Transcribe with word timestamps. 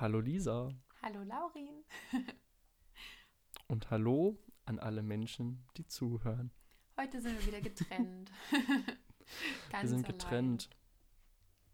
Hallo 0.00 0.20
Lisa. 0.20 0.68
Hallo 1.02 1.24
Laurin. 1.24 1.82
Und 3.66 3.90
hallo 3.90 4.38
an 4.64 4.78
alle 4.78 5.02
Menschen, 5.02 5.66
die 5.76 5.88
zuhören. 5.88 6.52
Heute 6.96 7.20
sind 7.20 7.36
wir 7.36 7.46
wieder 7.48 7.60
getrennt. 7.60 8.30
wir 9.72 9.88
sind 9.88 10.06
getrennt. 10.06 10.70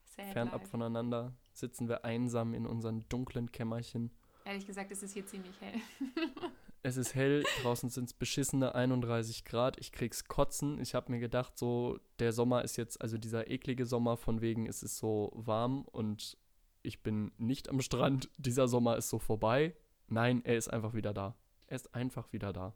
Fernab 0.05 0.63
life. 0.63 0.71
voneinander 0.71 1.37
sitzen 1.53 1.87
wir 1.87 2.07
einsam 2.07 2.55
in 2.55 2.67
unseren 2.67 3.07
dunklen 3.11 3.53
Kämmerchen. 3.53 4.11
Ehrlich 4.47 4.67
gesagt, 4.67 4.91
es 4.91 5.03
ist 5.03 5.13
hier 5.13 5.27
ziemlich 5.27 5.61
hell. 5.61 5.79
es 6.83 6.97
ist 6.97 7.15
hell, 7.15 7.45
draußen 7.61 7.91
sind 7.91 8.07
es 8.07 8.15
beschissene 8.15 8.75
31 8.75 9.45
Grad. 9.45 9.79
Ich 9.79 9.93
krieg's 9.93 10.25
kotzen. 10.25 10.81
Ich 10.81 10.95
habe 10.95 11.13
mir 11.13 11.21
gedacht, 11.21 11.59
so, 11.59 11.99
der 12.21 12.33
Sommer 12.33 12.65
ist 12.65 12.79
jetzt, 12.79 13.03
also 13.03 13.19
dieser 13.19 13.51
eklige 13.51 13.85
Sommer, 13.85 14.17
von 14.17 14.41
wegen 14.41 14.65
ist 14.65 14.83
es 14.83 14.97
so 14.97 15.31
warm 15.35 15.83
und 15.83 16.39
ich 16.85 17.03
bin 17.03 17.33
nicht 17.39 17.69
am 17.69 17.81
Strand. 17.81 18.31
Dieser 18.37 18.69
Sommer 18.69 18.97
ist 18.97 19.09
so 19.09 19.19
vorbei. 19.19 19.75
Nein, 20.09 20.43
er 20.45 20.57
ist 20.57 20.69
einfach 20.69 20.95
wieder 20.95 21.13
da. 21.15 21.35
Er 21.67 21.77
ist 21.77 21.95
einfach 21.95 22.33
wieder 22.33 22.53
da. 22.53 22.75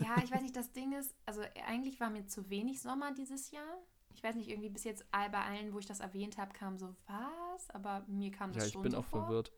ja, 0.00 0.16
ich 0.22 0.32
weiß 0.32 0.42
nicht, 0.42 0.56
das 0.56 0.72
Ding 0.72 0.92
ist, 0.92 1.14
also 1.24 1.42
eigentlich 1.66 2.00
war 2.00 2.10
mir 2.10 2.26
zu 2.26 2.50
wenig 2.50 2.82
Sommer 2.82 3.12
dieses 3.14 3.52
Jahr. 3.52 3.78
Ich 4.12 4.22
weiß 4.22 4.34
nicht, 4.34 4.48
irgendwie 4.48 4.68
bis 4.68 4.84
jetzt 4.84 5.10
bei 5.10 5.28
allen, 5.28 5.72
wo 5.72 5.78
ich 5.78 5.86
das 5.86 6.00
erwähnt 6.00 6.38
habe, 6.38 6.52
kam 6.52 6.76
so, 6.76 6.94
was? 7.06 7.70
Aber 7.70 8.04
mir 8.08 8.30
kam 8.30 8.52
das 8.52 8.70
schon 8.70 8.72
Ja, 8.72 8.76
ich 8.78 8.82
bin 8.82 8.92
so 8.92 8.98
auch 8.98 9.04
vor. 9.04 9.22
verwirrt. 9.22 9.52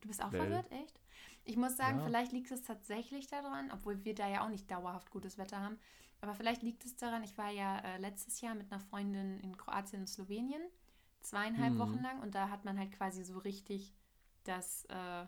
Du 0.00 0.08
bist 0.08 0.22
auch 0.22 0.32
Lell. 0.32 0.40
verwirrt, 0.40 0.72
echt? 0.72 1.00
Ich 1.44 1.56
muss 1.56 1.76
sagen, 1.76 1.98
ja. 1.98 2.04
vielleicht 2.04 2.32
liegt 2.32 2.50
es 2.50 2.62
tatsächlich 2.62 3.26
daran, 3.26 3.70
obwohl 3.72 4.04
wir 4.04 4.14
da 4.14 4.28
ja 4.28 4.44
auch 4.44 4.48
nicht 4.48 4.70
dauerhaft 4.70 5.10
gutes 5.10 5.36
Wetter 5.36 5.60
haben. 5.60 5.78
Aber 6.22 6.34
vielleicht 6.34 6.62
liegt 6.62 6.84
es 6.84 6.96
daran, 6.96 7.22
ich 7.22 7.36
war 7.38 7.50
ja 7.50 7.78
äh, 7.78 7.98
letztes 7.98 8.40
Jahr 8.40 8.54
mit 8.54 8.70
einer 8.70 8.80
Freundin 8.80 9.40
in 9.40 9.56
Kroatien 9.56 10.02
und 10.02 10.06
Slowenien, 10.06 10.62
zweieinhalb 11.20 11.74
mhm. 11.74 11.78
Wochen 11.78 12.02
lang. 12.02 12.20
Und 12.20 12.34
da 12.34 12.50
hat 12.50 12.64
man 12.64 12.78
halt 12.78 12.92
quasi 12.92 13.24
so 13.24 13.38
richtig 13.38 13.94
das 14.44 14.84
äh, 14.86 15.26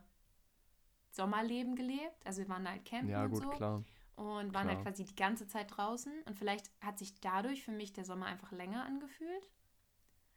Sommerleben 1.11 1.77
gelebt. 1.77 2.27
Also 2.27 2.43
wir 2.43 2.49
waren 2.49 2.69
halt 2.69 2.85
campen 2.85 3.11
ja, 3.11 3.27
gut, 3.27 3.39
und 3.39 3.45
so. 3.45 3.51
Klar. 3.51 3.85
Und 4.17 4.27
waren 4.27 4.37
halt 4.55 4.55
klar. 4.55 4.77
halt 4.77 4.83
quasi 4.85 5.05
die 5.05 5.17
ganze 5.17 5.47
Zeit 5.47 5.77
draußen. 5.77 6.13
Und 6.27 6.39
vielleicht 6.39 6.71
hat 6.81 6.99
sich 6.99 7.21
dadurch 7.21 7.65
für 7.65 7.73
mich 7.73 7.93
der 7.93 8.05
Sommer 8.05 8.27
einfach 8.27 8.53
länger 8.53 8.85
angefühlt. 8.85 9.51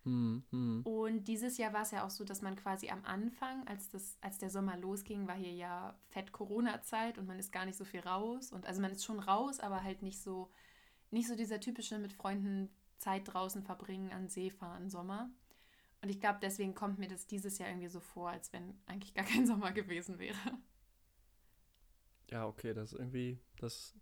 Hm, 0.05 0.43
hm. 0.51 0.81
Und 0.83 1.27
dieses 1.27 1.57
Jahr 1.57 1.73
war 1.73 1.81
es 1.81 1.89
ja 1.89 2.05
auch 2.05 2.11
so, 2.11 2.23
dass 2.23 2.43
man 2.43 2.55
quasi 2.55 2.89
am 2.89 3.03
Anfang, 3.05 3.67
als, 3.67 3.89
das, 3.89 4.17
als 4.21 4.37
der 4.37 4.51
Sommer 4.51 4.77
losging, 4.77 5.27
war 5.27 5.35
hier 5.35 5.51
ja 5.51 5.97
fett 6.09 6.31
Corona-Zeit 6.31 7.17
und 7.17 7.25
man 7.25 7.39
ist 7.39 7.51
gar 7.51 7.65
nicht 7.65 7.75
so 7.75 7.85
viel 7.85 8.01
raus. 8.01 8.51
Und 8.51 8.67
also 8.67 8.81
man 8.81 8.91
ist 8.91 9.03
schon 9.03 9.19
raus, 9.19 9.59
aber 9.59 9.83
halt 9.83 10.03
nicht 10.03 10.21
so, 10.21 10.51
nicht 11.09 11.27
so 11.27 11.35
dieser 11.35 11.59
typische 11.59 11.97
mit 11.97 12.13
Freunden 12.13 12.69
Zeit 12.99 13.33
draußen 13.33 13.63
verbringen, 13.63 14.11
an 14.11 14.29
See 14.29 14.51
fahren 14.51 14.89
Sommer. 14.89 15.31
Und 16.05 16.11
ich 16.11 16.19
glaube, 16.19 16.37
deswegen 16.39 16.75
kommt 16.75 16.99
mir 16.99 17.07
das 17.07 17.25
dieses 17.25 17.57
Jahr 17.57 17.69
irgendwie 17.69 17.87
so 17.87 17.99
vor, 17.99 18.29
als 18.29 18.53
wenn 18.53 18.75
eigentlich 18.85 19.15
gar 19.15 19.25
kein 19.25 19.47
Sommer 19.47 19.71
gewesen 19.71 20.19
wäre. 20.19 20.37
Ja, 22.29 22.45
okay, 22.45 22.75
das 22.75 22.93
ist 22.93 22.99
irgendwie, 22.99 23.39
das 23.57 23.95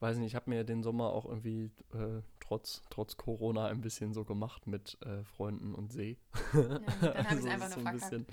weiß 0.00 0.16
nicht, 0.16 0.28
ich 0.28 0.36
habe 0.36 0.48
mir 0.48 0.64
den 0.64 0.82
Sommer 0.82 1.12
auch 1.12 1.26
irgendwie 1.26 1.70
äh, 1.92 2.22
trotz, 2.40 2.80
trotz 2.88 3.18
Corona 3.18 3.66
ein 3.66 3.82
bisschen 3.82 4.14
so 4.14 4.24
gemacht 4.24 4.66
mit 4.66 4.96
äh, 5.02 5.22
Freunden 5.22 5.74
und 5.74 5.92
See. 5.92 6.16
Ja, 6.54 6.78
dann 6.78 7.26
also 7.26 7.46
einfach 7.46 7.72
so 7.72 7.80
ein 7.84 7.92
bisschen, 7.92 8.26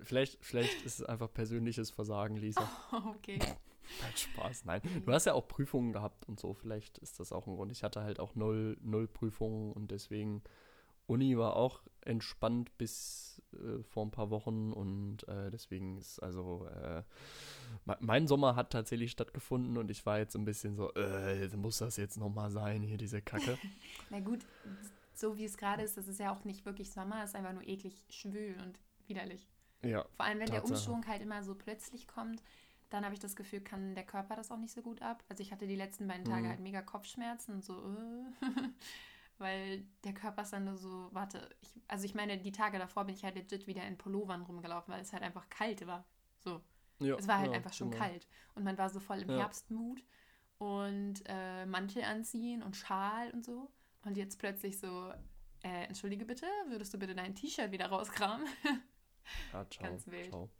vielleicht, 0.00 0.42
vielleicht 0.42 0.80
ist 0.86 1.00
es 1.00 1.04
einfach 1.04 1.30
persönliches 1.30 1.90
Versagen, 1.90 2.36
Lisa. 2.36 2.66
Oh, 2.90 3.10
okay. 3.16 3.38
Nein, 4.00 4.16
Spaß, 4.16 4.64
nein. 4.64 4.80
Du 5.04 5.12
hast 5.12 5.26
ja 5.26 5.34
auch 5.34 5.46
Prüfungen 5.46 5.92
gehabt 5.92 6.26
und 6.26 6.40
so, 6.40 6.54
vielleicht 6.54 6.96
ist 6.96 7.20
das 7.20 7.32
auch 7.32 7.46
ein 7.46 7.54
Grund. 7.54 7.70
Ich 7.70 7.84
hatte 7.84 8.02
halt 8.02 8.18
auch 8.18 8.34
null, 8.34 8.78
null 8.80 9.06
Prüfungen 9.06 9.74
und 9.74 9.90
deswegen 9.90 10.42
Uni 11.06 11.36
war 11.36 11.56
auch 11.56 11.82
entspannt 12.02 12.76
bis 12.78 13.42
äh, 13.52 13.82
vor 13.82 14.04
ein 14.04 14.10
paar 14.10 14.30
Wochen 14.30 14.72
und 14.72 15.26
äh, 15.28 15.50
deswegen 15.50 15.96
ist 15.98 16.18
also 16.18 16.66
äh, 16.68 17.02
mein 18.00 18.26
Sommer 18.26 18.56
hat 18.56 18.70
tatsächlich 18.70 19.10
stattgefunden 19.10 19.76
und 19.76 19.90
ich 19.90 20.04
war 20.06 20.18
jetzt 20.18 20.36
ein 20.36 20.44
bisschen 20.44 20.76
so, 20.76 20.92
äh, 20.94 21.48
muss 21.56 21.78
das 21.78 21.96
jetzt 21.96 22.16
nochmal 22.16 22.50
sein, 22.50 22.82
hier 22.82 22.98
diese 22.98 23.22
Kacke. 23.22 23.58
Na 24.10 24.20
gut, 24.20 24.40
so 25.14 25.36
wie 25.36 25.44
es 25.44 25.56
gerade 25.56 25.82
ist, 25.82 25.96
das 25.96 26.08
ist 26.08 26.20
ja 26.20 26.32
auch 26.34 26.44
nicht 26.44 26.64
wirklich 26.64 26.90
Sommer, 26.90 27.22
es 27.22 27.30
ist 27.30 27.36
einfach 27.36 27.52
nur 27.52 27.66
eklig 27.66 28.04
schwül 28.08 28.56
und 28.62 28.78
widerlich. 29.06 29.48
Ja. 29.82 30.04
Vor 30.16 30.24
allem, 30.24 30.38
wenn 30.38 30.46
Tatsache. 30.46 30.66
der 30.66 30.76
Umschwung 30.76 31.06
halt 31.06 31.22
immer 31.22 31.42
so 31.42 31.54
plötzlich 31.54 32.06
kommt, 32.06 32.42
dann 32.90 33.04
habe 33.04 33.14
ich 33.14 33.20
das 33.20 33.36
Gefühl, 33.36 33.60
kann 33.60 33.94
der 33.94 34.04
Körper 34.04 34.36
das 34.36 34.50
auch 34.50 34.58
nicht 34.58 34.72
so 34.72 34.80
gut 34.80 35.02
ab. 35.02 35.22
Also 35.28 35.42
ich 35.42 35.52
hatte 35.52 35.66
die 35.66 35.76
letzten 35.76 36.06
beiden 36.06 36.24
Tage 36.24 36.44
mhm. 36.44 36.48
halt 36.48 36.60
mega 36.60 36.80
Kopfschmerzen 36.80 37.54
und 37.54 37.64
so, 37.64 37.74
äh. 37.74 38.48
weil 39.38 39.86
der 40.04 40.14
Körper 40.14 40.42
ist 40.42 40.52
dann 40.52 40.64
nur 40.64 40.76
so, 40.76 41.08
warte, 41.12 41.48
ich, 41.60 41.72
also 41.88 42.04
ich 42.04 42.14
meine, 42.14 42.38
die 42.38 42.52
Tage 42.52 42.78
davor 42.78 43.04
bin 43.04 43.14
ich 43.14 43.24
halt 43.24 43.34
legit 43.34 43.66
wieder 43.66 43.86
in 43.86 43.98
Pullovern 43.98 44.42
rumgelaufen, 44.42 44.92
weil 44.92 45.00
es 45.00 45.12
halt 45.12 45.22
einfach 45.22 45.48
kalt 45.48 45.86
war. 45.86 46.04
So. 46.38 46.60
Ja, 47.00 47.16
es 47.16 47.26
war 47.26 47.38
halt 47.38 47.50
ja, 47.50 47.56
einfach 47.56 47.72
schon 47.72 47.90
genau. 47.90 48.04
kalt. 48.04 48.28
Und 48.54 48.64
man 48.64 48.78
war 48.78 48.88
so 48.88 49.00
voll 49.00 49.22
im 49.22 49.30
ja. 49.30 49.38
Herbstmut 49.38 50.04
und 50.58 51.22
äh, 51.26 51.66
Mantel 51.66 52.04
anziehen 52.04 52.62
und 52.62 52.76
Schal 52.76 53.30
und 53.32 53.44
so. 53.44 53.70
Und 54.04 54.16
jetzt 54.16 54.38
plötzlich 54.38 54.78
so, 54.78 55.12
äh, 55.62 55.84
entschuldige 55.86 56.24
bitte, 56.24 56.46
würdest 56.68 56.94
du 56.94 56.98
bitte 56.98 57.14
dein 57.14 57.34
T-Shirt 57.34 57.72
wieder 57.72 57.86
rauskramen? 57.86 58.46
Ja, 59.52 59.66
ciao, 59.70 59.88
Ganz 59.88 60.06
wild. 60.06 60.28
Ciao. 60.28 60.50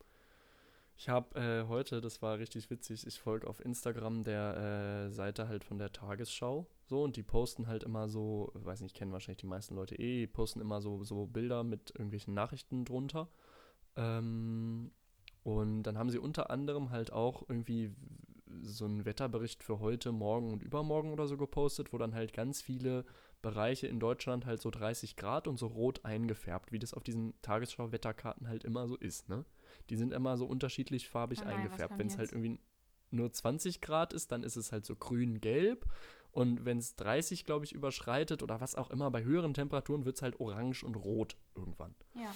Ich 0.97 1.09
habe 1.09 1.39
äh, 1.39 1.67
heute, 1.67 2.01
das 2.01 2.23
war 2.23 2.39
richtig 2.39 2.71
witzig, 2.71 3.07
ich 3.07 3.21
folge 3.21 3.49
auf 3.49 3.65
Instagram 3.65 4.23
der 4.23 5.07
äh, 5.07 5.11
Seite 5.11 5.49
halt 5.49 5.65
von 5.65 5.79
der 5.79 5.93
Tagesschau. 5.93 6.67
So, 6.87 7.03
und 7.03 7.17
die 7.17 7.23
posten 7.23 7.67
halt 7.67 7.83
immer 7.83 8.09
so, 8.09 8.53
weiß 8.55 8.81
nicht, 8.81 8.95
kennen 8.95 9.13
wahrscheinlich 9.13 9.41
die 9.41 9.47
meisten 9.47 9.75
Leute 9.75 9.97
eh, 9.97 10.21
die 10.21 10.27
posten 10.27 10.61
immer 10.61 10.81
so, 10.81 11.03
so 11.03 11.27
Bilder 11.27 11.65
mit 11.65 11.91
irgendwelchen 11.91 12.35
Nachrichten 12.35 12.85
drunter. 12.85 13.29
Ähm, 13.97 14.93
und 15.43 15.83
dann 15.83 15.99
haben 15.99 16.11
sie 16.11 16.19
unter 16.19 16.51
anderem 16.51 16.91
halt 16.91 17.13
auch 17.13 17.43
irgendwie 17.49 17.93
so 18.63 18.85
einen 18.85 19.05
Wetterbericht 19.05 19.65
für 19.65 19.81
heute, 19.81 20.13
morgen 20.13 20.53
und 20.53 20.63
übermorgen 20.63 21.13
oder 21.13 21.27
so 21.27 21.37
gepostet, 21.37 21.93
wo 21.93 21.99
dann 21.99 22.15
halt 22.15 22.33
ganz 22.33 22.63
viele 22.63 23.05
Bereiche 23.43 23.89
in 23.89 24.01
Deutschland 24.01 24.47
halt 24.47 24.63
so 24.63 24.71
30 24.71 25.17
Grad 25.17 25.49
und 25.49 25.59
so 25.59 25.67
rot 25.67 26.05
eingefärbt, 26.05 26.73
wie 26.73 26.79
das 26.79 26.95
auf 26.95 27.03
diesen 27.03 27.35
Tagesschau-Wetterkarten 27.43 28.49
halt 28.49 28.65
immer 28.65 28.87
so 28.87 28.97
ist, 28.97 29.29
ne? 29.29 29.45
Die 29.91 29.97
sind 29.97 30.13
immer 30.13 30.37
so 30.37 30.47
unterschiedlich 30.47 31.09
farbig 31.09 31.41
oh 31.43 31.45
nein, 31.45 31.57
eingefärbt. 31.57 31.99
Wenn 31.99 32.07
es 32.07 32.19
halt 32.19 32.33
irgendwie 32.33 32.59
nur 33.11 33.33
20 33.33 33.81
Grad 33.81 34.13
ist, 34.13 34.33
dann 34.33 34.43
ist 34.43 34.57
es 34.57 34.73
halt 34.73 34.85
so 34.85 34.97
grün-gelb. 34.97 35.87
Und 36.33 36.65
wenn 36.65 36.79
es 36.79 36.97
30, 36.97 37.47
glaube 37.47 37.65
ich, 37.65 37.73
überschreitet 37.73 38.43
oder 38.43 38.61
was 38.61 38.75
auch 38.75 38.91
immer, 38.91 39.11
bei 39.11 39.23
höheren 39.23 39.55
Temperaturen 39.55 40.05
wird 40.05 40.17
es 40.17 40.23
halt 40.23 40.41
orange 40.41 40.83
und 40.83 40.97
rot 40.97 41.37
irgendwann. 41.55 41.95
Ja. 42.15 42.35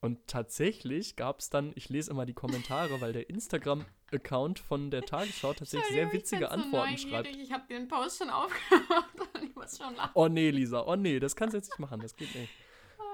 Und 0.00 0.26
tatsächlich 0.26 1.14
gab 1.14 1.38
es 1.38 1.48
dann, 1.48 1.72
ich 1.76 1.88
lese 1.88 2.10
immer 2.10 2.26
die 2.26 2.34
Kommentare, 2.34 3.00
weil 3.00 3.12
der 3.12 3.30
Instagram-Account 3.30 4.58
von 4.58 4.90
der 4.90 5.02
Tagesschau 5.02 5.52
tatsächlich 5.54 5.90
sehr 5.92 6.12
witzige 6.12 6.50
Antworten 6.50 6.96
so 6.96 7.08
schreibt. 7.08 7.28
Ich 7.28 7.52
habe 7.52 7.64
den 7.68 7.86
Post 7.86 8.18
schon 8.18 8.30
aufgemacht 8.30 9.20
und 9.34 9.44
ich 9.44 9.54
muss 9.54 9.78
schon 9.78 9.94
lachen. 9.94 10.10
Oh 10.14 10.26
nee, 10.26 10.50
Lisa, 10.50 10.84
oh 10.84 10.96
nee, 10.96 11.20
das 11.20 11.36
kannst 11.36 11.54
du 11.54 11.58
jetzt 11.58 11.70
nicht 11.70 11.78
machen, 11.78 12.00
das 12.00 12.16
geht 12.16 12.34
nicht. 12.34 12.52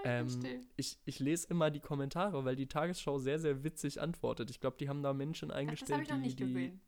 Ähm, 0.04 0.28
ich, 0.76 0.98
ich 1.04 1.18
lese 1.18 1.48
immer 1.48 1.70
die 1.70 1.80
Kommentare, 1.80 2.44
weil 2.44 2.56
die 2.56 2.66
Tagesschau 2.66 3.18
sehr, 3.18 3.38
sehr 3.38 3.64
witzig 3.64 4.00
antwortet. 4.00 4.50
Ich 4.50 4.60
glaube, 4.60 4.76
die 4.78 4.88
haben 4.88 5.02
da 5.02 5.12
Menschen 5.12 5.50
eingestellt, 5.50 6.08
die, 6.10 6.34
die 6.34 6.78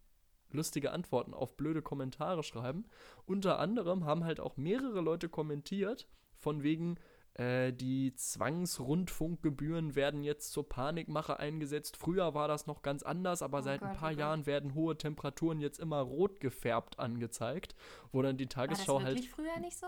lustige 0.51 0.93
Antworten 0.93 1.35
auf 1.35 1.57
blöde 1.57 1.83
Kommentare 1.83 2.43
schreiben. 2.43 2.85
Unter 3.27 3.59
anderem 3.59 4.05
haben 4.05 4.25
halt 4.25 4.41
auch 4.41 4.57
mehrere 4.57 5.01
Leute 5.01 5.29
kommentiert, 5.29 6.09
von 6.37 6.63
wegen, 6.63 6.97
äh, 7.35 7.73
die 7.73 8.15
Zwangsrundfunkgebühren 8.15 9.95
werden 9.95 10.23
jetzt 10.23 10.53
zur 10.53 10.69
Panikmache 10.69 11.39
eingesetzt. 11.39 11.97
Früher 11.97 12.35
war 12.35 12.49
das 12.49 12.67
noch 12.67 12.83
ganz 12.83 13.03
anders, 13.03 13.43
aber 13.43 13.59
oh 13.59 13.63
seit 13.63 13.81
Gott, 13.81 13.91
ein 13.91 13.97
paar 13.97 14.13
oh 14.13 14.19
Jahren 14.19 14.47
werden 14.47 14.75
hohe 14.75 14.97
Temperaturen 14.99 15.61
jetzt 15.61 15.79
immer 15.79 16.01
rot 16.01 16.41
gefärbt 16.41 16.99
angezeigt, 16.99 17.75
wo 18.13 18.23
dann 18.23 18.37
die 18.37 18.49
Tagesschau 18.49 18.95
war 18.95 19.05
das 19.05 19.15
wirklich 19.15 19.33
halt. 19.37 19.49
früher 19.49 19.61
nicht 19.61 19.79
so? 19.79 19.87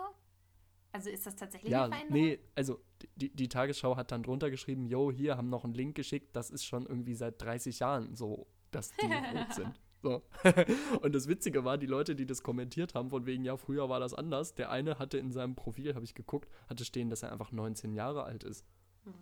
Also 0.92 1.08
ist 1.08 1.26
das 1.26 1.36
tatsächlich 1.36 1.72
ja, 1.72 1.84
eine 1.84 1.94
Veränderung? 1.94 2.22
Nee, 2.22 2.38
also 2.54 2.80
die, 3.16 3.34
die 3.34 3.48
Tagesschau 3.48 3.96
hat 3.96 4.12
dann 4.12 4.22
drunter 4.22 4.50
geschrieben, 4.50 4.86
yo, 4.86 5.10
hier 5.10 5.36
haben 5.36 5.48
noch 5.48 5.64
einen 5.64 5.74
Link 5.74 5.94
geschickt, 5.94 6.36
das 6.36 6.50
ist 6.50 6.64
schon 6.64 6.86
irgendwie 6.86 7.14
seit 7.14 7.40
30 7.40 7.78
Jahren 7.78 8.14
so, 8.14 8.46
dass 8.70 8.90
die 8.90 9.06
rot 9.36 9.54
sind. 9.54 9.80
So. 10.02 10.22
und 11.02 11.14
das 11.14 11.28
Witzige 11.28 11.64
war, 11.64 11.78
die 11.78 11.86
Leute, 11.86 12.14
die 12.14 12.26
das 12.26 12.42
kommentiert 12.42 12.94
haben, 12.94 13.08
von 13.10 13.24
wegen, 13.24 13.44
ja, 13.44 13.56
früher 13.56 13.88
war 13.88 14.00
das 14.00 14.14
anders. 14.14 14.54
Der 14.54 14.70
eine 14.70 14.98
hatte 14.98 15.16
in 15.16 15.32
seinem 15.32 15.54
Profil, 15.54 15.94
habe 15.94 16.04
ich 16.04 16.14
geguckt, 16.14 16.50
hatte 16.68 16.84
stehen, 16.84 17.08
dass 17.08 17.22
er 17.22 17.32
einfach 17.32 17.52
19 17.52 17.92
Jahre 17.94 18.24
alt 18.24 18.44
ist. 18.44 18.66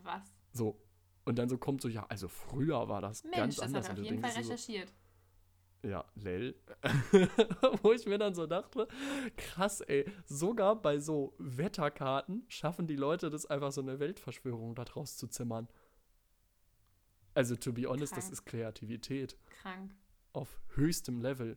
Was? 0.03 0.23
So. 0.53 0.81
Und 1.27 1.39
dann 1.39 1.49
so 1.49 1.59
kommt 1.59 1.83
so, 1.83 1.89
ja, 1.89 2.07
also 2.09 2.29
früher 2.29 2.89
war 2.89 3.03
das 3.03 3.23
Mensch, 3.25 3.37
ganz 3.37 3.57
das 3.57 3.65
anders. 3.67 3.89
Hat 3.89 3.99
er 3.99 4.03
auf 4.03 4.11
jeden 4.11 4.23
Fall 4.23 4.31
recherchiert. 4.31 4.89
So, 4.89 4.95
ja, 5.83 6.05
lel. 6.15 6.55
Wo 7.83 7.93
ich 7.93 8.07
mir 8.07 8.19
dann 8.19 8.35
so 8.35 8.47
dachte, 8.47 8.89
krass, 9.37 9.81
ey, 9.81 10.11
sogar 10.27 10.81
bei 10.81 10.99
so 10.99 11.35
Wetterkarten 11.39 12.45
schaffen 12.49 12.87
die 12.87 12.97
Leute 12.97 13.31
das 13.31 13.47
einfach 13.47 13.73
so 13.73 13.81
eine 13.81 13.99
Weltverschwörung 13.99 14.75
da 14.75 14.85
draus 14.85 15.17
zu 15.17 15.27
zimmern. 15.27 15.69
Also, 17.35 17.57
to 17.57 17.73
be 17.73 17.87
honest, 17.87 18.13
Krank. 18.13 18.25
das 18.25 18.33
ist 18.33 18.45
Kreativität. 18.45 19.39
Krank. 19.63 19.95
Auf 20.33 20.61
höchstem 20.75 21.21
Level. 21.21 21.57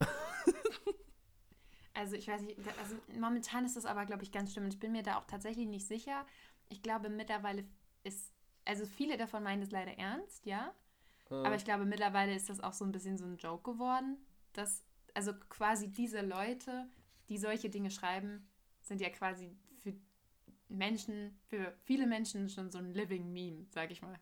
also, 1.94 2.14
ich 2.16 2.28
weiß 2.28 2.42
nicht, 2.42 2.58
also 2.78 2.96
momentan 3.18 3.64
ist 3.64 3.76
das 3.76 3.86
aber, 3.86 4.04
glaube 4.06 4.22
ich, 4.22 4.32
ganz 4.32 4.52
schlimm. 4.52 4.66
Ich 4.68 4.78
bin 4.78 4.92
mir 4.92 5.02
da 5.02 5.18
auch 5.18 5.26
tatsächlich 5.26 5.66
nicht 5.66 5.86
sicher. 5.86 6.26
Ich 6.68 6.82
glaube, 6.82 7.08
mittlerweile 7.08 7.64
ist 8.04 8.34
also 8.64 8.86
viele 8.86 9.16
davon 9.16 9.42
meinen 9.42 9.62
es 9.62 9.70
leider 9.70 9.98
ernst, 9.98 10.46
ja. 10.46 10.74
Aber 11.30 11.54
ich 11.54 11.64
glaube, 11.64 11.84
mittlerweile 11.84 12.34
ist 12.34 12.48
das 12.48 12.60
auch 12.60 12.72
so 12.72 12.84
ein 12.84 12.92
bisschen 12.92 13.16
so 13.16 13.24
ein 13.24 13.36
Joke 13.36 13.72
geworden, 13.72 14.18
dass, 14.52 14.84
also 15.14 15.32
quasi 15.48 15.90
diese 15.90 16.20
Leute, 16.20 16.88
die 17.28 17.38
solche 17.38 17.70
Dinge 17.70 17.90
schreiben, 17.90 18.46
sind 18.80 19.00
ja 19.00 19.10
quasi 19.10 19.56
für 19.78 19.94
Menschen, 20.68 21.38
für 21.46 21.74
viele 21.82 22.06
Menschen 22.06 22.48
schon 22.48 22.70
so 22.70 22.78
ein 22.78 22.92
Living 22.92 23.32
Meme, 23.32 23.66
sag 23.70 23.90
ich 23.90 24.02
mal. 24.02 24.18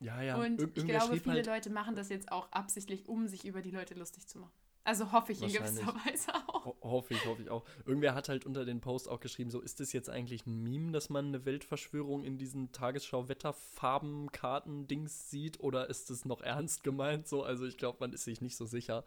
Ja, 0.00 0.20
ja. 0.20 0.36
Und 0.36 0.60
Ir 0.60 0.70
ich 0.74 0.84
glaube, 0.84 1.20
viele 1.20 1.36
halt 1.36 1.46
Leute 1.46 1.70
machen 1.70 1.94
das 1.94 2.08
jetzt 2.08 2.32
auch 2.32 2.50
absichtlich, 2.50 3.08
um 3.08 3.28
sich 3.28 3.44
über 3.44 3.62
die 3.62 3.70
Leute 3.70 3.94
lustig 3.94 4.26
zu 4.26 4.38
machen. 4.40 4.61
Also 4.84 5.12
hoffe 5.12 5.32
ich 5.32 5.42
in 5.42 5.52
gewisser 5.52 5.94
Weise 6.06 6.34
auch. 6.34 6.64
Ho 6.64 6.76
hoffe 6.82 7.14
ich, 7.14 7.24
hoffe 7.24 7.42
ich 7.42 7.50
auch. 7.50 7.64
Irgendwer 7.86 8.14
hat 8.14 8.28
halt 8.28 8.44
unter 8.46 8.64
den 8.64 8.80
Post 8.80 9.08
auch 9.08 9.20
geschrieben, 9.20 9.50
so 9.50 9.60
ist 9.60 9.80
es 9.80 9.92
jetzt 9.92 10.10
eigentlich 10.10 10.44
ein 10.46 10.60
Meme, 10.62 10.90
dass 10.92 11.08
man 11.08 11.26
eine 11.26 11.44
Weltverschwörung 11.44 12.24
in 12.24 12.36
diesen 12.36 12.72
Tagesschau-Wetterfarben-Karten-Dings 12.72 15.30
sieht 15.30 15.60
oder 15.60 15.88
ist 15.88 16.10
es 16.10 16.24
noch 16.24 16.40
ernst 16.40 16.82
gemeint 16.82 17.28
so? 17.28 17.44
Also 17.44 17.64
ich 17.66 17.76
glaube, 17.76 17.98
man 18.00 18.12
ist 18.12 18.24
sich 18.24 18.40
nicht 18.40 18.56
so 18.56 18.66
sicher. 18.66 19.04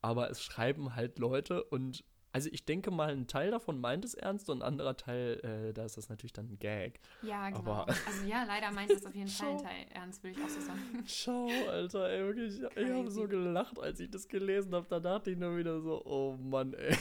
Aber 0.00 0.30
es 0.30 0.42
schreiben 0.42 0.94
halt 0.94 1.18
Leute 1.18 1.64
und 1.64 2.02
also 2.34 2.48
ich 2.50 2.64
denke 2.64 2.90
mal, 2.90 3.10
ein 3.10 3.28
Teil 3.28 3.52
davon 3.52 3.80
meint 3.80 4.04
es 4.04 4.14
ernst 4.14 4.50
und 4.50 4.58
ein 4.58 4.62
anderer 4.66 4.96
Teil, 4.96 5.38
äh, 5.44 5.72
da 5.72 5.84
ist 5.84 5.96
das 5.96 6.08
natürlich 6.08 6.32
dann 6.32 6.48
ein 6.48 6.58
Gag. 6.58 6.98
Ja, 7.22 7.48
genau. 7.48 7.60
Aber 7.60 7.88
also 7.88 8.24
ja, 8.26 8.42
leider 8.42 8.72
meint 8.72 8.90
es 8.90 9.06
auf 9.06 9.14
jeden 9.14 9.28
Fall 9.28 9.52
ein 9.52 9.58
Teil 9.58 9.86
ernst, 9.90 10.24
würde 10.24 10.36
ich 10.36 10.44
auch 10.44 10.48
so 10.48 10.60
sagen. 10.60 11.04
Schau, 11.06 11.48
Alter, 11.70 12.10
ey, 12.10 12.24
wirklich, 12.24 12.60
ich, 12.60 12.76
ich 12.76 12.90
habe 12.90 13.08
so 13.08 13.28
gelacht, 13.28 13.78
als 13.78 14.00
ich 14.00 14.10
das 14.10 14.26
gelesen 14.26 14.74
habe. 14.74 14.84
Da 14.88 14.98
dachte 14.98 15.30
ich 15.30 15.38
nur 15.38 15.56
wieder 15.56 15.80
so, 15.80 16.04
oh 16.04 16.36
Mann, 16.36 16.74
ey. 16.74 16.96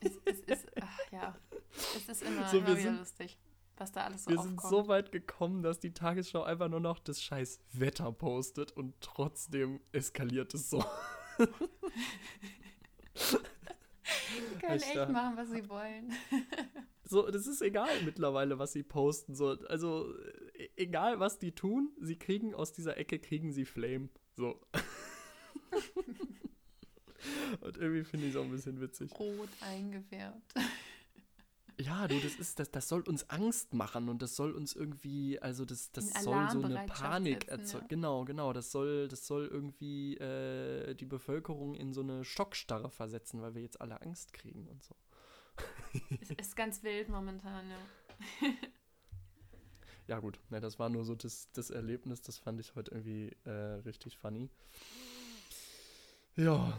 Es, 0.00 0.18
es 0.24 0.40
ist, 0.40 0.66
ach, 0.80 0.98
ja, 1.12 1.36
es 1.70 2.08
ist 2.08 2.22
immer, 2.24 2.48
so, 2.48 2.58
immer 2.58 2.66
wieder 2.70 2.80
sind, 2.80 2.98
lustig, 2.98 3.38
was 3.76 3.92
da 3.92 4.00
alles 4.00 4.24
so 4.24 4.32
Wir 4.32 4.40
aufkommt. 4.40 4.60
sind 4.62 4.70
so 4.70 4.88
weit 4.88 5.12
gekommen, 5.12 5.62
dass 5.62 5.78
die 5.78 5.92
Tagesschau 5.92 6.42
einfach 6.42 6.68
nur 6.68 6.80
noch 6.80 6.98
das 6.98 7.22
scheiß 7.22 7.60
Wetter 7.70 8.10
postet 8.10 8.72
und 8.72 9.00
trotzdem 9.00 9.78
eskaliert 9.92 10.54
es 10.54 10.70
so. 10.70 10.84
Die 14.36 14.58
können 14.58 14.80
echt 14.80 15.08
machen, 15.10 15.36
was 15.36 15.50
sie 15.50 15.68
wollen. 15.68 16.12
So, 17.10 17.28
das 17.28 17.48
ist 17.48 17.60
egal 17.60 17.90
mittlerweile, 18.04 18.60
was 18.60 18.72
sie 18.72 18.84
posten. 18.84 19.34
So, 19.34 19.58
also, 19.68 20.14
e-, 20.54 20.68
egal 20.76 21.18
was 21.18 21.40
die 21.40 21.50
tun, 21.50 21.90
sie 22.00 22.16
kriegen 22.16 22.54
aus 22.54 22.72
dieser 22.72 22.98
Ecke, 22.98 23.18
kriegen 23.18 23.50
sie 23.50 23.64
Flame. 23.64 24.10
So. 24.36 24.60
Und 27.60 27.76
irgendwie 27.78 28.04
finde 28.04 28.26
ich 28.26 28.34
es 28.34 28.40
auch 28.40 28.44
ein 28.44 28.52
bisschen 28.52 28.80
witzig. 28.80 29.10
Rot 29.18 29.48
eingefärbt. 29.60 30.54
Ja, 31.80 32.06
du, 32.06 32.20
das 32.20 32.34
ist, 32.34 32.58
das, 32.58 32.70
das 32.70 32.88
soll 32.88 33.00
uns 33.02 33.28
Angst 33.30 33.72
machen 33.72 34.10
und 34.10 34.20
das 34.20 34.36
soll 34.36 34.52
uns 34.52 34.74
irgendwie, 34.74 35.40
also 35.40 35.64
das, 35.64 35.90
das 35.92 36.12
soll 36.22 36.50
so 36.50 36.62
eine 36.62 36.84
Panik 36.86 37.48
erzeugen. 37.48 37.84
Ja. 37.84 37.88
Genau, 37.88 38.24
genau. 38.24 38.52
Das 38.52 38.70
soll, 38.70 39.08
das 39.08 39.26
soll 39.26 39.46
irgendwie 39.46 40.16
äh, 40.18 40.94
die 40.94 41.06
Bevölkerung 41.06 41.74
in 41.74 41.94
so 41.94 42.02
eine 42.02 42.22
Schockstarre 42.24 42.90
versetzen, 42.90 43.40
weil 43.40 43.54
wir 43.54 43.62
jetzt 43.62 43.80
alle 43.80 44.02
Angst 44.02 44.34
kriegen 44.34 44.68
und 44.68 44.82
so. 44.82 44.94
Es 46.20 46.30
ist 46.30 46.56
ganz 46.56 46.82
wild 46.82 47.08
momentan, 47.08 47.64
ja. 47.70 48.48
ja, 50.06 50.20
gut, 50.20 50.38
ne, 50.50 50.60
das 50.60 50.78
war 50.78 50.88
nur 50.90 51.04
so 51.04 51.14
das, 51.14 51.50
das 51.52 51.70
Erlebnis, 51.70 52.20
das 52.20 52.38
fand 52.38 52.60
ich 52.60 52.74
heute 52.74 52.90
irgendwie 52.92 53.34
äh, 53.44 53.80
richtig 53.84 54.18
funny. 54.18 54.50
Ja, 56.36 56.78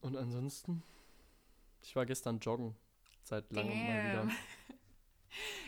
und 0.00 0.16
ansonsten, 0.16 0.82
ich 1.82 1.94
war 1.94 2.06
gestern 2.06 2.40
joggen 2.40 2.74
seit 3.30 3.50
langem 3.52 3.86
mal 3.86 4.10
wieder. 4.10 4.28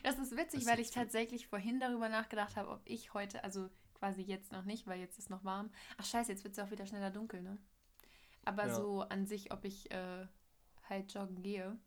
Das 0.03 0.19
ist 0.19 0.37
witzig, 0.37 0.65
das 0.65 0.69
weil 0.69 0.81
ich 0.81 0.91
tatsächlich 0.91 1.47
vorhin 1.47 1.79
darüber 1.79 2.09
nachgedacht 2.09 2.57
habe, 2.57 2.69
ob 2.69 2.81
ich 2.85 3.15
heute, 3.15 3.45
also 3.45 3.71
quasi 3.95 4.23
jetzt 4.23 4.51
noch 4.51 4.65
nicht, 4.65 4.89
weil 4.89 4.99
jetzt 4.99 5.17
ist 5.17 5.31
noch 5.31 5.45
warm. 5.45 5.71
Ach 5.97 6.05
scheiße, 6.05 6.33
jetzt 6.33 6.43
wird 6.43 6.59
es 6.59 6.59
auch 6.59 6.73
wieder 6.73 6.85
schneller 6.85 7.13
dunkel, 7.13 7.41
ne? 7.43 7.57
Aber 8.45 8.67
ja. 8.67 8.75
so 8.75 9.03
an 9.03 9.25
sich, 9.25 9.53
ob 9.53 9.65
ich 9.65 9.89
äh, 9.93 10.27
halt 10.89 11.15
joggen 11.15 11.41
gehe. 11.43 11.79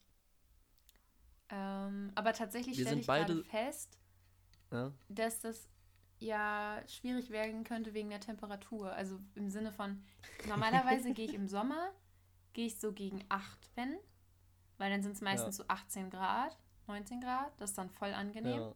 Ähm, 1.50 2.13
aber 2.16 2.31
tatsächlich 2.31 2.80
stelle 2.80 3.01
ich 3.01 3.07
beide... 3.07 3.33
gerade 3.33 3.44
fest, 3.44 4.00
ja? 4.71 4.94
dass 5.10 5.42
das 5.42 5.68
ja 6.19 6.81
schwierig 6.88 7.30
werden 7.31 7.66
könnte 7.66 7.94
wegen 7.94 8.10
der 8.10 8.21
Temperatur. 8.21 8.94
Also 8.94 9.19
im 9.36 9.50
Sinne 9.50 9.74
von, 9.74 10.01
normalerweise 10.48 11.12
gehe 11.13 11.25
ich 11.25 11.33
im 11.33 11.50
Sommer, 11.50 11.92
gehe 12.54 12.68
ich 12.68 12.80
so 12.80 12.94
gegen 12.94 13.25
8, 13.28 13.71
wenn, 13.75 13.98
weil 14.77 14.92
dann 14.92 15.04
sind 15.04 15.13
es 15.13 15.22
meistens 15.22 15.57
ja. 15.57 15.63
so 15.63 15.69
18 15.69 16.10
Grad, 16.10 16.57
19 16.88 17.22
Grad. 17.22 17.51
Das 17.60 17.72
ist 17.72 17.77
dann 17.77 17.89
voll 17.89 18.13
angenehm. 18.13 18.62
Ja. 18.62 18.75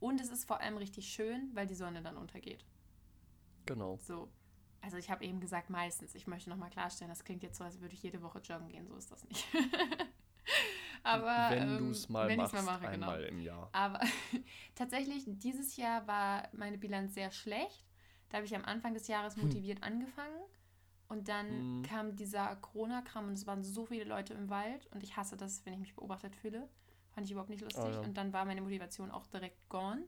Und 0.00 0.20
es 0.20 0.30
ist 0.30 0.46
vor 0.46 0.60
allem 0.60 0.76
richtig 0.76 1.08
schön, 1.08 1.50
weil 1.54 1.66
die 1.66 1.74
Sonne 1.74 2.02
dann 2.02 2.16
untergeht. 2.16 2.64
Genau. 3.66 3.98
So. 3.98 4.28
Also 4.80 4.96
ich 4.96 5.10
habe 5.10 5.24
eben 5.24 5.40
gesagt 5.40 5.70
meistens. 5.70 6.14
Ich 6.14 6.26
möchte 6.26 6.50
nochmal 6.50 6.70
klarstellen, 6.70 7.10
das 7.10 7.22
klingt 7.22 7.42
jetzt 7.42 7.56
so, 7.56 7.64
als 7.64 7.80
würde 7.80 7.94
ich 7.94 8.02
jede 8.02 8.20
Woche 8.20 8.40
joggen 8.40 8.68
gehen. 8.68 8.86
So 8.88 8.96
ist 8.96 9.12
das 9.12 9.24
nicht. 9.28 9.46
Aber 11.04 11.50
wenn 11.50 11.68
ähm, 11.68 11.78
du 11.78 11.90
es 11.90 12.08
mal 12.08 12.28
wenn 12.28 12.36
machst, 12.36 12.54
mal 12.54 12.62
mache, 12.62 12.90
genau. 12.90 12.92
einmal 12.92 13.18
genau. 13.18 13.28
im 13.28 13.40
Jahr. 13.40 13.68
Aber 13.72 14.00
tatsächlich, 14.74 15.24
dieses 15.26 15.76
Jahr 15.76 16.06
war 16.06 16.48
meine 16.52 16.78
Bilanz 16.78 17.14
sehr 17.14 17.30
schlecht. 17.30 17.84
Da 18.28 18.38
habe 18.38 18.46
ich 18.46 18.54
am 18.56 18.64
Anfang 18.64 18.94
des 18.94 19.08
Jahres 19.08 19.36
hm. 19.36 19.44
motiviert 19.44 19.78
hm. 19.78 19.92
angefangen 19.92 20.42
und 21.12 21.28
dann 21.28 21.80
mhm. 21.80 21.82
kam 21.82 22.16
dieser 22.16 22.56
Corona-Kram 22.56 23.28
und 23.28 23.34
es 23.34 23.46
waren 23.46 23.62
so 23.62 23.84
viele 23.84 24.04
Leute 24.04 24.32
im 24.32 24.48
Wald 24.48 24.86
und 24.92 25.02
ich 25.02 25.14
hasse 25.14 25.36
das, 25.36 25.64
wenn 25.66 25.74
ich 25.74 25.78
mich 25.78 25.94
beobachtet 25.94 26.34
fühle. 26.34 26.66
Fand 27.10 27.26
ich 27.26 27.32
überhaupt 27.32 27.50
nicht 27.50 27.60
lustig. 27.60 27.84
Oh, 27.84 27.90
ja. 27.90 28.00
Und 28.00 28.16
dann 28.16 28.32
war 28.32 28.46
meine 28.46 28.62
Motivation 28.62 29.10
auch 29.10 29.26
direkt 29.26 29.68
gone. 29.68 30.06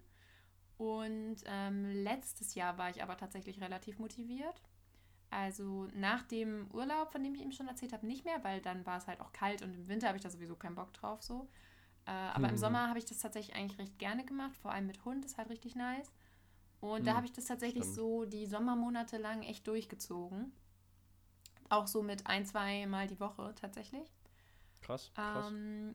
Und 0.79 1.37
ähm, 1.45 1.91
letztes 1.91 2.55
Jahr 2.55 2.79
war 2.79 2.89
ich 2.89 3.03
aber 3.03 3.19
tatsächlich 3.19 3.61
relativ 3.61 3.99
motiviert. 3.99 4.63
Also 5.29 5.89
nach 5.95 6.23
dem 6.23 6.71
Urlaub, 6.73 7.13
von 7.13 7.23
dem 7.23 7.35
ich 7.35 7.43
eben 7.43 7.53
schon 7.53 7.69
erzählt 7.69 7.93
habe, 7.93 8.07
nicht 8.07 8.25
mehr, 8.25 8.43
weil 8.43 8.63
dann 8.63 8.87
war 8.87 8.97
es 8.97 9.07
halt 9.07 9.21
auch 9.21 9.33
kalt 9.33 9.61
und 9.61 9.75
im 9.75 9.89
Winter 9.89 10.07
habe 10.07 10.17
ich 10.17 10.23
da 10.23 10.31
sowieso 10.31 10.57
keinen 10.57 10.75
Bock 10.75 10.95
drauf 10.95 11.23
so. 11.23 11.51
Äh, 12.07 12.13
aber 12.13 12.47
mhm. 12.47 12.55
im 12.55 12.57
Sommer 12.57 12.89
habe 12.89 12.99
ich 12.99 13.05
das 13.05 13.19
tatsächlich 13.19 13.55
eigentlich 13.55 13.79
recht 13.79 13.99
gerne 13.99 14.25
gemacht, 14.25 14.57
vor 14.57 14.73
allem 14.73 14.87
mit 14.87 15.05
Hund, 15.05 15.27
ist 15.27 15.37
halt 15.37 15.51
richtig 15.51 15.75
nice. 15.75 16.11
Und 16.81 17.03
mhm. 17.03 17.05
da 17.05 17.15
habe 17.15 17.27
ich 17.27 17.33
das 17.33 17.45
tatsächlich 17.45 17.83
Stimmt. 17.83 17.97
so 17.97 18.25
die 18.25 18.47
Sommermonate 18.47 19.19
lang 19.19 19.43
echt 19.43 19.67
durchgezogen. 19.67 20.51
Auch 21.75 21.87
so 21.87 22.03
mit 22.03 22.27
ein, 22.27 22.47
zwei 22.47 22.87
Mal 22.87 23.07
die 23.07 23.19
Woche 23.21 23.55
tatsächlich. 23.61 24.09
Krass, 24.81 25.11
krass. 25.15 25.49
Ähm, 25.49 25.95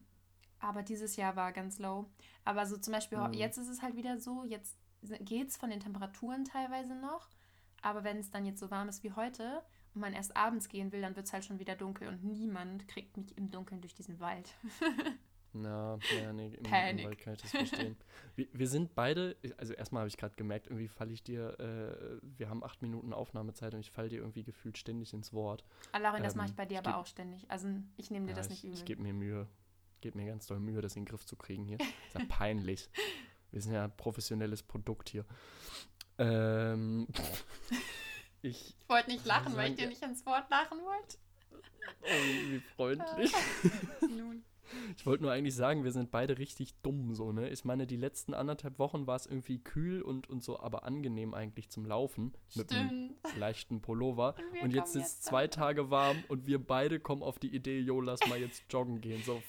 aber 0.59 0.83
dieses 0.83 1.15
Jahr 1.15 1.35
war 1.35 1.51
ganz 1.53 1.79
low. 1.79 2.05
Aber 2.43 2.65
so 2.65 2.77
zum 2.77 2.93
Beispiel, 2.93 3.17
mhm. 3.17 3.33
jetzt 3.33 3.57
ist 3.57 3.69
es 3.69 3.81
halt 3.81 3.95
wieder 3.95 4.19
so, 4.19 4.43
jetzt 4.43 4.77
geht 5.21 5.49
es 5.49 5.57
von 5.57 5.69
den 5.69 5.79
Temperaturen 5.79 6.43
teilweise 6.43 6.95
noch. 6.95 7.29
Aber 7.81 8.03
wenn 8.03 8.17
es 8.17 8.29
dann 8.29 8.45
jetzt 8.45 8.59
so 8.59 8.69
warm 8.71 8.89
ist 8.89 9.03
wie 9.03 9.13
heute 9.13 9.63
und 9.93 10.01
man 10.01 10.13
erst 10.13 10.35
abends 10.35 10.67
gehen 10.67 10.91
will, 10.91 11.01
dann 11.01 11.15
wird 11.15 11.27
es 11.27 11.33
halt 11.33 11.45
schon 11.45 11.59
wieder 11.59 11.75
dunkel 11.75 12.09
und 12.09 12.23
niemand 12.23 12.87
kriegt 12.87 13.15
mich 13.15 13.37
im 13.37 13.51
Dunkeln 13.51 13.79
durch 13.79 13.95
diesen 13.95 14.19
Wald. 14.19 14.53
Na, 15.51 15.97
ja, 16.21 16.31
nee, 16.31 16.47
im, 16.47 16.65
im 16.65 17.05
Wald 17.05 17.17
kann 17.17 17.33
ich 17.33 17.41
das 17.41 17.51
verstehen. 17.51 17.97
wir, 18.35 18.47
wir 18.53 18.67
sind 18.67 18.93
beide, 18.93 19.35
also 19.57 19.73
erstmal 19.73 20.01
habe 20.01 20.07
ich 20.07 20.17
gerade 20.17 20.35
gemerkt, 20.35 20.67
irgendwie 20.67 20.87
falle 20.87 21.11
ich 21.11 21.23
dir, 21.23 21.59
äh, 21.59 22.19
wir 22.37 22.49
haben 22.49 22.63
acht 22.63 22.81
Minuten 22.83 23.13
Aufnahmezeit 23.13 23.73
und 23.73 23.79
ich 23.79 23.89
falle 23.89 24.09
dir 24.09 24.19
irgendwie 24.19 24.43
gefühlt 24.43 24.77
ständig 24.77 25.13
ins 25.13 25.33
Wort. 25.33 25.63
Alarin, 25.91 26.17
ähm, 26.17 26.23
das 26.23 26.35
mache 26.35 26.49
ich 26.49 26.55
bei 26.55 26.65
dir 26.65 26.79
aber 26.79 26.97
auch 26.97 27.07
ständig. 27.07 27.49
Also 27.49 27.67
ich 27.97 28.11
nehme 28.11 28.27
dir 28.27 28.33
ja, 28.33 28.37
das 28.37 28.49
nicht 28.49 28.63
übel. 28.63 28.73
Ich, 28.73 28.81
ich 28.81 28.85
gebe 28.85 29.01
mir 29.01 29.13
Mühe, 29.13 29.47
gebe 30.01 30.17
mir 30.17 30.27
ganz 30.27 30.45
doll 30.45 30.59
Mühe, 30.59 30.81
das 30.81 30.95
in 30.95 31.03
den 31.03 31.09
Griff 31.09 31.25
zu 31.25 31.35
kriegen 31.35 31.65
hier. 31.65 31.77
ist 32.07 32.13
ja 32.13 32.25
peinlich. 32.29 32.87
wir 33.51 33.61
sind 33.61 33.73
ja 33.73 33.85
ein 33.85 33.97
professionelles 33.97 34.61
Produkt 34.61 35.09
hier. 35.09 35.25
Ähm, 36.19 37.07
ich, 38.43 38.75
ich 38.79 38.89
wollte 38.89 39.09
nicht 39.09 39.25
lachen, 39.25 39.55
weil 39.55 39.71
ich 39.71 39.77
dir 39.77 39.87
nicht 39.87 40.03
ins 40.03 40.23
Wort 40.27 40.47
lachen 40.51 40.77
wollte. 40.79 41.17
Oh, 42.03 42.51
wie 42.51 42.59
freundlich. 42.59 43.33
Nun. 44.01 44.43
Ich 44.97 45.05
wollte 45.05 45.23
nur 45.23 45.31
eigentlich 45.31 45.55
sagen, 45.55 45.83
wir 45.83 45.91
sind 45.91 46.11
beide 46.11 46.37
richtig 46.37 46.73
dumm, 46.81 47.13
so, 47.13 47.31
ne? 47.31 47.49
Ich 47.49 47.65
meine, 47.65 47.87
die 47.87 47.97
letzten 47.97 48.33
anderthalb 48.33 48.79
Wochen 48.79 49.07
war 49.07 49.15
es 49.15 49.25
irgendwie 49.25 49.59
kühl 49.59 50.01
und, 50.01 50.29
und 50.29 50.43
so, 50.43 50.59
aber 50.59 50.83
angenehm 50.83 51.33
eigentlich 51.33 51.69
zum 51.69 51.85
Laufen. 51.85 52.33
Stimmt. 52.49 52.71
Mit 52.71 52.79
einem 52.79 53.15
leichten 53.37 53.81
Pullover. 53.81 54.35
Und, 54.53 54.65
und 54.65 54.73
jetzt 54.73 54.95
ist 54.95 55.05
es 55.05 55.21
zwei 55.21 55.47
Tage 55.47 55.89
warm 55.89 56.23
und 56.27 56.47
wir 56.47 56.63
beide 56.65 56.99
kommen 56.99 57.23
auf 57.23 57.39
die 57.39 57.53
Idee, 57.53 57.79
jo, 57.79 58.01
lass 58.01 58.19
mal 58.27 58.39
jetzt 58.39 58.63
joggen 58.71 59.01
gehen. 59.01 59.21
So 59.23 59.41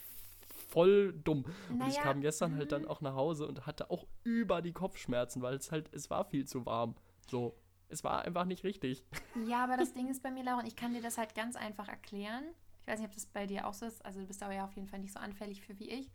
voll 0.70 1.12
dumm. 1.12 1.44
Naja, 1.68 1.84
und 1.84 1.90
ich 1.90 1.98
kam 1.98 2.20
gestern 2.20 2.56
halt 2.56 2.72
dann 2.72 2.82
mhm. 2.82 2.88
auch 2.88 3.00
nach 3.00 3.14
Hause 3.14 3.46
und 3.46 3.66
hatte 3.66 3.90
auch 3.90 4.06
über 4.24 4.62
die 4.62 4.72
Kopfschmerzen, 4.72 5.42
weil 5.42 5.54
es 5.54 5.70
halt, 5.70 5.92
es 5.92 6.10
war 6.10 6.24
viel 6.24 6.46
zu 6.46 6.64
warm. 6.66 6.94
So. 7.28 7.56
Es 7.92 8.04
war 8.04 8.22
einfach 8.22 8.44
nicht 8.44 8.62
richtig. 8.62 9.04
Ja, 9.48 9.64
aber 9.64 9.76
das 9.76 9.92
Ding 9.92 10.08
ist 10.08 10.22
bei 10.22 10.30
mir, 10.30 10.44
Laura, 10.44 10.60
und 10.60 10.66
ich 10.66 10.76
kann 10.76 10.94
dir 10.94 11.02
das 11.02 11.18
halt 11.18 11.34
ganz 11.34 11.56
einfach 11.56 11.88
erklären. 11.88 12.44
Ich 12.90 12.94
weiß 12.94 13.00
nicht, 13.02 13.10
ob 13.10 13.14
das 13.14 13.26
bei 13.26 13.46
dir 13.46 13.68
auch 13.68 13.72
so 13.72 13.86
ist. 13.86 14.04
Also 14.04 14.18
du 14.20 14.26
bist 14.26 14.42
aber 14.42 14.52
ja 14.52 14.64
auf 14.64 14.74
jeden 14.74 14.88
Fall 14.88 14.98
nicht 14.98 15.12
so 15.12 15.20
anfällig 15.20 15.62
für 15.62 15.78
wie 15.78 15.88
ich. 15.90 16.10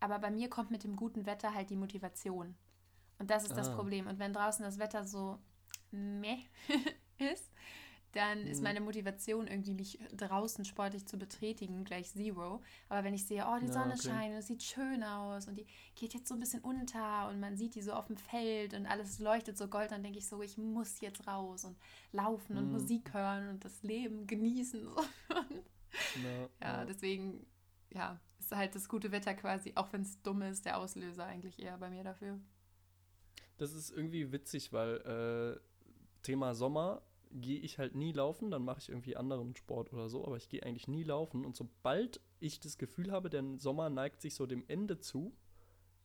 Aber 0.00 0.18
bei 0.18 0.32
mir 0.32 0.50
kommt 0.50 0.72
mit 0.72 0.82
dem 0.82 0.96
guten 0.96 1.26
Wetter 1.26 1.54
halt 1.54 1.70
die 1.70 1.76
Motivation. 1.76 2.56
Und 3.20 3.30
das 3.30 3.44
ist 3.44 3.52
ah. 3.52 3.54
das 3.54 3.72
Problem. 3.72 4.08
Und 4.08 4.18
wenn 4.18 4.32
draußen 4.32 4.64
das 4.64 4.80
Wetter 4.80 5.04
so 5.04 5.38
meh 5.92 6.38
ist, 7.18 7.52
dann 8.14 8.48
ist 8.48 8.58
mhm. 8.58 8.64
meine 8.64 8.80
Motivation 8.80 9.46
irgendwie 9.46 9.74
mich 9.74 10.00
draußen 10.12 10.64
sportlich 10.64 11.06
zu 11.06 11.18
betätigen 11.18 11.84
gleich 11.84 12.10
zero. 12.10 12.62
Aber 12.88 13.04
wenn 13.04 13.14
ich 13.14 13.24
sehe, 13.24 13.46
oh, 13.46 13.60
die 13.60 13.66
ja, 13.66 13.72
Sonne 13.72 13.94
okay. 13.94 14.08
scheint, 14.08 14.34
es 14.34 14.48
sieht 14.48 14.64
schön 14.64 15.04
aus 15.04 15.46
und 15.46 15.54
die 15.54 15.66
geht 15.94 16.14
jetzt 16.14 16.26
so 16.26 16.34
ein 16.34 16.40
bisschen 16.40 16.62
unter 16.62 17.28
und 17.28 17.38
man 17.38 17.56
sieht 17.56 17.76
die 17.76 17.82
so 17.82 17.92
auf 17.92 18.06
dem 18.08 18.16
Feld 18.16 18.74
und 18.74 18.86
alles 18.86 19.20
leuchtet 19.20 19.56
so 19.56 19.68
gold, 19.68 19.92
dann 19.92 20.02
denke 20.02 20.18
ich 20.18 20.26
so, 20.26 20.42
ich 20.42 20.58
muss 20.58 21.00
jetzt 21.00 21.28
raus 21.28 21.64
und 21.64 21.76
laufen 22.10 22.56
und 22.58 22.66
mhm. 22.66 22.72
Musik 22.72 23.14
hören 23.14 23.50
und 23.50 23.64
das 23.64 23.84
Leben 23.84 24.26
genießen. 24.26 24.84
ja, 26.22 26.48
ja, 26.60 26.84
deswegen, 26.84 27.46
ja, 27.90 28.20
ist 28.38 28.52
halt 28.52 28.74
das 28.74 28.88
gute 28.88 29.12
Wetter 29.12 29.34
quasi, 29.34 29.72
auch 29.74 29.92
wenn 29.92 30.02
es 30.02 30.20
dumm 30.22 30.42
ist, 30.42 30.64
der 30.64 30.78
Auslöser 30.78 31.24
eigentlich 31.24 31.58
eher 31.58 31.78
bei 31.78 31.90
mir 31.90 32.04
dafür. 32.04 32.38
Das 33.58 33.72
ist 33.72 33.90
irgendwie 33.90 34.32
witzig, 34.32 34.72
weil 34.72 34.96
äh, 35.58 35.60
Thema 36.22 36.54
Sommer 36.54 37.02
gehe 37.30 37.58
ich 37.58 37.78
halt 37.78 37.94
nie 37.94 38.12
laufen, 38.12 38.50
dann 38.50 38.64
mache 38.64 38.78
ich 38.80 38.88
irgendwie 38.88 39.16
anderen 39.16 39.54
Sport 39.56 39.92
oder 39.92 40.08
so, 40.08 40.24
aber 40.24 40.36
ich 40.36 40.48
gehe 40.48 40.62
eigentlich 40.62 40.88
nie 40.88 41.02
laufen. 41.02 41.44
Und 41.44 41.56
sobald 41.56 42.20
ich 42.40 42.60
das 42.60 42.78
Gefühl 42.78 43.10
habe, 43.10 43.30
der 43.30 43.44
Sommer 43.58 43.90
neigt 43.90 44.22
sich 44.22 44.34
so 44.34 44.46
dem 44.46 44.64
Ende 44.68 44.98
zu, 44.98 45.36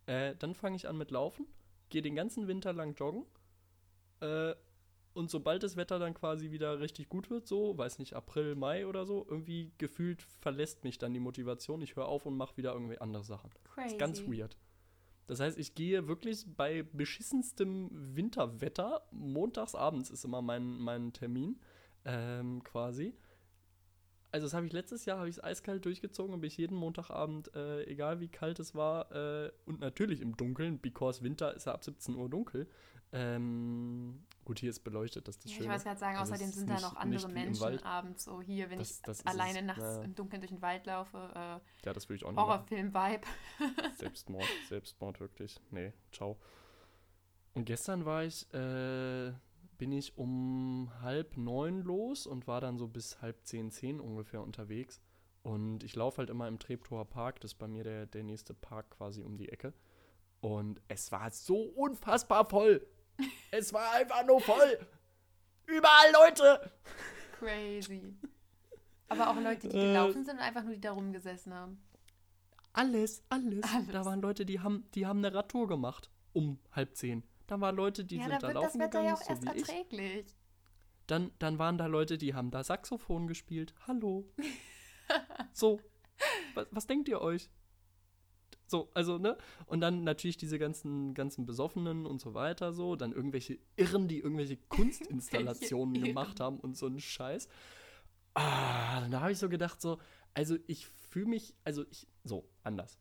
äh, 0.05 0.35
dann 0.35 0.55
fange 0.55 0.75
ich 0.75 0.87
an 0.87 0.97
mit 0.97 1.11
Laufen, 1.11 1.47
gehe 1.89 2.01
den 2.01 2.15
ganzen 2.15 2.47
Winter 2.47 2.73
lang 2.73 2.95
joggen. 2.95 3.25
Äh, 4.19 4.55
und 5.13 5.29
sobald 5.29 5.63
das 5.63 5.75
Wetter 5.75 5.99
dann 5.99 6.13
quasi 6.13 6.51
wieder 6.51 6.79
richtig 6.79 7.09
gut 7.09 7.29
wird, 7.29 7.47
so, 7.47 7.77
weiß 7.77 7.99
nicht, 7.99 8.15
April, 8.15 8.55
Mai 8.55 8.87
oder 8.87 9.05
so, 9.05 9.25
irgendwie 9.29 9.71
gefühlt 9.77 10.23
verlässt 10.41 10.83
mich 10.83 10.97
dann 10.97 11.13
die 11.13 11.19
Motivation. 11.19 11.81
Ich 11.81 11.95
höre 11.95 12.07
auf 12.07 12.25
und 12.25 12.35
mache 12.35 12.57
wieder 12.57 12.73
irgendwie 12.73 12.99
andere 12.99 13.23
Sachen. 13.23 13.51
Crazy. 13.63 13.83
Das 13.83 13.91
ist 13.93 13.99
ganz 13.99 14.27
weird. 14.27 14.57
Das 15.27 15.39
heißt, 15.39 15.57
ich 15.57 15.75
gehe 15.75 16.07
wirklich 16.07 16.45
bei 16.57 16.83
beschissenstem 16.83 17.89
Winterwetter, 18.15 19.07
montags 19.11 19.75
abends 19.75 20.09
ist 20.09 20.25
immer 20.25 20.41
mein, 20.41 20.77
mein 20.79 21.13
Termin, 21.13 21.59
ähm, 22.05 22.63
quasi. 22.63 23.15
Also 24.31 24.47
das 24.47 24.53
habe 24.55 24.65
ich 24.65 24.73
letztes 24.73 25.05
Jahr, 25.05 25.19
habe 25.19 25.29
ich 25.29 25.37
es 25.37 25.43
eiskalt 25.43 25.85
durchgezogen 25.85 26.33
und 26.33 26.41
bin 26.41 26.47
ich 26.47 26.57
jeden 26.57 26.75
Montagabend, 26.75 27.55
äh, 27.55 27.83
egal 27.83 28.19
wie 28.19 28.29
kalt 28.29 28.59
es 28.59 28.73
war, 28.73 29.11
äh, 29.11 29.51
und 29.65 29.79
natürlich 29.79 30.21
im 30.21 30.35
Dunkeln, 30.35 30.79
because 30.79 31.23
Winter 31.23 31.53
ist 31.53 31.67
ja 31.67 31.73
ab 31.73 31.83
17 31.83 32.15
Uhr 32.15 32.29
dunkel, 32.29 32.67
ähm, 33.11 34.23
Gut, 34.45 34.59
hier 34.59 34.69
ist 34.69 34.81
beleuchtet, 34.81 35.27
das 35.27 35.35
ist 35.35 35.45
das 35.45 35.51
ja, 35.51 35.57
Schöne. 35.57 35.65
Ich 35.65 35.71
wollte 35.71 35.83
gerade 35.85 35.99
sagen, 35.99 36.17
also 36.17 36.33
außerdem 36.33 36.51
sind 36.51 36.69
da 36.69 36.81
noch 36.81 36.95
andere 36.95 37.29
Menschen 37.29 37.83
abends 37.83 38.25
so 38.25 38.41
hier, 38.41 38.69
wenn 38.69 38.79
das, 38.79 38.91
ich 38.91 39.01
das 39.01 39.25
alleine 39.25 39.59
es, 39.59 39.65
nachts 39.65 39.81
ja. 39.81 40.01
im 40.01 40.15
Dunkeln 40.15 40.41
durch 40.41 40.51
den 40.51 40.61
Wald 40.61 40.85
laufe. 40.85 41.17
Äh, 41.17 41.85
ja, 41.85 41.93
das 41.93 42.09
würde 42.09 42.15
ich 42.15 42.25
auch 42.25 42.31
nicht 42.31 42.39
Horrorfilm-Vibe. 42.39 43.25
Selbstmord, 43.97 44.47
Selbstmord, 44.67 45.19
wirklich. 45.19 45.59
Nee, 45.71 45.93
ciao. 46.11 46.37
Und 47.53 47.65
gestern 47.65 48.05
war 48.05 48.23
ich, 48.25 48.51
äh, 48.53 49.31
bin 49.77 49.91
ich 49.91 50.17
um 50.17 50.91
halb 51.01 51.37
neun 51.37 51.81
los 51.81 52.27
und 52.27 52.47
war 52.47 52.59
dann 52.59 52.77
so 52.77 52.87
bis 52.87 53.21
halb 53.21 53.45
zehn, 53.45 53.71
zehn 53.71 53.99
ungefähr 53.99 54.41
unterwegs. 54.41 55.01
Und 55.43 55.83
ich 55.83 55.95
laufe 55.95 56.19
halt 56.19 56.29
immer 56.29 56.47
im 56.47 56.57
Treptower 56.57 57.05
Park, 57.05 57.41
das 57.41 57.51
ist 57.51 57.57
bei 57.57 57.67
mir 57.67 57.83
der, 57.83 58.05
der 58.07 58.23
nächste 58.23 58.53
Park 58.53 58.91
quasi 58.91 59.21
um 59.23 59.37
die 59.37 59.49
Ecke. 59.49 59.73
Und 60.41 60.81
es 60.87 61.11
war 61.11 61.31
so 61.31 61.61
unfassbar 61.61 62.49
voll. 62.49 62.85
Es 63.51 63.73
war 63.73 63.91
einfach 63.93 64.25
nur 64.25 64.41
voll. 64.41 64.79
Überall 65.67 66.11
Leute. 66.13 66.71
Crazy. 67.39 68.15
Aber 69.09 69.29
auch 69.29 69.35
Leute, 69.35 69.67
die 69.67 69.77
gelaufen 69.77 70.25
sind 70.25 70.35
und 70.35 70.39
einfach 70.41 70.63
nur 70.63 70.73
die 70.73 70.81
da 70.81 70.91
rumgesessen 70.91 71.53
haben. 71.53 71.81
Alles, 72.73 73.23
alles, 73.29 73.63
alles. 73.63 73.87
Da 73.91 74.05
waren 74.05 74.21
Leute, 74.21 74.45
die 74.45 74.59
haben, 74.59 74.89
die 74.95 75.05
haben 75.05 75.19
eine 75.19 75.33
Radtour 75.33 75.67
gemacht 75.67 76.09
um 76.33 76.59
halb 76.71 76.95
zehn. 76.95 77.23
Da 77.47 77.59
waren 77.61 77.75
Leute, 77.75 78.03
die 78.03 78.17
ja, 78.17 78.27
sind 78.27 78.43
da, 78.43 78.51
laufen 78.51 78.79
das 78.79 78.87
Wetter 78.87 79.01
ja 79.03 79.13
auch 79.13 79.29
erst 79.29 79.43
so 79.43 79.49
erträglich. 79.49 80.25
Ich. 80.25 80.35
Dann, 81.07 81.31
dann 81.39 81.59
waren 81.59 81.77
da 81.77 81.85
Leute, 81.85 82.17
die 82.17 82.33
haben 82.33 82.49
da 82.49 82.63
Saxophon 82.63 83.27
gespielt. 83.27 83.73
Hallo. 83.87 84.25
so. 85.53 85.79
Was, 86.55 86.67
was 86.71 86.87
denkt 86.87 87.09
ihr 87.09 87.21
euch? 87.21 87.49
So, 88.73 88.89
also, 88.95 89.19
ne? 89.19 89.37
Und 89.67 89.81
dann 89.81 90.03
natürlich 90.03 90.35
diese 90.35 90.57
ganzen, 90.57 91.13
ganzen 91.13 91.45
Besoffenen 91.45 92.07
und 92.07 92.19
so 92.19 92.33
weiter, 92.33 92.73
so. 92.73 92.95
Dann 92.95 93.11
irgendwelche 93.11 93.59
Irren, 93.75 94.07
die 94.07 94.17
irgendwelche 94.17 94.57
Kunstinstallationen 94.67 96.03
gemacht 96.03 96.39
haben 96.39 96.59
und 96.59 96.75
so 96.75 96.87
einen 96.87 96.99
Scheiß. 96.99 97.47
Ah, 98.33 99.07
da 99.09 99.21
habe 99.21 99.31
ich 99.31 99.37
so 99.37 99.47
gedacht, 99.47 99.79
so, 99.79 99.99
also 100.33 100.57
ich 100.65 100.87
fühle 100.87 101.27
mich, 101.27 101.53
also 101.63 101.85
ich, 101.91 102.07
so, 102.23 102.49
anders. 102.63 102.97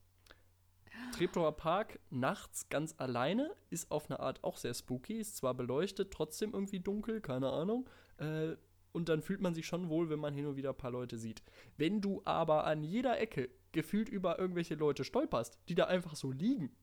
Treptower 1.17 1.57
Park 1.57 1.99
nachts 2.11 2.69
ganz 2.69 2.93
alleine 2.99 3.49
ist 3.71 3.89
auf 3.89 4.11
eine 4.11 4.19
Art 4.19 4.43
auch 4.43 4.57
sehr 4.57 4.75
spooky, 4.75 5.15
ist 5.15 5.37
zwar 5.37 5.55
beleuchtet, 5.55 6.11
trotzdem 6.11 6.53
irgendwie 6.53 6.81
dunkel, 6.81 7.19
keine 7.19 7.49
Ahnung. 7.49 7.89
Äh, 8.17 8.57
und 8.91 9.09
dann 9.09 9.23
fühlt 9.23 9.41
man 9.41 9.55
sich 9.55 9.65
schon 9.65 9.89
wohl, 9.89 10.11
wenn 10.11 10.19
man 10.19 10.35
hin 10.35 10.45
und 10.45 10.55
wieder 10.55 10.69
ein 10.69 10.77
paar 10.77 10.91
Leute 10.91 11.17
sieht. 11.17 11.41
Wenn 11.77 11.99
du 11.99 12.21
aber 12.25 12.65
an 12.65 12.83
jeder 12.83 13.19
Ecke 13.19 13.49
gefühlt 13.73 14.09
über 14.09 14.39
irgendwelche 14.39 14.75
Leute 14.75 15.03
stolperst, 15.03 15.59
die 15.67 15.75
da 15.75 15.85
einfach 15.85 16.15
so 16.15 16.31
liegen. 16.31 16.75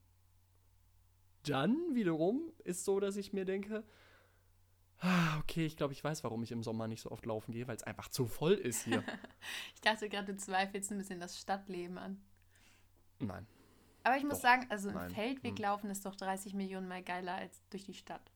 Dann 1.44 1.94
wiederum 1.94 2.52
ist 2.64 2.84
so, 2.84 3.00
dass 3.00 3.16
ich 3.16 3.32
mir 3.32 3.46
denke, 3.46 3.84
ah, 4.98 5.38
okay, 5.38 5.64
ich 5.64 5.76
glaube, 5.76 5.92
ich 5.92 6.04
weiß, 6.04 6.22
warum 6.24 6.42
ich 6.42 6.52
im 6.52 6.62
Sommer 6.62 6.86
nicht 6.86 7.00
so 7.00 7.10
oft 7.10 7.24
laufen 7.24 7.52
gehe, 7.52 7.66
weil 7.66 7.76
es 7.76 7.82
einfach 7.82 8.08
zu 8.08 8.26
voll 8.26 8.52
ist 8.52 8.84
hier. 8.84 9.02
ich 9.74 9.80
dachte 9.80 10.08
gerade, 10.08 10.34
du 10.34 10.38
zweifelst 10.38 10.90
ein 10.92 10.98
bisschen 10.98 11.20
das 11.20 11.38
Stadtleben 11.38 11.96
an. 11.98 12.20
Nein. 13.18 13.46
Aber 14.02 14.16
ich 14.16 14.24
muss 14.24 14.34
doch, 14.34 14.42
sagen, 14.42 14.66
also 14.70 14.88
im 14.90 14.94
nein. 14.94 15.10
Feldweg 15.10 15.56
hm. 15.56 15.62
laufen 15.62 15.90
ist 15.90 16.04
doch 16.06 16.16
30 16.16 16.54
Millionen 16.54 16.88
mal 16.88 17.02
geiler 17.02 17.34
als 17.34 17.62
durch 17.70 17.84
die 17.84 17.94
Stadt. 17.94 18.32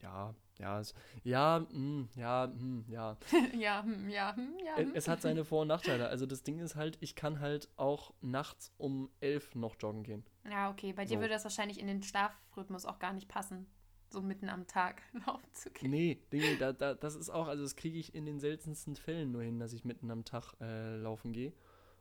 Ja, 0.00 0.34
ja, 0.58 0.80
es, 0.80 0.94
ja, 1.24 1.60
mh, 1.60 1.68
hm, 1.70 2.08
ja, 2.14 2.46
mh, 2.46 2.60
hm, 2.60 2.84
ja. 2.88 3.16
ja, 3.58 3.82
mh, 3.82 3.94
hm, 3.94 4.10
ja, 4.10 4.36
ja. 4.64 4.78
Es, 4.78 4.88
es, 4.94 5.08
hat 5.08 5.22
seine 5.22 5.44
Vor- 5.44 5.62
und 5.62 5.68
Nachteile. 5.68 6.08
Also 6.08 6.26
das 6.26 6.42
Ding 6.42 6.58
ist 6.58 6.76
halt, 6.76 6.98
ich 7.00 7.14
kann 7.14 7.40
halt 7.40 7.68
auch 7.76 8.12
nachts 8.20 8.72
um 8.78 9.10
elf 9.20 9.54
noch 9.54 9.76
joggen 9.78 10.02
gehen. 10.02 10.24
Ja, 10.48 10.70
okay. 10.70 10.92
Bei 10.92 11.04
dir 11.04 11.18
würde 11.18 11.34
das 11.34 11.44
wahrscheinlich 11.44 11.78
in 11.80 11.86
den 11.86 12.02
Schlafrhythmus 12.02 12.84
auch 12.84 12.98
gar 12.98 13.12
nicht 13.12 13.28
passen, 13.28 13.66
so 14.10 14.20
mitten 14.20 14.48
am 14.48 14.66
Tag 14.66 15.02
laufen 15.26 15.48
zu 15.52 15.70
gehen. 15.70 15.90
Nee, 15.90 16.22
nee 16.30 16.56
da, 16.56 16.72
da, 16.72 16.94
das 16.94 17.14
ist 17.14 17.30
auch, 17.30 17.48
also 17.48 17.62
das 17.62 17.76
kriege 17.76 17.98
ich 17.98 18.14
in 18.14 18.26
den 18.26 18.40
seltensten 18.40 18.96
Fällen 18.96 19.32
nur 19.32 19.42
hin, 19.42 19.58
dass 19.58 19.72
ich 19.72 19.84
mitten 19.84 20.10
am 20.10 20.24
Tag 20.24 20.54
äh, 20.60 20.96
laufen 20.96 21.32
gehe. 21.32 21.52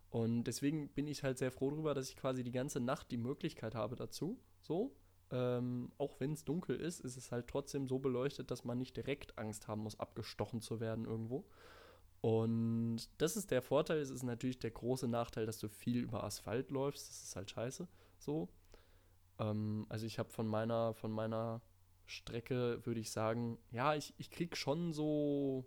Und 0.10 0.44
deswegen 0.44 0.90
bin 0.90 1.08
ich 1.08 1.24
halt 1.24 1.38
sehr 1.38 1.52
froh 1.52 1.70
darüber, 1.70 1.94
dass 1.94 2.10
ich 2.10 2.18
quasi 2.18 2.44
die 2.44 2.52
ganze 2.52 2.82
Nacht 2.82 3.12
die 3.12 3.18
Möglichkeit 3.18 3.76
habe 3.76 3.96
dazu. 3.96 4.38
So, 4.60 4.94
ähm, 5.32 5.92
auch 5.98 6.20
wenn 6.20 6.34
es 6.34 6.44
dunkel 6.44 6.76
ist, 6.76 7.00
ist 7.00 7.18
es 7.18 7.32
halt 7.32 7.48
trotzdem 7.48 7.88
so 7.88 8.00
beleuchtet, 8.00 8.52
dass 8.52 8.66
man 8.66 8.78
nicht 8.78 8.98
direkt 8.98 9.38
Angst 9.38 9.68
haben 9.68 9.84
muss, 9.84 10.00
abgestochen 10.00 10.62
zu 10.62 10.80
werden 10.80 11.06
irgendwo. 11.06 11.46
Und 12.22 13.10
das 13.18 13.36
ist 13.36 13.50
der 13.50 13.62
Vorteil. 13.62 14.00
Es 14.00 14.10
ist 14.10 14.24
natürlich 14.24 14.60
der 14.60 14.72
große 14.72 15.08
Nachteil, 15.08 15.46
dass 15.46 15.58
du 15.58 15.68
viel 15.70 16.04
über 16.04 16.24
Asphalt 16.24 16.70
läufst. 16.70 17.10
Das 17.10 17.24
ist 17.24 17.36
halt 17.36 17.50
scheiße. 17.50 17.88
So. 18.20 18.50
Ähm, 19.40 19.86
also 19.90 20.06
ich 20.06 20.20
habe 20.20 20.30
von 20.30 20.48
meiner, 20.48 20.94
von 20.94 21.12
meiner 21.12 21.62
Strecke, 22.06 22.86
würde 22.86 23.00
ich 23.00 23.12
sagen, 23.12 23.58
ja, 23.72 23.96
ich, 23.96 24.14
ich 24.18 24.30
krieg 24.30 24.56
schon 24.56 24.94
so 24.94 25.66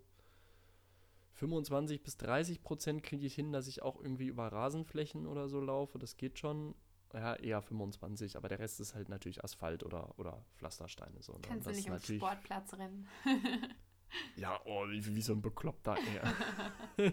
25 1.32 2.02
bis 2.02 2.16
30 2.18 2.62
Prozent 2.62 3.02
kriege 3.02 3.26
ich 3.26 3.34
hin, 3.34 3.52
dass 3.52 3.66
ich 3.66 3.82
auch 3.82 4.00
irgendwie 4.00 4.26
über 4.26 4.46
Rasenflächen 4.46 5.26
oder 5.26 5.48
so 5.48 5.60
laufe. 5.60 5.98
Das 5.98 6.16
geht 6.16 6.38
schon 6.38 6.74
ja, 7.14 7.34
eher 7.36 7.62
25, 7.62 8.36
aber 8.36 8.48
der 8.48 8.58
Rest 8.58 8.80
ist 8.80 8.94
halt 8.94 9.08
natürlich 9.08 9.42
Asphalt 9.44 9.82
oder, 9.84 10.18
oder 10.18 10.44
Pflastersteine. 10.56 11.22
So, 11.22 11.32
ne? 11.32 11.40
Kannst 11.42 11.66
du 11.66 11.70
nicht 11.70 11.86
im 11.86 11.98
Sportplatz 11.98 12.74
rennen. 12.74 13.08
ja, 14.36 14.60
oh, 14.64 14.86
wie, 14.88 15.14
wie 15.14 15.22
so 15.22 15.32
ein 15.32 15.42
Bekloppter 15.42 15.96
eher. 15.96 17.12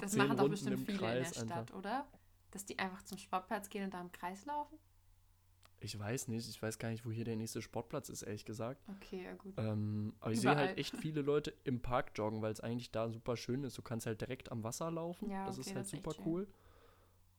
das 0.00 0.16
machen 0.16 0.36
doch 0.36 0.48
bestimmt 0.48 0.86
viele 0.86 0.98
Kreis, 0.98 1.32
in 1.32 1.48
der 1.48 1.54
Stadt, 1.54 1.58
einfach. 1.58 1.76
oder? 1.76 2.06
Dass 2.50 2.64
die 2.64 2.78
einfach 2.78 3.02
zum 3.02 3.18
Sportplatz 3.18 3.68
gehen 3.68 3.84
und 3.84 3.94
da 3.94 4.00
im 4.00 4.12
Kreis 4.12 4.44
laufen? 4.44 4.78
Ich 5.80 5.98
weiß 5.98 6.28
nicht, 6.28 6.48
ich 6.48 6.62
weiß 6.62 6.78
gar 6.78 6.88
nicht, 6.88 7.04
wo 7.04 7.10
hier 7.10 7.24
der 7.24 7.36
nächste 7.36 7.60
Sportplatz 7.60 8.08
ist, 8.08 8.22
ehrlich 8.22 8.46
gesagt. 8.46 8.80
Okay, 8.88 9.24
ja 9.24 9.34
gut. 9.34 9.52
Ähm, 9.58 10.14
aber 10.20 10.32
ich 10.32 10.40
sehe 10.40 10.56
halt 10.56 10.78
echt 10.78 10.96
viele 10.96 11.20
Leute 11.20 11.52
im 11.64 11.82
Park 11.82 12.12
joggen, 12.14 12.40
weil 12.40 12.52
es 12.52 12.60
eigentlich 12.60 12.90
da 12.90 13.10
super 13.10 13.36
schön 13.36 13.64
ist. 13.64 13.76
Du 13.76 13.82
kannst 13.82 14.06
halt 14.06 14.20
direkt 14.20 14.50
am 14.50 14.64
Wasser 14.64 14.90
laufen. 14.90 15.28
Ja, 15.28 15.42
okay, 15.42 15.46
das 15.46 15.58
ist 15.58 15.74
halt 15.74 15.84
das 15.84 15.90
super 15.90 16.14
cool. 16.24 16.44
Schön. 16.44 16.54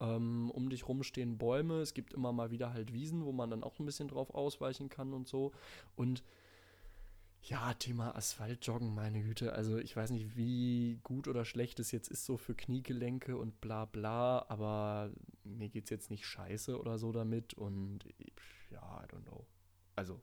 Ähm, 0.02 0.52
um 0.52 0.70
dich 0.70 0.88
rum 0.88 1.04
stehen 1.04 1.38
Bäume. 1.38 1.82
Es 1.82 1.94
gibt 1.94 2.14
immer 2.14 2.34
mal 2.34 2.52
wieder 2.52 2.74
halt 2.74 2.94
Wiesen, 2.94 3.26
wo 3.26 3.32
man 3.32 3.50
dann 3.50 3.64
auch 3.64 3.80
ein 3.80 3.86
bisschen 3.86 4.08
drauf 4.08 4.34
ausweichen 4.34 4.90
kann 4.90 5.14
und 5.14 5.28
so. 5.28 5.52
Und 5.96 6.24
ja, 7.48 7.74
Thema 7.76 8.16
Asphaltjoggen, 8.16 8.94
meine 8.96 9.22
Güte. 9.22 9.54
Also 9.54 9.78
ich 9.78 9.96
weiß 9.96 10.10
nicht, 10.10 10.36
wie 10.36 11.00
gut 11.04 11.28
oder 11.28 11.46
schlecht 11.46 11.80
es 11.80 11.92
jetzt 11.92 12.08
ist 12.08 12.26
so 12.26 12.38
für 12.38 12.56
Kniegelenke 12.56 13.38
und 13.38 13.62
bla 13.62 13.86
bla, 13.86 14.46
aber 14.50 15.12
mir 15.44 15.70
geht 15.70 15.84
es 15.86 15.92
jetzt 15.92 16.10
nicht 16.10 16.26
scheiße 16.26 16.80
oder 16.80 16.98
so 16.98 17.12
damit 17.12 17.54
und 17.54 18.00
ja, 18.72 19.04
I 19.04 19.08
don't 19.14 19.24
know. 19.24 19.46
Also 19.96 20.20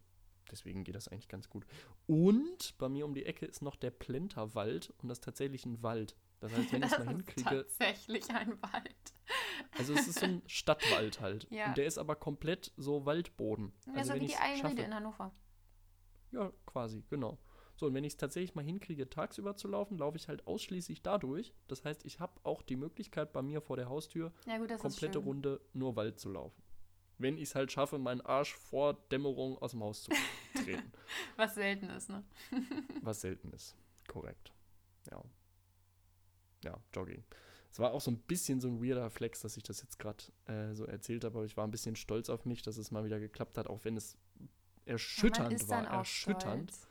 deswegen 0.51 0.83
geht 0.83 0.97
das 0.97 1.07
eigentlich 1.07 1.29
ganz 1.29 1.49
gut. 1.49 1.65
Und 2.07 2.77
bei 2.79 2.89
mir 2.89 3.05
um 3.05 3.15
die 3.15 3.25
Ecke 3.25 3.47
ist 3.47 3.63
noch 3.63 3.77
der 3.77 3.93
Plenterwald 3.93 4.93
und 4.99 5.09
das 5.09 5.19
ist 5.19 5.25
tatsächlich 5.25 5.65
ein 5.65 5.83
Wald. 5.83 6.17
Das 6.43 6.53
heißt, 6.53 6.73
wenn 6.73 6.83
ich 6.83 6.93
es 6.93 6.99
mal 6.99 7.09
hinkriege. 7.09 7.55
Ist 7.55 7.79
tatsächlich 7.79 8.31
ein 8.31 8.61
Wald. 8.61 9.15
Also 9.79 9.95
es 9.95 10.09
ist 10.09 10.19
so 10.19 10.27
ein 10.27 10.43
Stadtwald 10.49 11.21
halt. 11.21 11.47
Ja. 11.51 11.69
Und 11.69 11.79
der 11.79 11.87
ist 11.87 11.99
aber 11.99 12.17
komplett 12.17 12.73
so 12.77 13.07
Waldboden. 13.07 13.73
Ja, 13.87 13.95
also 13.95 14.13
so 14.13 14.21
wie 14.21 14.27
die 14.27 14.35
Einrede 14.35 14.83
in 14.83 14.93
Hannover. 14.93 15.33
Ja, 16.33 16.53
quasi, 16.67 17.05
genau. 17.09 17.39
So, 17.77 17.87
und 17.87 17.95
wenn 17.95 18.03
ich 18.03 18.15
es 18.15 18.17
tatsächlich 18.17 18.57
mal 18.57 18.65
hinkriege, 18.65 19.09
tagsüber 19.09 19.55
zu 19.55 19.69
laufen, 19.69 19.99
laufe 19.99 20.17
ich 20.17 20.27
halt 20.27 20.45
ausschließlich 20.49 21.03
dadurch. 21.03 21.55
Das 21.69 21.85
heißt, 21.85 22.05
ich 22.05 22.19
habe 22.19 22.41
auch 22.43 22.63
die 22.63 22.75
Möglichkeit, 22.75 23.33
bei 23.33 23.43
mir 23.43 23.61
vor 23.61 23.77
der 23.77 23.89
Haustür 23.89 24.33
ja, 24.45 24.59
gut, 24.59 24.77
komplette 24.79 25.21
Runde 25.21 25.61
nur 25.73 25.95
Wald 25.95 26.19
zu 26.19 26.33
laufen. 26.33 26.61
Wenn 27.19 27.37
ich 27.37 27.45
es 27.45 27.55
halt 27.55 27.71
schaffe, 27.71 27.99
meinen 27.99 28.21
Arsch 28.21 28.53
vor 28.57 28.95
Dämmerung 29.13 29.59
aus 29.59 29.71
dem 29.71 29.85
Haus 29.85 30.03
zu 30.03 30.11
treten. 30.65 30.93
Was 31.37 31.55
selten 31.55 31.89
ist, 31.91 32.11
ne? 32.11 32.25
Was 33.01 33.21
selten 33.21 33.53
ist. 33.53 33.77
Korrekt. 34.09 34.53
Ja. 35.09 35.23
Ja, 36.65 36.79
Jogging. 36.93 37.25
Es 37.71 37.79
war 37.79 37.93
auch 37.93 38.01
so 38.03 38.11
ein 38.11 38.19
bisschen 38.19 38.61
so 38.61 38.69
ein 38.69 38.83
weirder 38.83 39.09
Flex, 39.09 39.41
dass 39.41 39.57
ich 39.57 39.63
das 39.63 39.81
jetzt 39.81 39.99
gerade 39.99 40.23
äh, 40.47 40.75
so 40.75 40.85
erzählt 40.85 41.25
habe, 41.25 41.39
aber 41.39 41.47
ich 41.47 41.57
war 41.57 41.67
ein 41.67 41.71
bisschen 41.71 41.97
stolz 41.97 42.29
auf 42.29 42.45
mich, 42.45 42.63
dass 42.63 42.77
es 42.77 42.91
mal 42.91 43.05
wieder 43.05 43.19
geklappt 43.19 43.57
hat, 43.57 43.67
auch 43.67 43.85
wenn 43.85 43.97
es 43.97 44.19
erschütternd 44.85 45.69
war. 45.69 45.87
erschütternd. 45.87 46.71
Stolz. 46.71 46.87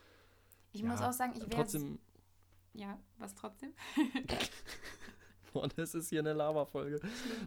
Ich 0.72 0.80
ja, 0.80 0.88
muss 0.88 1.00
auch 1.00 1.12
sagen, 1.12 1.34
ich 1.34 1.40
wäre. 1.42 1.50
Trotzdem. 1.50 1.98
Ja, 2.74 2.98
was 3.18 3.34
trotzdem? 3.34 3.74
Boah, 5.52 5.68
das 5.68 5.94
ist 5.94 6.08
hier 6.08 6.20
eine 6.20 6.32
Lava-Folge. 6.32 7.00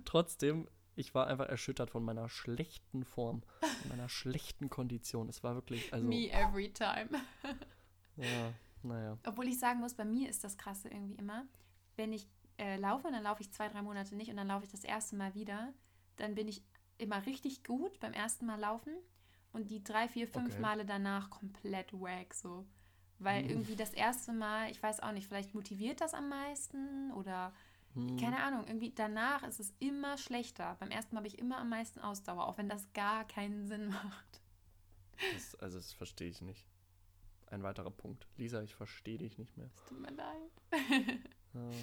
Trotzdem, 0.06 0.68
ich 0.96 1.16
war 1.16 1.28
einfach 1.28 1.48
erschüttert 1.48 1.90
von 1.90 2.04
meiner 2.04 2.30
schlechten 2.30 3.04
Form, 3.04 3.42
von 3.60 3.90
meiner 3.90 4.08
schlechten 4.08 4.70
Kondition. 4.70 5.28
Es 5.28 5.44
war 5.44 5.56
wirklich. 5.56 5.92
Also, 5.92 6.08
Me 6.08 6.30
every 6.32 6.72
time. 6.72 7.10
ja, 8.18 8.54
naja. 8.84 9.18
Obwohl 9.26 9.48
ich 9.48 9.60
sagen 9.60 9.80
muss, 9.80 9.96
bei 9.96 10.06
mir 10.06 10.30
ist 10.30 10.44
das 10.44 10.58
Krasse 10.58 10.90
irgendwie 10.90 11.16
immer, 11.16 11.48
wenn 11.96 12.14
ich 12.14 12.28
äh, 12.58 12.78
laufe, 12.78 13.10
dann 13.12 13.24
laufe 13.24 13.42
ich 13.42 13.52
zwei, 13.52 13.68
drei 13.68 13.82
Monate 13.82 14.16
nicht 14.16 14.30
und 14.30 14.38
dann 14.38 14.48
laufe 14.48 14.66
ich 14.66 14.72
das 14.72 14.84
erste 14.84 15.16
Mal 15.16 15.34
wieder, 15.36 15.74
dann 16.16 16.36
bin 16.36 16.48
ich 16.48 16.64
immer 16.98 17.26
richtig 17.26 17.64
gut 17.64 18.00
beim 18.00 18.14
ersten 18.14 18.46
Mal 18.46 18.60
laufen 18.60 18.94
und 19.52 19.70
die 19.70 19.84
drei, 19.84 20.08
vier, 20.08 20.28
fünf 20.28 20.54
okay. 20.54 20.62
Male 20.62 20.86
danach 20.86 21.30
komplett 21.30 21.94
wack 21.94 22.34
so. 22.34 22.66
Weil 23.20 23.44
hm. 23.44 23.50
irgendwie 23.50 23.76
das 23.76 23.94
erste 23.94 24.34
Mal, 24.34 24.70
ich 24.72 24.82
weiß 24.82 25.00
auch 25.00 25.12
nicht, 25.12 25.28
vielleicht 25.28 25.54
motiviert 25.54 26.02
das 26.02 26.14
am 26.14 26.30
meisten 26.30 27.12
oder 27.14 27.54
hm. 27.94 28.18
keine 28.18 28.44
Ahnung, 28.44 28.66
irgendwie 28.68 28.94
danach 28.94 29.44
ist 29.44 29.60
es 29.60 29.74
immer 29.80 30.18
schlechter. 30.18 30.76
Beim 30.80 30.92
ersten 30.92 31.16
Mal 31.16 31.20
habe 31.20 31.28
ich 31.28 31.40
immer 31.40 31.58
am 31.58 31.70
meisten 31.70 32.00
Ausdauer, 32.00 32.48
auch 32.48 32.58
wenn 32.58 32.70
das 32.70 32.92
gar 32.94 33.26
keinen 33.26 33.68
Sinn 33.68 33.88
macht. 34.04 34.42
Das, 35.34 35.56
also 35.56 35.78
das 35.78 35.94
verstehe 35.94 36.30
ich 36.30 36.42
nicht. 36.42 36.68
Ein 37.48 37.64
weiterer 37.64 37.92
Punkt. 37.92 38.28
Lisa, 38.38 38.62
ich 38.62 38.76
verstehe 38.76 39.18
dich 39.18 39.38
nicht 39.38 39.56
mehr. 39.56 39.70
Es 39.74 39.86
tut 39.86 40.00
mir 40.00 40.12
leid. 40.12 40.52
ja. 41.56 41.78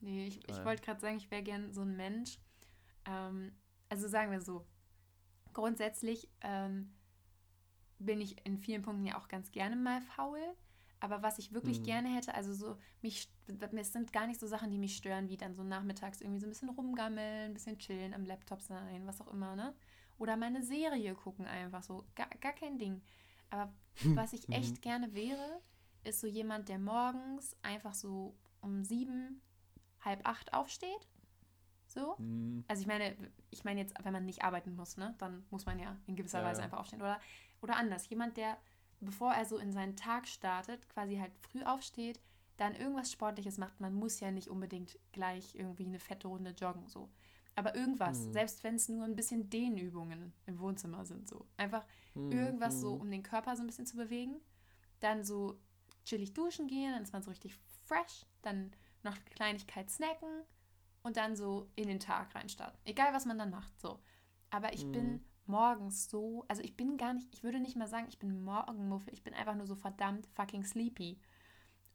Nee, 0.00 0.26
ich, 0.26 0.48
ich 0.48 0.64
wollte 0.64 0.82
gerade 0.82 1.00
sagen, 1.00 1.16
ich 1.16 1.30
wäre 1.30 1.42
gern 1.42 1.72
so 1.72 1.82
ein 1.82 1.96
Mensch. 1.96 2.38
Ähm, 3.06 3.52
also 3.88 4.08
sagen 4.08 4.30
wir 4.30 4.40
so, 4.40 4.66
grundsätzlich 5.52 6.28
ähm, 6.42 6.92
bin 7.98 8.20
ich 8.20 8.44
in 8.44 8.58
vielen 8.58 8.82
Punkten 8.82 9.06
ja 9.06 9.18
auch 9.18 9.28
ganz 9.28 9.50
gerne 9.50 9.76
mal 9.76 10.00
faul. 10.00 10.40
Aber 11.00 11.22
was 11.22 11.38
ich 11.38 11.52
wirklich 11.52 11.80
mhm. 11.80 11.84
gerne 11.84 12.14
hätte, 12.14 12.34
also 12.34 12.54
so, 12.54 12.78
mich, 13.02 13.28
es 13.76 13.92
sind 13.92 14.12
gar 14.12 14.26
nicht 14.26 14.40
so 14.40 14.46
Sachen, 14.46 14.70
die 14.70 14.78
mich 14.78 14.96
stören, 14.96 15.28
wie 15.28 15.36
dann 15.36 15.54
so 15.54 15.62
nachmittags 15.62 16.20
irgendwie 16.20 16.40
so 16.40 16.46
ein 16.46 16.50
bisschen 16.50 16.70
rumgammeln, 16.70 17.50
ein 17.50 17.54
bisschen 17.54 17.78
chillen, 17.78 18.14
am 18.14 18.24
Laptop 18.24 18.62
sein, 18.62 19.06
was 19.06 19.20
auch 19.20 19.32
immer, 19.32 19.56
ne? 19.56 19.74
Oder 20.18 20.36
meine 20.36 20.62
Serie 20.62 21.14
gucken 21.14 21.44
einfach 21.44 21.82
so, 21.82 22.04
gar, 22.14 22.28
gar 22.40 22.54
kein 22.54 22.78
Ding. 22.78 23.02
Aber 23.50 23.72
was 24.14 24.32
ich 24.32 24.48
echt 24.48 24.76
mhm. 24.76 24.80
gerne 24.80 25.14
wäre, 25.14 25.60
ist 26.04 26.20
so 26.20 26.26
jemand, 26.26 26.68
der 26.68 26.78
morgens 26.78 27.54
einfach 27.62 27.94
so 27.94 28.34
um 28.60 28.84
sieben 28.84 29.40
halb 30.00 30.26
acht 30.26 30.52
aufsteht. 30.52 31.08
So. 31.86 32.16
Mhm. 32.18 32.64
Also 32.68 32.82
ich 32.82 32.86
meine, 32.86 33.16
ich 33.50 33.64
meine 33.64 33.80
jetzt, 33.80 33.94
wenn 34.02 34.12
man 34.12 34.24
nicht 34.24 34.44
arbeiten 34.44 34.74
muss, 34.74 34.96
ne, 34.96 35.14
dann 35.18 35.44
muss 35.50 35.66
man 35.66 35.78
ja 35.78 35.96
in 36.06 36.16
gewisser 36.16 36.40
ja, 36.40 36.44
Weise 36.44 36.60
ja. 36.60 36.64
einfach 36.64 36.78
aufstehen. 36.78 37.00
Oder, 37.00 37.20
oder 37.62 37.76
anders. 37.76 38.08
Jemand, 38.08 38.36
der, 38.36 38.58
bevor 39.00 39.32
er 39.32 39.44
so 39.44 39.58
in 39.58 39.72
seinen 39.72 39.96
Tag 39.96 40.28
startet, 40.28 40.88
quasi 40.88 41.16
halt 41.16 41.32
früh 41.38 41.62
aufsteht, 41.62 42.20
dann 42.56 42.74
irgendwas 42.74 43.12
Sportliches 43.12 43.58
macht. 43.58 43.80
Man 43.80 43.94
muss 43.94 44.20
ja 44.20 44.30
nicht 44.30 44.48
unbedingt 44.48 44.98
gleich 45.12 45.54
irgendwie 45.54 45.86
eine 45.86 45.98
fette 45.98 46.28
Runde 46.28 46.50
joggen. 46.50 46.88
so. 46.88 47.10
Aber 47.54 47.74
irgendwas, 47.74 48.26
mhm. 48.26 48.32
selbst 48.32 48.64
wenn 48.64 48.74
es 48.74 48.88
nur 48.88 49.04
ein 49.04 49.16
bisschen 49.16 49.48
Dehnübungen 49.48 50.34
im 50.44 50.58
Wohnzimmer 50.58 51.06
sind, 51.06 51.28
so. 51.28 51.46
Einfach 51.56 51.86
mhm. 52.14 52.32
irgendwas 52.32 52.80
so, 52.80 52.94
mhm. 52.94 53.00
um 53.00 53.10
den 53.10 53.22
Körper 53.22 53.56
so 53.56 53.62
ein 53.62 53.66
bisschen 53.66 53.86
zu 53.86 53.96
bewegen. 53.96 54.36
Dann 55.00 55.24
so 55.24 55.58
chillig 56.06 56.32
duschen 56.32 56.66
gehen, 56.66 56.92
dann 56.92 57.02
ist 57.02 57.12
man 57.12 57.22
so 57.22 57.30
richtig 57.30 57.54
fresh. 57.84 58.24
Dann 58.42 58.72
noch 59.02 59.14
eine 59.14 59.24
Kleinigkeit 59.24 59.90
snacken 59.90 60.44
und 61.02 61.16
dann 61.16 61.36
so 61.36 61.68
in 61.76 61.88
den 61.88 62.00
Tag 62.00 62.34
reinstarten. 62.34 62.78
Egal, 62.84 63.12
was 63.12 63.26
man 63.26 63.38
dann 63.38 63.50
macht, 63.50 63.78
so. 63.78 64.00
Aber 64.50 64.72
ich 64.72 64.86
mhm. 64.86 64.92
bin 64.92 65.24
morgens 65.46 66.08
so, 66.08 66.44
also 66.48 66.62
ich 66.62 66.76
bin 66.76 66.96
gar 66.96 67.14
nicht, 67.14 67.28
ich 67.32 67.42
würde 67.42 67.60
nicht 67.60 67.76
mal 67.76 67.86
sagen, 67.86 68.06
ich 68.08 68.18
bin 68.18 68.42
Morgenmuffel, 68.42 69.12
ich 69.12 69.22
bin 69.22 69.34
einfach 69.34 69.54
nur 69.54 69.66
so 69.66 69.74
verdammt 69.74 70.26
fucking 70.34 70.64
sleepy. 70.64 71.20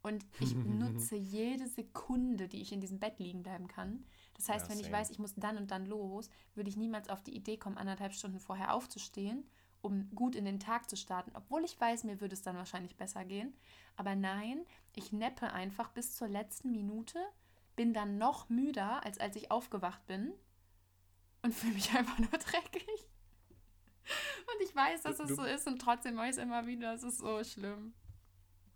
Und 0.02 0.24
ich 0.40 0.54
nutze 0.54 1.16
jede 1.16 1.68
Sekunde, 1.68 2.48
die 2.48 2.60
ich 2.60 2.72
in 2.72 2.80
diesem 2.80 2.98
Bett 2.98 3.18
liegen 3.18 3.42
bleiben 3.42 3.68
kann. 3.68 4.04
Das 4.34 4.48
heißt, 4.48 4.66
ja, 4.66 4.72
wenn 4.72 4.80
ich 4.80 4.90
weiß, 4.90 5.10
ich 5.10 5.18
muss 5.18 5.34
dann 5.36 5.58
und 5.58 5.70
dann 5.70 5.86
los, 5.86 6.30
würde 6.54 6.70
ich 6.70 6.76
niemals 6.76 7.08
auf 7.08 7.22
die 7.22 7.36
Idee 7.36 7.56
kommen, 7.56 7.78
anderthalb 7.78 8.14
Stunden 8.14 8.40
vorher 8.40 8.74
aufzustehen, 8.74 9.44
um 9.82 10.08
gut 10.14 10.36
in 10.36 10.44
den 10.44 10.60
Tag 10.60 10.88
zu 10.88 10.96
starten. 10.96 11.32
Obwohl 11.34 11.64
ich 11.64 11.78
weiß, 11.78 12.04
mir 12.04 12.20
würde 12.20 12.34
es 12.34 12.42
dann 12.42 12.56
wahrscheinlich 12.56 12.96
besser 12.96 13.24
gehen. 13.24 13.52
Aber 13.96 14.14
nein, 14.14 14.64
ich 14.94 15.12
neppe 15.12 15.52
einfach 15.52 15.90
bis 15.90 16.16
zur 16.16 16.28
letzten 16.28 16.70
Minute, 16.70 17.18
bin 17.76 17.92
dann 17.92 18.16
noch 18.16 18.48
müder, 18.48 19.04
als 19.04 19.18
als 19.18 19.36
ich 19.36 19.50
aufgewacht 19.50 20.06
bin 20.06 20.32
und 21.42 21.54
fühle 21.54 21.74
mich 21.74 21.92
einfach 21.94 22.18
nur 22.18 22.30
dreckig. 22.30 22.88
Und 24.54 24.62
ich 24.62 24.74
weiß, 24.74 25.02
dass 25.02 25.18
du, 25.18 25.24
es 25.24 25.36
so 25.36 25.44
ist 25.44 25.66
und 25.66 25.80
trotzdem 25.80 26.14
mache 26.14 26.26
ich 26.26 26.32
es 26.32 26.38
immer 26.38 26.66
wieder. 26.66 26.94
Es 26.94 27.02
ist 27.02 27.18
so 27.18 27.42
schlimm. 27.44 27.94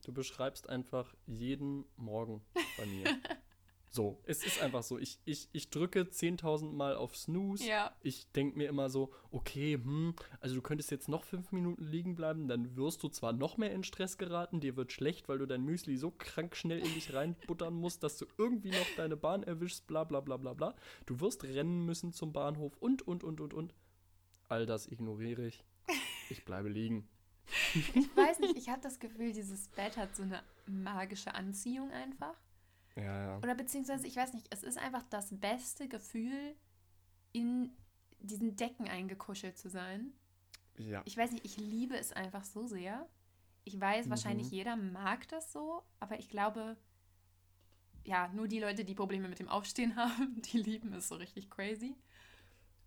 Du 0.04 0.12
beschreibst 0.12 0.68
einfach 0.68 1.14
jeden 1.26 1.84
Morgen 1.96 2.44
bei 2.78 2.86
mir. 2.86 3.06
So, 3.88 4.20
es 4.24 4.44
ist 4.44 4.60
einfach 4.60 4.82
so. 4.82 4.98
Ich, 4.98 5.18
ich, 5.24 5.48
ich 5.52 5.70
drücke 5.70 6.02
10.000 6.02 6.72
Mal 6.72 6.96
auf 6.96 7.16
Snooze. 7.16 7.66
Ja. 7.66 7.94
Ich 8.02 8.30
denke 8.32 8.58
mir 8.58 8.68
immer 8.68 8.90
so, 8.90 9.12
okay, 9.30 9.74
hm, 9.74 10.14
also 10.40 10.54
du 10.54 10.62
könntest 10.62 10.90
jetzt 10.90 11.08
noch 11.08 11.24
fünf 11.24 11.52
Minuten 11.52 11.84
liegen 11.84 12.14
bleiben, 12.14 12.48
dann 12.48 12.76
wirst 12.76 13.02
du 13.02 13.08
zwar 13.08 13.32
noch 13.32 13.56
mehr 13.56 13.72
in 13.72 13.84
Stress 13.84 14.18
geraten, 14.18 14.60
dir 14.60 14.76
wird 14.76 14.92
schlecht, 14.92 15.28
weil 15.28 15.38
du 15.38 15.46
dein 15.46 15.64
Müsli 15.64 15.96
so 15.96 16.10
krank 16.10 16.56
schnell 16.56 16.80
in 16.80 16.92
dich 16.94 17.14
reinbuttern 17.14 17.74
musst, 17.80 18.02
dass 18.02 18.18
du 18.18 18.26
irgendwie 18.36 18.70
noch 18.70 18.86
deine 18.96 19.16
Bahn 19.16 19.42
erwischst, 19.42 19.86
bla 19.86 20.04
bla 20.04 20.20
bla 20.20 20.36
bla 20.36 20.52
bla. 20.52 20.74
Du 21.06 21.20
wirst 21.20 21.44
rennen 21.44 21.84
müssen 21.86 22.12
zum 22.12 22.32
Bahnhof 22.32 22.76
und, 22.78 23.06
und, 23.06 23.24
und, 23.24 23.40
und, 23.40 23.54
und. 23.54 23.74
All 24.48 24.66
das 24.66 24.86
ignoriere 24.86 25.46
ich. 25.46 25.64
Ich 26.28 26.44
bleibe 26.44 26.68
liegen. 26.68 27.08
Ich 27.94 28.16
weiß 28.16 28.40
nicht, 28.40 28.56
ich 28.56 28.68
habe 28.68 28.80
das 28.80 28.98
Gefühl, 28.98 29.32
dieses 29.32 29.68
Bett 29.68 29.96
hat 29.96 30.16
so 30.16 30.24
eine 30.24 30.42
magische 30.66 31.34
Anziehung 31.34 31.90
einfach. 31.90 32.34
Ja, 32.96 33.02
ja. 33.02 33.38
Oder 33.38 33.54
beziehungsweise, 33.54 34.06
ich 34.06 34.16
weiß 34.16 34.32
nicht, 34.32 34.46
es 34.50 34.62
ist 34.62 34.78
einfach 34.78 35.02
das 35.10 35.28
beste 35.38 35.88
Gefühl, 35.88 36.56
in 37.32 37.70
diesen 38.20 38.56
Decken 38.56 38.88
eingekuschelt 38.88 39.58
zu 39.58 39.68
sein. 39.68 40.12
Ja. 40.78 41.02
Ich 41.04 41.16
weiß 41.16 41.32
nicht, 41.32 41.44
ich 41.44 41.58
liebe 41.58 41.96
es 41.96 42.12
einfach 42.12 42.44
so 42.44 42.66
sehr. 42.66 43.08
Ich 43.64 43.80
weiß, 43.80 44.06
mhm. 44.06 44.10
wahrscheinlich 44.10 44.50
jeder 44.50 44.76
mag 44.76 45.28
das 45.28 45.52
so, 45.52 45.82
aber 46.00 46.18
ich 46.18 46.28
glaube, 46.28 46.76
ja, 48.04 48.28
nur 48.28 48.48
die 48.48 48.60
Leute, 48.60 48.84
die 48.84 48.94
Probleme 48.94 49.28
mit 49.28 49.38
dem 49.38 49.48
Aufstehen 49.48 49.96
haben, 49.96 50.40
die 50.42 50.58
lieben 50.58 50.92
es 50.92 51.08
so 51.08 51.16
richtig 51.16 51.50
crazy. 51.50 51.96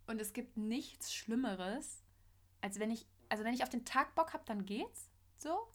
Und 0.07 0.19
es 0.19 0.33
gibt 0.33 0.57
nichts 0.57 1.13
Schlimmeres, 1.13 2.03
als 2.61 2.79
wenn 2.79 2.89
ich, 2.89 3.05
also 3.29 3.43
wenn 3.43 3.53
ich 3.53 3.61
auf 3.61 3.69
den 3.69 3.85
Tag 3.85 4.15
Bock 4.15 4.33
habe, 4.33 4.43
dann 4.45 4.65
geht's 4.65 5.09
so, 5.35 5.67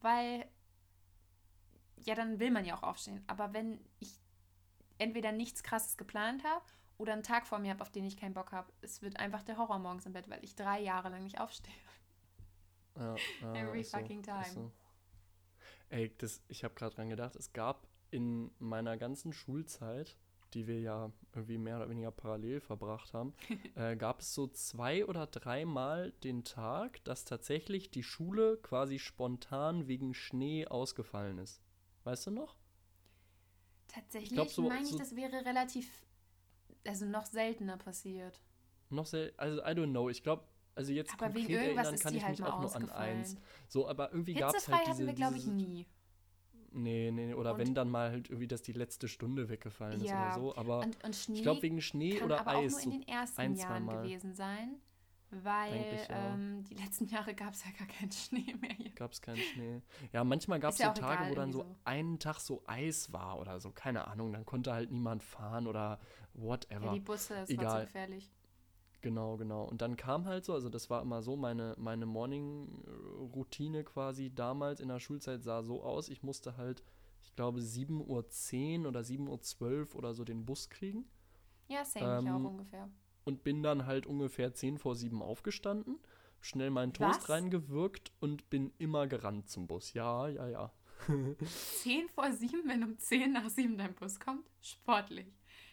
weil 0.00 0.46
ja, 2.04 2.14
dann 2.14 2.38
will 2.38 2.50
man 2.50 2.64
ja 2.64 2.76
auch 2.76 2.82
aufstehen. 2.82 3.22
Aber 3.26 3.52
wenn 3.52 3.80
ich 4.00 4.20
entweder 4.98 5.32
nichts 5.32 5.62
Krasses 5.62 5.96
geplant 5.96 6.44
habe 6.44 6.64
oder 6.98 7.12
einen 7.12 7.22
Tag 7.22 7.46
vor 7.46 7.58
mir 7.58 7.70
habe, 7.70 7.82
auf 7.82 7.90
den 7.90 8.04
ich 8.04 8.16
keinen 8.16 8.34
Bock 8.34 8.52
habe, 8.52 8.72
es 8.80 9.02
wird 9.02 9.18
einfach 9.18 9.42
der 9.42 9.58
Horror 9.58 9.78
morgens 9.78 10.06
im 10.06 10.12
Bett, 10.12 10.28
weil 10.28 10.42
ich 10.44 10.54
drei 10.54 10.80
Jahre 10.80 11.08
lang 11.08 11.22
nicht 11.22 11.40
aufstehe. 11.40 11.74
Ja, 12.96 13.16
ja, 13.42 13.54
Every 13.54 13.84
fucking 13.84 14.24
so, 14.24 14.30
time. 14.30 14.54
So. 14.54 14.72
Ey, 15.90 16.12
das, 16.18 16.42
ich 16.48 16.64
habe 16.64 16.74
gerade 16.74 16.94
dran 16.94 17.10
gedacht, 17.10 17.36
es 17.36 17.52
gab 17.52 17.86
in 18.10 18.50
meiner 18.58 18.96
ganzen 18.96 19.32
Schulzeit, 19.32 20.16
die 20.54 20.66
wir 20.66 20.80
ja 20.80 21.12
irgendwie 21.34 21.58
mehr 21.58 21.76
oder 21.76 21.90
weniger 21.90 22.10
parallel 22.10 22.60
verbracht 22.60 23.12
haben, 23.12 23.34
äh, 23.74 23.96
gab 23.96 24.20
es 24.20 24.34
so 24.34 24.46
zwei 24.46 25.04
oder 25.04 25.26
dreimal 25.26 26.12
den 26.24 26.44
Tag, 26.44 27.04
dass 27.04 27.24
tatsächlich 27.24 27.90
die 27.90 28.02
Schule 28.02 28.56
quasi 28.58 28.98
spontan 28.98 29.86
wegen 29.86 30.14
Schnee 30.14 30.66
ausgefallen 30.66 31.38
ist. 31.38 31.60
Weißt 32.06 32.28
du 32.28 32.30
noch? 32.30 32.54
Tatsächlich 33.88 34.38
ich 34.38 34.50
so, 34.50 34.68
meine 34.68 34.84
ich, 34.84 34.92
so 34.92 34.98
das 34.98 35.16
wäre 35.16 35.44
relativ, 35.44 35.90
also 36.86 37.04
noch 37.04 37.26
seltener 37.26 37.76
passiert. 37.78 38.40
Noch 38.90 39.06
seltener, 39.06 39.42
also 39.42 39.58
I 39.62 39.70
don't 39.70 39.90
know. 39.90 40.08
Ich 40.08 40.22
glaube, 40.22 40.44
also 40.76 40.92
jetzt 40.92 41.12
aber 41.14 41.26
konkret 41.32 41.48
wegen 41.48 41.58
erinnern 41.58 41.98
kann 41.98 42.14
ich 42.14 42.22
halt 42.22 42.38
mich 42.38 42.46
auch 42.46 42.60
nur 42.60 42.76
an 42.76 42.90
eins. 42.90 43.36
So, 43.66 43.88
aber 43.88 44.12
irgendwie 44.12 44.34
gab 44.34 44.54
es 44.54 44.68
halt 44.68 44.82
diese... 44.82 44.92
hatten 44.92 45.06
wir, 45.08 45.14
glaube 45.14 45.36
ich, 45.36 45.46
nie. 45.46 45.84
Nee, 46.70 47.10
nee, 47.10 47.34
oder 47.34 47.54
und 47.54 47.58
wenn 47.58 47.74
dann 47.74 47.90
mal 47.90 48.12
halt 48.12 48.30
irgendwie, 48.30 48.46
dass 48.46 48.62
die 48.62 48.72
letzte 48.72 49.08
Stunde 49.08 49.48
weggefallen 49.48 50.00
ja. 50.04 50.30
ist 50.30 50.36
oder 50.36 50.44
so. 50.44 50.56
Aber 50.56 50.80
und, 50.82 51.02
und 51.02 51.28
ich 51.30 51.42
glaube 51.42 51.62
wegen 51.62 51.80
Schnee 51.80 52.22
oder 52.22 52.46
Eis. 52.46 52.76
Auch 52.76 52.84
nur 52.84 52.94
in 52.94 53.00
den 53.00 53.08
ersten 53.08 53.40
ein, 53.40 53.56
Jahren 53.56 53.88
gewesen 53.88 54.32
sein. 54.32 54.76
Weil 55.30 56.06
ähm, 56.08 56.64
die 56.64 56.74
letzten 56.74 57.06
Jahre 57.06 57.34
gab 57.34 57.52
es 57.52 57.64
ja 57.64 57.70
gar 57.76 57.88
keinen 57.88 58.12
Schnee 58.12 58.54
mehr 58.60 58.72
hier. 58.72 58.90
Gab 58.90 59.12
es 59.12 59.20
keinen 59.20 59.38
Schnee. 59.38 59.82
Ja, 60.12 60.22
manchmal 60.22 60.60
gab 60.60 60.72
es 60.72 60.78
ja 60.78 60.94
so 60.94 61.00
Tage, 61.00 61.24
egal, 61.24 61.30
wo 61.30 61.34
dann 61.34 61.52
so, 61.52 61.58
so 61.60 61.76
einen 61.84 62.18
Tag 62.20 62.38
so 62.38 62.62
Eis 62.66 63.12
war 63.12 63.40
oder 63.40 63.58
so, 63.58 63.72
keine 63.72 64.06
Ahnung. 64.06 64.32
Dann 64.32 64.46
konnte 64.46 64.72
halt 64.72 64.92
niemand 64.92 65.24
fahren 65.24 65.66
oder 65.66 65.98
whatever. 66.34 66.86
Ja, 66.86 66.92
die 66.94 67.00
Busse, 67.00 67.34
das 67.34 67.50
egal. 67.50 67.64
war 67.66 67.80
zu 67.80 67.86
gefährlich. 67.86 68.30
Genau, 69.02 69.36
genau. 69.36 69.64
Und 69.64 69.82
dann 69.82 69.96
kam 69.96 70.26
halt 70.26 70.44
so, 70.44 70.54
also 70.54 70.68
das 70.68 70.90
war 70.90 71.02
immer 71.02 71.22
so, 71.22 71.36
meine, 71.36 71.74
meine 71.76 72.06
Morning-Routine 72.06 73.84
quasi 73.84 74.32
damals 74.34 74.80
in 74.80 74.88
der 74.88 75.00
Schulzeit 75.00 75.42
sah 75.42 75.62
so 75.62 75.82
aus, 75.82 76.08
ich 76.08 76.22
musste 76.22 76.56
halt, 76.56 76.82
ich 77.22 77.34
glaube, 77.34 77.60
7.10 77.60 78.82
Uhr 78.82 78.88
oder 78.88 79.00
7.12 79.00 79.90
Uhr 79.92 79.96
oder 79.96 80.14
so 80.14 80.24
den 80.24 80.46
Bus 80.46 80.70
kriegen. 80.70 81.04
Ja, 81.68 81.84
same, 81.84 82.18
ähm, 82.18 82.24
ich 82.24 82.30
auch 82.32 82.50
ungefähr 82.50 82.88
und 83.26 83.42
bin 83.42 83.62
dann 83.62 83.86
halt 83.86 84.06
ungefähr 84.06 84.54
10 84.54 84.78
vor 84.78 84.94
7 84.94 85.20
aufgestanden, 85.20 85.98
schnell 86.40 86.70
meinen 86.70 86.92
Toast 86.92 87.22
Was? 87.22 87.28
reingewirkt 87.28 88.12
und 88.20 88.48
bin 88.48 88.72
immer 88.78 89.08
gerannt 89.08 89.50
zum 89.50 89.66
Bus. 89.66 89.92
Ja, 89.92 90.28
ja, 90.28 90.48
ja. 90.48 90.72
10 91.82 92.08
vor 92.08 92.32
7, 92.32 92.62
wenn 92.66 92.84
um 92.84 92.96
10 92.96 93.32
nach 93.32 93.50
7 93.50 93.76
dein 93.76 93.94
Bus 93.94 94.20
kommt? 94.20 94.48
Sportlich. 94.62 95.26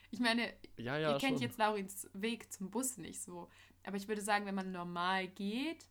Ich 0.09 0.19
meine, 0.19 0.51
ja, 0.77 0.97
ja, 0.97 1.11
ihr 1.11 1.17
kennt 1.19 1.33
schon. 1.37 1.43
jetzt 1.43 1.57
Laurins 1.59 2.09
Weg 2.13 2.51
zum 2.51 2.71
Bus 2.71 2.97
nicht 2.97 3.21
so. 3.21 3.49
Aber 3.83 3.97
ich 3.97 4.07
würde 4.07 4.21
sagen, 4.21 4.45
wenn 4.47 4.55
man 4.55 4.71
normal 4.71 5.27
geht. 5.27 5.87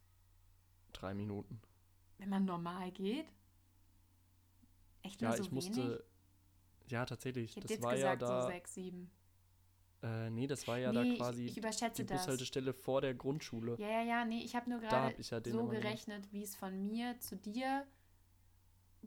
Drei 0.92 1.14
Minuten. 1.14 1.60
Wenn 2.18 2.28
man 2.28 2.44
normal 2.44 2.90
geht? 2.90 3.26
Echt 5.02 5.20
nur 5.20 5.30
ja, 5.30 5.36
so 5.36 5.44
ich 5.44 5.50
wenig? 5.52 5.66
musste. 5.68 6.04
Ja, 6.88 7.06
tatsächlich. 7.06 7.56
Ich 7.56 7.62
das 7.62 7.70
jetzt 7.70 7.82
war 7.82 7.94
gesagt, 7.94 8.22
ja 8.22 8.28
da. 8.28 8.42
So 8.42 8.48
6, 8.48 8.74
7. 8.74 9.10
Äh, 10.02 10.30
nee, 10.30 10.46
das 10.48 10.66
war 10.66 10.78
ja 10.78 10.92
nee, 10.92 11.10
da 11.10 11.16
quasi 11.16 11.44
ich, 11.44 11.56
ich 11.56 11.92
die 11.94 12.02
Bushaltestelle 12.04 12.72
vor 12.72 13.00
der 13.00 13.14
Grundschule. 13.14 13.76
Ja, 13.78 13.88
ja, 13.88 14.02
ja, 14.02 14.24
nee, 14.24 14.40
ich 14.44 14.56
habe 14.56 14.68
nur 14.68 14.80
gerade 14.80 15.14
ja 15.16 15.40
so 15.44 15.66
gerechnet, 15.66 16.32
wie 16.32 16.42
es 16.42 16.56
von 16.56 16.86
mir 16.86 17.18
zu 17.20 17.36
dir 17.36 17.86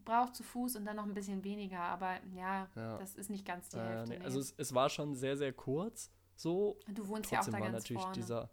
braucht 0.04 0.36
zu 0.36 0.44
Fuß 0.44 0.76
und 0.76 0.86
dann 0.86 0.98
noch 0.98 1.06
ein 1.06 1.14
bisschen 1.14 1.44
weniger, 1.44 1.80
aber 1.80 2.20
ja, 2.34 2.70
ja. 2.76 2.98
das 2.98 3.16
ist 3.16 3.30
nicht 3.30 3.46
ganz 3.46 3.70
die 3.70 3.78
äh, 3.78 3.82
Hälfte. 3.82 4.10
Nee. 4.10 4.20
Nee. 4.20 4.26
Also 4.26 4.40
es, 4.40 4.54
es, 4.58 4.74
war 4.74 4.90
schon 4.90 5.16
sehr, 5.16 5.38
sehr 5.38 5.54
kurz 5.54 6.12
so. 6.36 6.78
Du 6.88 7.08
wohnst 7.08 7.30
Trotzdem 7.30 7.34
ja 7.34 7.40
auch 7.40 7.46
da 7.46 7.52
war 7.54 7.72
ganz 7.72 7.84
natürlich 7.84 8.02
vorne. 8.02 8.16
dieser 8.16 8.50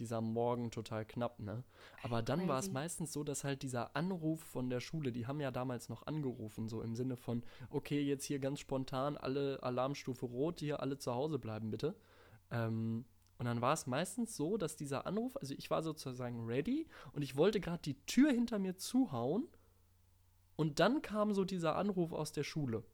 dieser 0.00 0.20
Morgen 0.20 0.70
total 0.70 1.04
knapp, 1.04 1.38
ne? 1.38 1.62
Aber 2.02 2.22
dann 2.22 2.48
war 2.48 2.58
es 2.58 2.70
meistens 2.70 3.12
so, 3.12 3.22
dass 3.22 3.44
halt 3.44 3.62
dieser 3.62 3.94
Anruf 3.94 4.40
von 4.40 4.70
der 4.70 4.80
Schule, 4.80 5.12
die 5.12 5.26
haben 5.26 5.40
ja 5.40 5.50
damals 5.50 5.88
noch 5.88 6.06
angerufen, 6.06 6.68
so 6.68 6.82
im 6.82 6.96
Sinne 6.96 7.16
von, 7.16 7.42
okay, 7.70 8.02
jetzt 8.02 8.24
hier 8.24 8.38
ganz 8.38 8.60
spontan 8.60 9.16
alle 9.16 9.62
Alarmstufe 9.62 10.26
rot, 10.26 10.60
hier 10.60 10.80
alle 10.80 10.98
zu 10.98 11.14
Hause 11.14 11.38
bleiben, 11.38 11.70
bitte. 11.70 11.94
Ähm, 12.50 13.04
und 13.38 13.46
dann 13.46 13.60
war 13.62 13.72
es 13.72 13.86
meistens 13.86 14.36
so, 14.36 14.56
dass 14.56 14.76
dieser 14.76 15.06
Anruf, 15.06 15.36
also 15.36 15.54
ich 15.56 15.70
war 15.70 15.82
sozusagen 15.82 16.44
ready 16.46 16.86
und 17.12 17.22
ich 17.22 17.36
wollte 17.36 17.60
gerade 17.60 17.82
die 17.82 17.98
Tür 18.04 18.30
hinter 18.30 18.58
mir 18.58 18.76
zuhauen 18.76 19.48
und 20.56 20.78
dann 20.78 21.00
kam 21.00 21.32
so 21.32 21.46
dieser 21.46 21.76
Anruf 21.76 22.12
aus 22.12 22.32
der 22.32 22.44
Schule. 22.44 22.84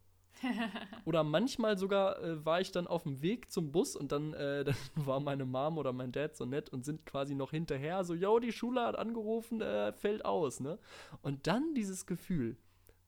Oder 1.05 1.25
manchmal 1.25 1.79
sogar 1.79 2.23
äh, 2.23 2.45
war 2.45 2.61
ich 2.61 2.73
dann 2.73 2.87
auf 2.87 3.05
dem 3.05 3.23
Weg 3.23 3.51
zum 3.51 3.73
Bus 3.73 3.97
und 3.97 4.13
dann, 4.13 4.35
äh, 4.35 4.65
dann, 4.65 4.77
war 4.95 5.21
meine 5.21 5.45
Mom 5.45 5.79
oder 5.79 5.93
mein 5.93 6.13
Dad 6.13 6.37
so 6.37 6.45
nett 6.45 6.69
und 6.69 6.85
sind 6.85 7.07
quasi 7.07 7.35
noch 7.35 7.51
hinterher, 7.51 8.05
so, 8.05 8.15
yo, 8.15 8.39
die 8.39 8.53
Schule 8.53 8.83
hat 8.83 8.97
angerufen, 8.97 9.61
äh, 9.61 9.93
fällt 9.93 10.25
aus, 10.25 10.61
ne? 10.61 10.79
Und 11.23 11.47
dann 11.47 11.75
dieses 11.75 12.07
Gefühl, 12.07 12.57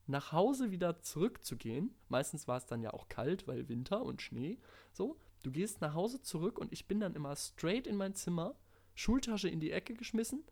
nach 0.07 0.31
Hause 0.31 0.71
wieder 0.71 1.01
zurückzugehen, 1.01 1.93
meistens 2.07 2.47
war 2.47 2.57
es 2.57 2.65
dann 2.65 2.81
ja 2.81 2.93
auch 2.93 3.07
kalt, 3.09 3.47
weil 3.47 3.69
Winter 3.69 4.03
und 4.03 4.21
Schnee, 4.21 4.57
so, 4.91 5.17
du 5.43 5.51
gehst 5.51 5.81
nach 5.81 5.93
Hause 5.93 6.21
zurück 6.21 6.57
und 6.57 6.73
ich 6.73 6.87
bin 6.87 6.99
dann 6.99 7.15
immer 7.15 7.35
straight 7.35 7.85
in 7.85 7.95
mein 7.95 8.15
Zimmer, 8.15 8.55
Schultasche 8.95 9.49
in 9.49 9.59
die 9.59 9.71
Ecke 9.71 9.93
geschmissen, 9.93 10.43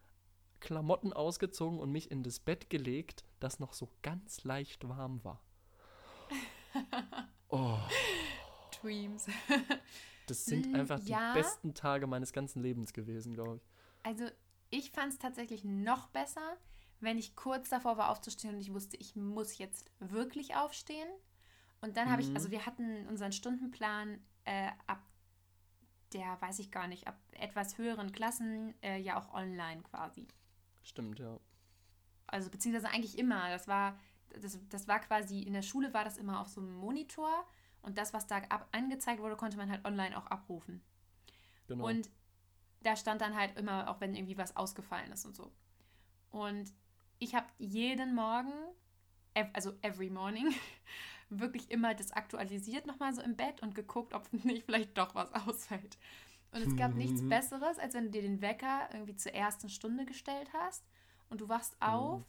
Klamotten 0.60 1.12
ausgezogen 1.12 1.80
und 1.80 1.92
mich 1.92 2.12
in 2.12 2.24
das 2.24 2.40
Bett 2.40 2.70
gelegt, 2.70 3.26
das 3.40 3.60
noch 3.60 3.74
so 3.74 3.90
ganz 4.04 4.44
leicht 4.44 4.88
warm 4.88 5.24
war. 5.24 5.42
oh. 7.50 7.78
Dreams. 8.82 9.28
Das 10.28 10.46
sind 10.46 10.72
mm, 10.72 10.76
einfach 10.76 11.00
die 11.00 11.12
ja. 11.12 11.34
besten 11.34 11.74
Tage 11.74 12.06
meines 12.08 12.34
ganzen 12.34 12.62
Lebens 12.62 12.94
gewesen, 12.94 13.34
glaube 13.34 13.58
ich. 13.58 13.62
Also, 14.04 14.26
ich 14.70 14.92
fand 14.92 15.14
es 15.14 15.20
tatsächlich 15.20 15.64
noch 15.64 16.08
besser, 16.10 16.58
wenn 17.00 17.18
ich 17.18 17.36
kurz 17.36 17.70
davor 17.70 17.98
war 17.98 18.10
aufzustehen 18.10 18.56
und 18.56 18.62
ich 18.62 18.74
wusste, 18.74 18.98
ich 18.98 19.16
muss 19.16 19.58
jetzt 19.58 19.90
wirklich 20.00 20.56
aufstehen. 20.56 21.08
Und 21.82 21.96
dann 21.98 22.10
habe 22.10 22.24
mhm. 22.24 22.30
ich, 22.30 22.36
also 22.36 22.52
wir 22.52 22.66
hatten 22.66 23.08
unseren 23.08 23.32
Stundenplan 23.32 24.20
äh, 24.46 24.70
ab 24.88 25.02
der, 26.14 26.42
weiß 26.42 26.60
ich 26.60 26.72
gar 26.72 26.88
nicht, 26.88 27.08
ab 27.08 27.20
etwas 27.32 27.78
höheren 27.78 28.12
Klassen 28.12 28.74
äh, 28.82 28.98
ja 28.98 29.20
auch 29.20 29.34
online 29.34 29.82
quasi. 29.84 30.28
Stimmt, 30.84 31.20
ja. 31.20 31.40
Also 32.28 32.50
beziehungsweise 32.50 32.90
eigentlich 32.94 33.18
immer. 33.18 33.50
Das 33.50 33.68
war 33.68 34.00
das, 34.42 34.60
das 34.70 34.88
war 34.88 35.00
quasi, 35.00 35.42
in 35.42 35.54
der 35.54 35.62
Schule 35.62 35.94
war 35.94 36.04
das 36.04 36.18
immer 36.18 36.42
auf 36.42 36.48
so 36.48 36.62
einem 36.62 36.74
Monitor 36.76 37.46
und 37.82 37.98
das, 37.98 38.14
was 38.14 38.28
da 38.28 38.38
ab, 38.50 38.68
angezeigt 38.72 39.22
wurde, 39.22 39.36
konnte 39.36 39.58
man 39.58 39.70
halt 39.70 39.86
online 39.86 40.18
auch 40.18 40.28
abrufen. 40.28 40.82
Genau. 41.68 41.88
Und 41.88 42.10
da 42.82 42.96
stand 42.96 43.22
dann 43.22 43.36
halt 43.36 43.58
immer, 43.58 43.90
auch 43.90 44.00
wenn 44.02 44.16
irgendwie 44.16 44.38
was 44.38 44.56
ausgefallen 44.56 45.12
ist 45.12 45.26
und 45.26 45.36
so. 45.36 45.52
Und 46.32 46.74
ich 47.20 47.36
habe 47.36 47.48
jeden 47.58 48.14
Morgen, 48.14 48.54
also 49.54 49.74
every 49.82 50.10
morning, 50.10 50.54
wirklich 51.30 51.70
immer 51.72 51.94
das 51.94 52.12
aktualisiert 52.12 52.86
nochmal 52.86 53.14
so 53.14 53.22
im 53.22 53.36
Bett 53.36 53.62
und 53.62 53.76
geguckt, 53.76 54.14
ob 54.14 54.32
nicht 54.44 54.66
vielleicht 54.66 54.98
doch 54.98 55.16
was 55.16 55.34
ausfällt. 55.34 55.98
Und 56.52 56.62
es 56.62 56.76
gab 56.78 56.96
nichts 56.96 57.22
Besseres, 57.30 57.78
als 57.80 57.94
wenn 57.94 58.06
du 58.06 58.12
dir 58.12 58.22
den 58.22 58.42
Wecker 58.42 58.90
irgendwie 58.94 59.16
zur 59.16 59.34
ersten 59.34 59.70
Stunde 59.70 60.06
gestellt 60.06 60.50
hast 60.54 60.86
und 61.30 61.42
du 61.42 61.50
wachst 61.50 61.76
auf 61.82 62.26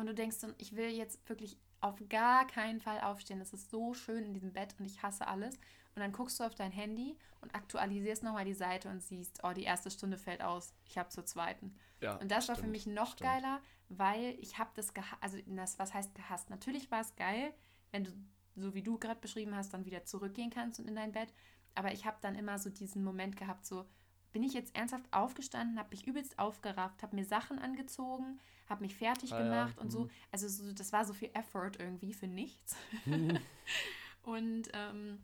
und 0.00 0.06
du 0.06 0.14
denkst 0.14 0.38
ich 0.58 0.74
will 0.76 0.88
jetzt 0.88 1.28
wirklich 1.28 1.58
auf 1.80 2.02
gar 2.08 2.46
keinen 2.46 2.80
Fall 2.80 3.00
aufstehen. 3.00 3.40
Es 3.40 3.52
ist 3.52 3.70
so 3.70 3.94
schön 3.94 4.24
in 4.24 4.34
diesem 4.34 4.52
Bett 4.52 4.74
und 4.78 4.84
ich 4.84 5.02
hasse 5.02 5.26
alles. 5.26 5.54
Und 5.94 6.02
dann 6.02 6.12
guckst 6.12 6.38
du 6.38 6.44
auf 6.44 6.54
dein 6.54 6.70
Handy 6.70 7.16
und 7.40 7.54
aktualisierst 7.54 8.22
nochmal 8.22 8.44
die 8.44 8.54
Seite 8.54 8.88
und 8.88 9.02
siehst, 9.02 9.40
oh, 9.42 9.52
die 9.52 9.64
erste 9.64 9.90
Stunde 9.90 10.18
fällt 10.18 10.42
aus, 10.42 10.72
ich 10.84 10.98
habe 10.98 11.08
zur 11.08 11.26
zweiten. 11.26 11.74
Ja, 12.00 12.16
und 12.16 12.30
das 12.30 12.44
stimmt, 12.44 12.58
war 12.58 12.64
für 12.64 12.70
mich 12.70 12.86
noch 12.86 13.12
stimmt. 13.12 13.30
geiler, 13.30 13.60
weil 13.88 14.36
ich 14.40 14.58
habe 14.58 14.70
das 14.74 14.94
gehasst, 14.94 15.22
also 15.22 15.38
das, 15.46 15.78
was 15.78 15.92
heißt 15.92 16.14
gehasst? 16.14 16.48
Natürlich 16.50 16.90
war 16.90 17.00
es 17.00 17.16
geil, 17.16 17.52
wenn 17.90 18.04
du, 18.04 18.12
so 18.56 18.74
wie 18.74 18.82
du 18.82 18.98
gerade 18.98 19.20
beschrieben 19.20 19.54
hast, 19.56 19.74
dann 19.74 19.84
wieder 19.84 20.04
zurückgehen 20.04 20.50
kannst 20.50 20.78
und 20.80 20.88
in 20.88 20.94
dein 20.94 21.12
Bett. 21.12 21.32
Aber 21.74 21.92
ich 21.92 22.04
habe 22.04 22.18
dann 22.20 22.36
immer 22.36 22.58
so 22.58 22.70
diesen 22.70 23.02
Moment 23.02 23.36
gehabt, 23.36 23.66
so, 23.66 23.86
bin 24.32 24.42
ich 24.42 24.52
jetzt 24.52 24.74
ernsthaft 24.76 25.06
aufgestanden, 25.12 25.78
habe 25.78 25.90
mich 25.90 26.06
übelst 26.06 26.38
aufgerafft, 26.38 27.02
habe 27.02 27.16
mir 27.16 27.24
Sachen 27.24 27.58
angezogen, 27.58 28.40
habe 28.68 28.82
mich 28.82 28.94
fertig 28.94 29.32
ah, 29.32 29.42
gemacht 29.42 29.74
ja. 29.76 29.82
und 29.82 29.90
so. 29.90 30.04
Mhm. 30.04 30.10
Also 30.30 30.48
so, 30.48 30.72
das 30.72 30.92
war 30.92 31.04
so 31.04 31.12
viel 31.12 31.30
Effort 31.34 31.72
irgendwie 31.78 32.12
für 32.12 32.28
nichts. 32.28 32.76
Mhm. 33.04 33.38
und 34.22 34.68
ähm, 34.72 35.18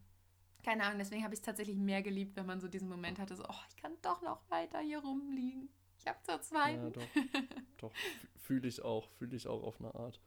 keine 0.63 0.85
Ahnung, 0.85 0.99
deswegen 0.99 1.23
habe 1.23 1.35
ich 1.35 1.41
es 1.41 1.47
tatsächlich 1.47 1.77
mehr 1.77 2.03
geliebt, 2.03 2.37
wenn 2.37 2.47
man 2.47 2.61
so 2.61 2.67
diesen 2.67 2.89
Moment 2.89 3.19
hatte, 3.19 3.37
so, 3.37 3.45
oh, 3.45 3.63
ich 3.69 3.77
kann 3.77 3.93
doch 4.03 4.23
noch 4.23 4.41
weiter 4.51 4.81
hier 4.81 4.99
rumliegen. 4.99 5.69
Ich 5.99 6.07
habe 6.07 6.19
zur 6.23 6.41
zweiten. 6.41 6.85
Ja, 6.85 6.91
doch, 6.91 7.03
doch 7.79 7.93
fühle 8.37 8.69
ich 8.69 8.83
auch, 8.83 9.09
fühle 9.11 9.37
ich 9.37 9.47
auch 9.47 9.63
auf 9.63 9.81
eine 9.81 9.95
Art. 9.95 10.21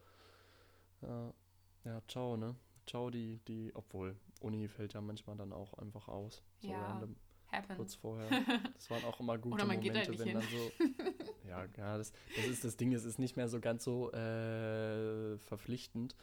Ja, 1.01 1.33
ja, 1.85 2.01
ciao, 2.07 2.37
ne? 2.37 2.55
Ciao, 2.87 3.09
die, 3.09 3.39
die, 3.47 3.71
obwohl 3.75 4.15
Uni 4.39 4.67
fällt 4.67 4.93
ja 4.93 5.01
manchmal 5.01 5.35
dann 5.35 5.53
auch 5.53 5.73
einfach 5.75 6.07
aus. 6.07 6.41
So 6.59 6.69
ja. 6.69 6.81
random 6.81 7.15
happen. 7.51 7.75
Kurz 7.75 7.95
vorher. 7.95 8.29
Das 8.75 8.89
waren 8.89 9.03
auch 9.03 9.19
immer 9.19 9.37
gute 9.37 9.65
Momente, 9.65 9.93
halt 9.93 10.19
wenn 10.19 10.33
dann 10.33 10.43
so. 10.43 10.71
ja, 11.47 11.65
ja 11.77 11.97
das, 11.97 12.13
das 12.35 12.45
ist 12.45 12.63
das 12.63 12.77
Ding, 12.77 12.93
es 12.93 13.03
ist 13.03 13.19
nicht 13.19 13.35
mehr 13.35 13.47
so 13.47 13.59
ganz 13.59 13.83
so 13.83 14.11
äh, 14.11 15.37
verpflichtend. 15.37 16.15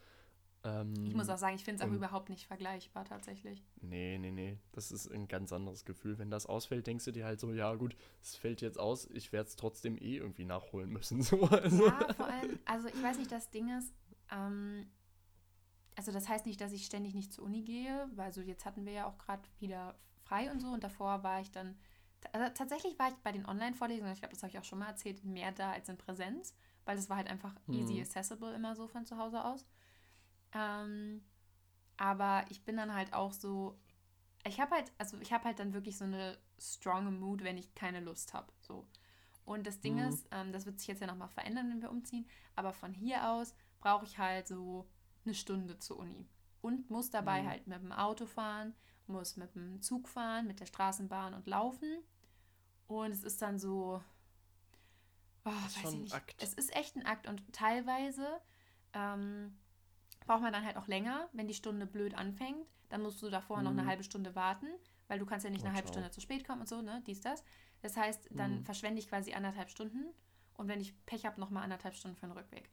Ähm, 0.67 0.95
ich 1.07 1.15
muss 1.15 1.29
auch 1.29 1.39
sagen, 1.39 1.55
ich 1.55 1.65
finde 1.65 1.83
es 1.83 1.89
auch 1.89 1.95
überhaupt 1.95 2.29
nicht 2.29 2.47
vergleichbar 2.47 3.05
tatsächlich. 3.05 3.63
Nee, 3.81 4.19
nee, 4.19 4.33
nee. 4.33 4.59
Das 4.73 4.91
ist 4.91 5.09
ein 5.09 5.29
ganz 5.29 5.53
anderes 5.53 5.85
Gefühl. 5.85 6.19
Wenn 6.19 6.31
das 6.31 6.47
ausfällt, 6.47 6.87
denkst 6.87 7.05
du 7.05 7.13
dir 7.13 7.25
halt 7.25 7.39
so, 7.39 7.53
ja 7.53 7.75
gut, 7.75 7.97
es 8.23 8.35
fällt 8.35 8.61
jetzt 8.63 8.79
aus, 8.79 9.09
ich 9.13 9.33
werde 9.33 9.49
es 9.49 9.57
trotzdem 9.57 9.97
eh 9.97 10.17
irgendwie 10.17 10.45
nachholen 10.45 10.91
müssen. 10.91 11.23
So, 11.27 11.43
also. 11.43 11.87
Ja, 11.87 12.15
vor 12.15 12.27
allem, 12.27 12.59
also 12.67 12.89
ich 12.89 13.03
weiß 13.03 13.19
nicht, 13.19 13.33
das 13.33 13.51
Ding 13.51 13.77
ist, 13.77 13.93
ähm, 14.31 14.87
also 15.97 16.13
das 16.13 16.29
heißt 16.29 16.47
nicht, 16.47 16.61
dass 16.61 16.73
ich 16.73 16.87
ständig 16.87 17.15
nicht 17.15 17.33
zur 17.33 17.45
Uni 17.45 17.63
gehe, 17.63 18.09
weil 18.15 18.33
so 18.33 18.41
jetzt 18.41 18.65
hatten 18.65 18.85
wir 18.85 18.93
ja 18.93 19.07
auch 19.07 19.19
gerade 19.19 19.43
wieder 19.59 19.97
frei 20.27 20.51
und 20.51 20.61
so. 20.61 20.69
Und 20.69 20.85
davor 20.85 21.23
war 21.23 21.41
ich 21.41 21.51
dann, 21.51 21.77
also 22.33 22.53
tatsächlich 22.55 22.99
war 22.99 23.09
ich 23.09 23.17
bei 23.17 23.33
den 23.33 23.47
Online-Vorlesungen, 23.47 24.13
ich 24.13 24.21
glaube, 24.21 24.35
das 24.35 24.43
habe 24.43 24.51
ich 24.51 24.59
auch 24.59 24.65
schon 24.65 24.79
mal 24.79 24.89
erzählt, 24.89 25.25
mehr 25.25 25.53
da 25.53 25.73
als 25.73 25.89
in 25.89 25.97
Präsenz, 25.97 26.55
weil 26.85 26.97
das 26.97 27.09
war 27.09 27.17
halt 27.17 27.29
einfach 27.29 27.55
mhm. 27.67 27.75
easy 27.75 28.01
accessible 28.01 28.55
immer 28.55 28.75
so 28.75 28.89
von 28.89 29.05
zu 29.05 29.17
Hause 29.19 29.45
aus. 29.45 29.65
Ähm, 30.53 31.23
aber 31.97 32.45
ich 32.51 32.65
bin 32.65 32.77
dann 32.77 32.95
halt 32.95 33.13
auch 33.13 33.33
so, 33.33 33.79
ich 34.47 34.61
habe 34.61 34.75
halt, 34.75 34.93
also 34.99 35.19
ich 35.21 35.33
habe 35.33 35.45
halt 35.45 35.59
dann 35.59 35.73
wirklich 35.73 35.97
so 35.97 36.05
eine 36.05 36.39
strong 36.59 37.19
Mood, 37.19 37.43
wenn 37.43 37.59
ich 37.59 37.75
keine 37.75 38.01
Lust 38.01 38.35
habe. 38.35 38.53
So. 38.61 38.87
Und 39.45 39.67
das 39.67 39.81
Ding 39.81 39.95
mhm. 39.95 40.09
ist, 40.09 40.29
ähm, 40.33 40.53
das 40.53 40.67
wird 40.67 40.79
sich 40.79 40.89
jetzt 40.89 41.01
ja 41.01 41.07
nochmal 41.07 41.29
verändern, 41.29 41.71
wenn 41.71 41.83
wir 41.83 41.91
umziehen, 41.91 42.27
aber 42.55 42.73
von 42.73 42.93
hier 42.93 43.31
aus 43.31 43.55
brauche 43.81 44.05
ich 44.05 44.19
halt 44.19 44.49
so 44.49 44.89
eine 45.25 45.35
Stunde 45.35 45.79
zur 45.79 45.99
Uni 45.99 46.29
und 46.67 46.91
muss 46.91 47.11
dabei 47.11 47.43
mhm. 47.43 47.49
halt 47.49 47.67
mit 47.67 47.81
dem 47.81 47.93
Auto 47.93 48.27
fahren 48.27 48.75
muss 49.09 49.37
mit 49.37 49.55
dem 49.55 49.81
Zug 49.83 50.09
fahren, 50.09 50.47
mit 50.47 50.61
der 50.61 50.67
Straßenbahn 50.67 51.35
und 51.35 51.47
laufen. 51.47 52.03
Und 52.89 53.13
es 53.13 53.23
ist 53.23 53.41
dann 53.43 53.59
so, 53.59 54.03
Oh, 55.45 55.67
ist 55.67 55.79
schon 55.79 56.05
ein 56.05 56.13
Akt. 56.13 56.43
Es 56.43 56.55
ist 56.55 56.75
echt 56.75 56.97
ein 56.97 57.07
Akt 57.07 57.29
und 57.29 57.53
teilweise 57.53 58.41
ähm, 58.95 59.57
braucht 60.27 60.43
man 60.43 60.53
dann 60.53 60.65
halt 60.65 60.77
auch 60.77 60.89
länger, 60.89 61.29
wenn 61.33 61.47
die 61.47 61.55
Stunde 61.55 61.87
blöd 61.87 62.15
anfängt. 62.15 62.67
Dann 62.89 63.03
musst 63.03 63.23
du 63.23 63.31
davor 63.31 63.59
mhm. 63.59 63.65
noch 63.65 63.71
eine 63.71 63.83
mhm. 63.83 63.87
halbe 63.87 64.03
Stunde 64.03 64.35
warten, 64.35 64.67
weil 65.07 65.21
du 65.21 65.27
kannst 65.27 65.45
ja 65.45 65.51
nicht 65.51 65.63
oh, 65.63 65.67
eine 65.67 65.77
halbe 65.77 65.89
Stunde 65.89 66.11
zu 66.11 66.21
spät 66.21 66.45
kommen 66.45 66.63
und 66.63 66.69
so, 66.69 66.83
ne? 66.83 67.03
Dies, 67.07 67.21
das. 67.21 67.45
Das 67.81 67.97
heißt, 67.97 68.29
dann 68.33 68.59
mhm. 68.59 68.65
verschwende 68.65 68.99
ich 68.99 69.09
quasi 69.09 69.35
anderthalb 69.35 69.71
Stunden 69.71 70.07
und 70.55 70.67
wenn 70.67 70.81
ich 70.81 70.95
Pech 71.07 71.25
habe, 71.27 71.41
nochmal 71.41 71.63
anderthalb 71.63 71.95
Stunden 71.95 72.17
für 72.17 72.27
den 72.27 72.33
Rückweg. 72.33 72.69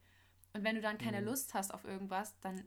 Und 0.54 0.64
wenn 0.64 0.76
du 0.76 0.82
dann 0.82 0.98
keine 0.98 1.22
mhm. 1.22 1.28
Lust 1.28 1.54
hast 1.54 1.72
auf 1.72 1.84
irgendwas, 1.84 2.40
dann 2.40 2.64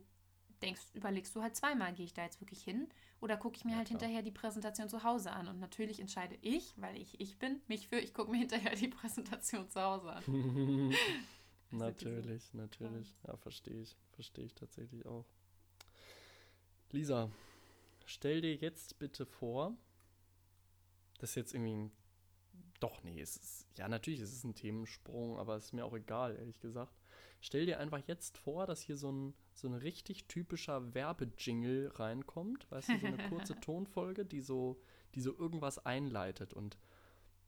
denkst, 0.63 0.83
überlegst 0.95 1.35
du 1.35 1.43
halt 1.43 1.57
zweimal, 1.57 1.93
gehe 1.93 2.05
ich 2.05 2.15
da 2.15 2.23
jetzt 2.25 2.41
wirklich 2.41 2.63
hin 2.63 2.89
oder 3.21 3.37
gucke 3.37 3.57
ich 3.57 3.65
mir 3.65 3.73
ja, 3.73 3.79
halt 3.79 3.89
klar. 3.89 4.01
hinterher 4.01 4.23
die 4.23 4.31
Präsentation 4.31 4.89
zu 4.89 5.03
Hause 5.03 5.33
an. 5.33 5.49
Und 5.49 5.59
natürlich 5.59 6.01
entscheide 6.01 6.37
ich, 6.43 6.75
weil 6.77 6.97
ich 6.97 7.21
ich 7.21 7.39
bin, 7.39 7.61
mich 7.69 7.89
für, 7.89 7.99
ich 7.99 8.15
gucke 8.15 8.31
mir 8.31 8.39
hinterher 8.39 8.75
die 8.75 8.89
Präsentation 8.89 9.69
zu 9.69 9.81
Hause 9.81 10.13
an. 10.13 10.95
natürlich, 11.71 12.53
natürlich. 12.55 13.15
Ja, 13.27 13.37
verstehe 13.37 13.81
ich. 13.83 13.97
Verstehe 14.13 14.45
ich 14.45 14.55
tatsächlich 14.55 15.05
auch. 15.07 15.27
Lisa, 16.91 17.31
stell 18.05 18.41
dir 18.41 18.55
jetzt 18.55 18.99
bitte 18.99 19.27
vor, 19.27 19.77
das 21.19 21.31
ist 21.31 21.37
jetzt 21.37 21.55
irgendwie 21.55 21.75
ein 21.75 21.93
doch, 22.81 23.03
nee, 23.03 23.21
es 23.21 23.37
ist, 23.37 23.67
ja, 23.79 23.89
natürlich 23.89 24.21
ist 24.21 24.33
es 24.33 24.45
ein 24.45 24.55
Themensprung, 24.55 25.39
aber 25.39 25.57
es 25.57 25.67
ist 25.67 25.73
mir 25.73 25.85
auch 25.85 25.95
egal, 25.95 26.37
ehrlich 26.37 26.61
gesagt. 26.61 26.93
Stell 27.41 27.67
dir 27.67 27.79
einfach 27.81 28.01
jetzt 28.07 28.39
vor, 28.39 28.67
dass 28.67 28.81
hier 28.81 28.97
so 28.97 29.11
ein, 29.11 29.35
so 29.57 29.69
ein 29.69 29.75
richtig 29.75 30.27
typischer 30.27 30.95
Werbejingle 30.95 31.99
reinkommt, 31.99 32.71
weißt 32.71 32.91
du, 32.91 32.99
so 32.99 33.07
eine 33.07 33.29
kurze 33.29 33.55
Tonfolge, 33.61 34.27
die 34.27 34.41
so, 34.41 34.81
die 35.15 35.21
so 35.21 35.37
irgendwas 35.37 35.85
einleitet. 35.85 36.53
Und 36.53 36.77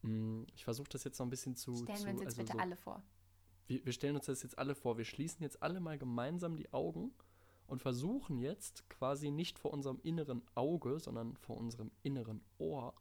mh, 0.02 0.10
mm, 0.10 0.46
ich 0.54 0.64
versuche 0.64 0.88
das 0.88 1.04
jetzt 1.04 1.18
noch 1.18 1.26
ein 1.26 1.30
bisschen 1.30 1.54
zu. 1.54 1.76
Stellen 1.76 1.98
zu, 1.98 2.06
wir 2.06 2.12
uns 2.12 2.20
jetzt 2.22 2.26
also 2.28 2.42
bitte 2.42 2.52
so, 2.54 2.58
alle 2.58 2.76
vor. 2.76 3.02
Wir, 3.66 3.84
wir 3.84 3.92
stellen 3.92 4.16
uns 4.16 4.26
das 4.26 4.42
jetzt 4.42 4.58
alle 4.58 4.74
vor. 4.74 4.96
Wir 4.96 5.04
schließen 5.04 5.42
jetzt 5.42 5.62
alle 5.62 5.80
mal 5.80 5.98
gemeinsam 5.98 6.56
die 6.56 6.72
Augen 6.72 7.12
und 7.66 7.82
versuchen 7.82 8.38
jetzt 8.38 8.88
quasi 8.88 9.30
nicht 9.30 9.58
vor 9.58 9.72
unserem 9.72 10.00
inneren 10.02 10.42
Auge, 10.54 10.98
sondern 10.98 11.36
vor 11.36 11.58
unserem 11.58 11.90
inneren 12.02 12.42
Ohr 12.56 12.94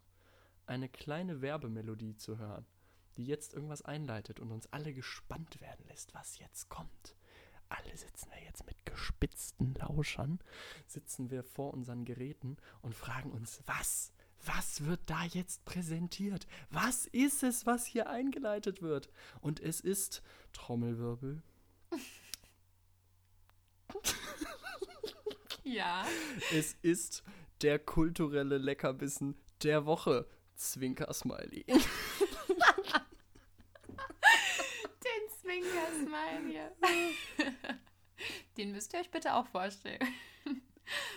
eine 0.66 0.90
kleine 0.90 1.42
Werbemelodie 1.42 2.18
zu 2.18 2.38
hören, 2.38 2.66
die 3.16 3.26
jetzt 3.26 3.54
irgendwas 3.54 3.82
einleitet 3.82 4.42
und 4.42 4.52
uns 4.52 4.68
alle 4.74 4.94
gespannt 4.94 5.62
werden 5.62 5.86
lässt, 5.88 6.14
was 6.14 6.40
jetzt 6.40 6.68
kommt. 6.68 7.16
Alle 7.70 7.98
sitzen 7.98 8.30
wir 8.32 8.42
jetzt 8.44 8.66
mit 8.66 8.86
gespitzten 8.86 9.74
Lauschern, 9.76 10.40
sitzen 10.88 11.30
wir 11.30 11.44
vor 11.44 11.74
unseren 11.74 12.06
Geräten 12.06 12.58
und 12.82 12.96
fragen 12.96 13.32
uns, 13.32 13.62
was? 13.66 14.14
Was 14.46 14.86
wird 14.86 15.02
da 15.08 15.24
jetzt 15.24 15.66
präsentiert? 15.66 16.48
Was 16.70 17.06
ist 17.08 17.44
es, 17.44 17.66
was 17.66 17.86
hier 17.86 18.10
eingeleitet 18.10 18.82
wird? 18.82 19.10
Und 19.42 19.60
es 19.60 19.82
ist 19.82 20.22
Trommelwirbel. 20.54 21.42
Ja. 25.64 26.06
Es 26.54 26.78
ist 26.82 27.24
der 27.62 27.78
kulturelle 27.78 28.58
Leckerbissen 28.58 29.36
der 29.64 29.86
Woche. 29.86 30.26
Zwinker-Smiley. 30.56 31.66
Den 31.68 31.82
Zwinker-Smiley. 35.42 36.72
Den 38.58 38.72
müsst 38.72 38.94
ihr 38.94 39.00
euch 39.00 39.12
bitte 39.12 39.34
auch 39.36 39.48
vorstellen. 39.48 40.00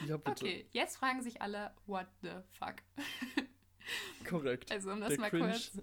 Ja, 0.09 0.17
bitte. 0.17 0.45
Okay, 0.45 0.67
jetzt 0.73 0.97
fragen 0.97 1.23
sich 1.23 1.41
alle, 1.43 1.73
what 1.87 2.09
the 2.23 2.31
fuck? 2.59 2.75
Korrekt. 4.29 4.73
Also, 4.73 4.91
um 4.91 4.99
das 4.99 5.11
der 5.11 5.21
mal 5.21 5.31
Cringe 5.31 5.51
kurz. 5.51 5.79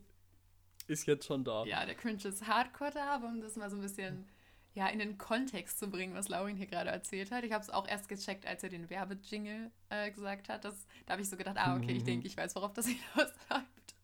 Ist 0.87 1.05
jetzt 1.05 1.25
schon 1.25 1.45
da. 1.45 1.63
Ja, 1.63 1.85
der 1.85 1.95
Cringe 1.95 2.21
ist 2.21 2.45
hardcore 2.45 2.91
da, 2.91 3.15
aber 3.15 3.27
um 3.27 3.39
das 3.39 3.55
mal 3.55 3.69
so 3.69 3.77
ein 3.77 3.81
bisschen 3.81 4.27
ja, 4.73 4.87
in 4.87 4.99
den 4.99 5.17
Kontext 5.17 5.79
zu 5.79 5.89
bringen, 5.89 6.13
was 6.13 6.29
Laurin 6.29 6.55
hier 6.55 6.67
gerade 6.67 6.91
erzählt 6.91 7.31
hat. 7.31 7.43
Ich 7.43 7.51
habe 7.51 7.63
es 7.63 7.69
auch 7.69 7.87
erst 7.87 8.09
gecheckt, 8.09 8.45
als 8.45 8.61
er 8.61 8.69
den 8.69 8.89
Werbejingle 8.89 9.71
äh, 9.89 10.11
gesagt 10.11 10.49
hat. 10.49 10.65
Das, 10.65 10.85
da 11.05 11.13
habe 11.13 11.21
ich 11.23 11.29
so 11.29 11.35
gedacht, 11.35 11.57
ah, 11.57 11.75
okay, 11.75 11.93
ich 11.93 12.03
denke, 12.03 12.27
ich 12.27 12.37
weiß, 12.37 12.55
worauf 12.55 12.73
das 12.73 12.87
hinausläuft. 12.87 13.95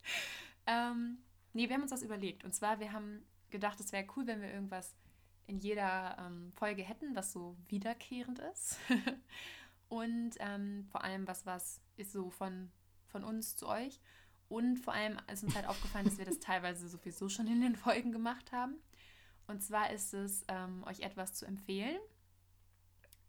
Ähm, 0.65 1.19
nee, 1.53 1.69
wir 1.69 1.75
haben 1.75 1.83
uns 1.83 1.91
das 1.91 2.01
überlegt. 2.01 2.43
Und 2.43 2.55
zwar, 2.55 2.79
wir 2.79 2.91
haben 2.91 3.23
gedacht, 3.51 3.79
es 3.79 3.91
wäre 3.91 4.07
cool, 4.15 4.25
wenn 4.25 4.41
wir 4.41 4.51
irgendwas 4.51 4.95
in 5.47 5.59
jeder 5.59 6.17
ähm, 6.19 6.51
Folge 6.53 6.83
hätten, 6.83 7.15
was 7.15 7.31
so 7.31 7.57
wiederkehrend 7.67 8.39
ist. 8.39 8.77
und 9.89 10.31
ähm, 10.39 10.85
vor 10.91 11.03
allem 11.03 11.27
was, 11.27 11.45
was 11.45 11.81
ist 11.97 12.11
so 12.11 12.29
von, 12.29 12.71
von 13.07 13.23
uns 13.23 13.55
zu 13.55 13.67
euch. 13.67 13.99
Und 14.49 14.77
vor 14.77 14.93
allem 14.93 15.17
ist 15.31 15.43
uns 15.43 15.55
halt 15.55 15.67
aufgefallen, 15.67 16.05
dass 16.05 16.17
wir 16.17 16.25
das 16.25 16.39
teilweise 16.39 16.87
sowieso 16.87 17.29
schon 17.29 17.47
in 17.47 17.61
den 17.61 17.75
Folgen 17.75 18.11
gemacht 18.11 18.51
haben. 18.51 18.75
Und 19.47 19.61
zwar 19.61 19.91
ist 19.91 20.13
es, 20.13 20.45
ähm, 20.47 20.83
euch 20.85 21.01
etwas 21.01 21.33
zu 21.33 21.45
empfehlen, 21.45 21.99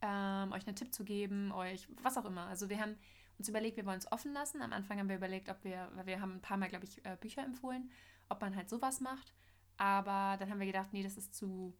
ähm, 0.00 0.52
euch 0.52 0.66
einen 0.66 0.76
Tipp 0.76 0.94
zu 0.94 1.04
geben, 1.04 1.50
euch 1.52 1.88
was 2.02 2.16
auch 2.18 2.24
immer. 2.24 2.46
Also 2.46 2.68
wir 2.68 2.78
haben 2.78 2.96
uns 3.38 3.48
überlegt, 3.48 3.76
wir 3.76 3.86
wollen 3.86 3.98
es 3.98 4.10
offen 4.12 4.32
lassen. 4.32 4.62
Am 4.62 4.72
Anfang 4.72 4.98
haben 4.98 5.08
wir 5.08 5.16
überlegt, 5.16 5.48
ob 5.48 5.64
wir, 5.64 5.90
weil 5.94 6.06
wir 6.06 6.20
haben 6.20 6.34
ein 6.34 6.42
paar 6.42 6.56
Mal, 6.56 6.68
glaube 6.68 6.84
ich, 6.84 7.04
äh, 7.04 7.16
Bücher 7.20 7.42
empfohlen, 7.42 7.90
ob 8.28 8.40
man 8.40 8.54
halt 8.54 8.70
sowas 8.70 9.00
macht. 9.00 9.34
Aber 9.76 10.36
dann 10.38 10.50
haben 10.50 10.60
wir 10.60 10.66
gedacht, 10.66 10.92
nee, 10.92 11.02
das 11.02 11.16
ist 11.16 11.34
zu, 11.34 11.76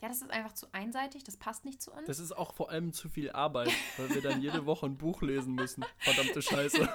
ja, 0.00 0.08
das 0.08 0.20
ist 0.20 0.30
einfach 0.30 0.52
zu 0.52 0.66
einseitig, 0.72 1.24
das 1.24 1.36
passt 1.36 1.64
nicht 1.64 1.80
zu 1.82 1.92
uns. 1.92 2.06
Das 2.06 2.18
ist 2.18 2.32
auch 2.32 2.54
vor 2.54 2.70
allem 2.70 2.92
zu 2.92 3.08
viel 3.08 3.30
Arbeit, 3.32 3.72
weil 3.96 4.10
wir 4.10 4.22
dann 4.22 4.42
jede 4.42 4.66
Woche 4.66 4.86
ein 4.86 4.98
Buch 4.98 5.22
lesen 5.22 5.54
müssen. 5.54 5.84
Verdammte 5.98 6.42
Scheiße. 6.42 6.78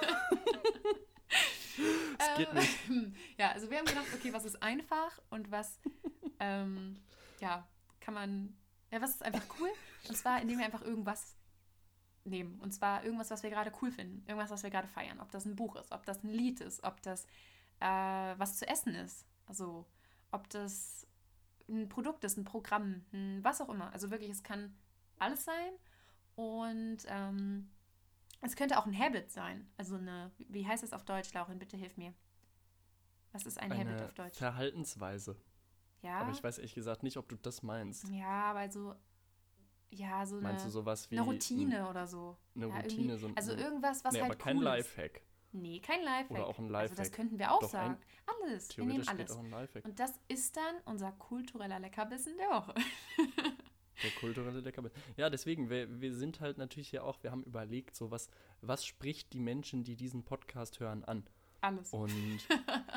das 2.18 2.36
geht 2.36 2.54
nicht. 2.54 2.78
Ja, 3.38 3.50
also 3.50 3.70
wir 3.70 3.78
haben 3.78 3.86
gedacht, 3.86 4.06
okay, 4.14 4.32
was 4.32 4.44
ist 4.44 4.62
einfach 4.62 5.18
und 5.30 5.50
was 5.50 5.80
ähm, 6.38 6.96
ja, 7.40 7.66
kann 8.00 8.14
man, 8.14 8.56
ja, 8.90 9.00
was 9.00 9.10
ist 9.10 9.22
einfach 9.24 9.42
cool? 9.58 9.70
Und 10.08 10.16
zwar, 10.16 10.40
indem 10.40 10.58
wir 10.58 10.64
einfach 10.64 10.82
irgendwas 10.82 11.36
nehmen. 12.24 12.60
Und 12.60 12.72
zwar 12.72 13.04
irgendwas, 13.04 13.30
was 13.30 13.42
wir 13.42 13.50
gerade 13.50 13.72
cool 13.82 13.90
finden. 13.90 14.24
Irgendwas, 14.26 14.50
was 14.50 14.62
wir 14.62 14.70
gerade 14.70 14.88
feiern. 14.88 15.20
Ob 15.20 15.30
das 15.30 15.44
ein 15.44 15.56
Buch 15.56 15.76
ist, 15.76 15.92
ob 15.92 16.04
das 16.06 16.22
ein 16.22 16.30
Lied 16.30 16.60
ist, 16.60 16.84
ob 16.84 17.02
das 17.02 17.26
äh, 17.80 18.34
was 18.38 18.58
zu 18.58 18.68
essen 18.68 18.94
ist. 18.94 19.26
Also, 19.46 19.86
ob 20.30 20.48
das 20.50 21.06
ein 21.68 21.88
Produkt 21.88 22.24
ist, 22.24 22.36
ein 22.36 22.44
Programm, 22.44 23.04
ein 23.12 23.42
was 23.42 23.60
auch 23.60 23.68
immer. 23.68 23.92
Also 23.92 24.10
wirklich, 24.10 24.30
es 24.30 24.42
kann 24.42 24.74
alles 25.18 25.44
sein. 25.44 25.72
Und 26.34 26.98
ähm, 27.06 27.70
es 28.40 28.56
könnte 28.56 28.78
auch 28.78 28.86
ein 28.86 28.98
Habit 28.98 29.30
sein. 29.30 29.70
Also 29.76 29.96
eine, 29.96 30.30
wie 30.38 30.66
heißt 30.66 30.82
es 30.82 30.92
auf 30.92 31.04
Deutsch, 31.04 31.32
Laurin? 31.32 31.58
Bitte 31.58 31.76
hilf 31.76 31.96
mir. 31.96 32.12
Was 33.32 33.46
ist 33.46 33.58
ein 33.58 33.72
eine 33.72 33.90
Habit 33.90 34.02
auf 34.02 34.14
Deutsch? 34.14 34.38
Verhaltensweise. 34.38 35.36
Ja. 36.02 36.18
Aber 36.18 36.32
ich 36.32 36.42
weiß 36.42 36.58
ehrlich 36.58 36.74
gesagt 36.74 37.02
nicht, 37.02 37.16
ob 37.16 37.28
du 37.28 37.36
das 37.36 37.62
meinst. 37.62 38.08
Ja, 38.08 38.50
aber 38.50 38.70
so, 38.70 38.94
ja, 39.90 40.26
so 40.26 40.36
eine, 40.36 40.48
Meinst 40.48 40.66
du 40.66 40.70
sowas 40.70 41.10
wie 41.10 41.18
eine 41.18 41.26
Routine 41.26 41.88
oder 41.88 42.06
so. 42.06 42.36
Eine 42.56 42.68
ja, 42.68 42.76
Routine, 42.76 43.18
so 43.18 43.30
Also 43.36 43.52
irgendwas, 43.52 44.04
was 44.04 44.12
nee, 44.12 44.20
halt 44.20 44.32
aber 44.32 44.38
kein 44.38 44.56
cool 44.56 44.64
Lifehack. 44.64 45.22
Nee, 45.52 45.80
kein 45.80 46.02
Lifehack. 46.02 46.30
Oder 46.30 46.46
auch 46.46 46.58
ein 46.58 46.68
Lifehack. 46.68 46.90
Also 46.90 47.02
das 47.02 47.12
könnten 47.12 47.38
wir 47.38 47.52
auch 47.52 47.60
Doch 47.60 47.70
sagen. 47.70 47.98
alles. 48.42 48.76
Wir 48.76 48.84
nehmen 48.84 49.06
alles. 49.06 49.36
Und 49.36 49.98
das 49.98 50.18
ist 50.28 50.56
dann 50.56 50.76
unser 50.86 51.12
kultureller 51.12 51.78
Leckerbissen 51.78 52.36
der 52.38 52.48
Woche. 52.48 52.74
der 54.02 54.10
kulturelle 54.18 54.60
Leckerbissen. 54.60 55.00
Ja, 55.16 55.28
deswegen, 55.28 55.68
wir, 55.68 56.00
wir 56.00 56.14
sind 56.14 56.40
halt 56.40 56.56
natürlich 56.56 56.90
ja 56.92 57.02
auch, 57.02 57.22
wir 57.22 57.30
haben 57.30 57.44
überlegt, 57.44 57.94
so 57.94 58.10
was, 58.10 58.30
was 58.62 58.86
spricht 58.86 59.32
die 59.34 59.40
Menschen, 59.40 59.84
die 59.84 59.96
diesen 59.96 60.24
Podcast 60.24 60.80
hören, 60.80 61.04
an? 61.04 61.24
Alles. 61.60 61.92
Und 61.92 62.48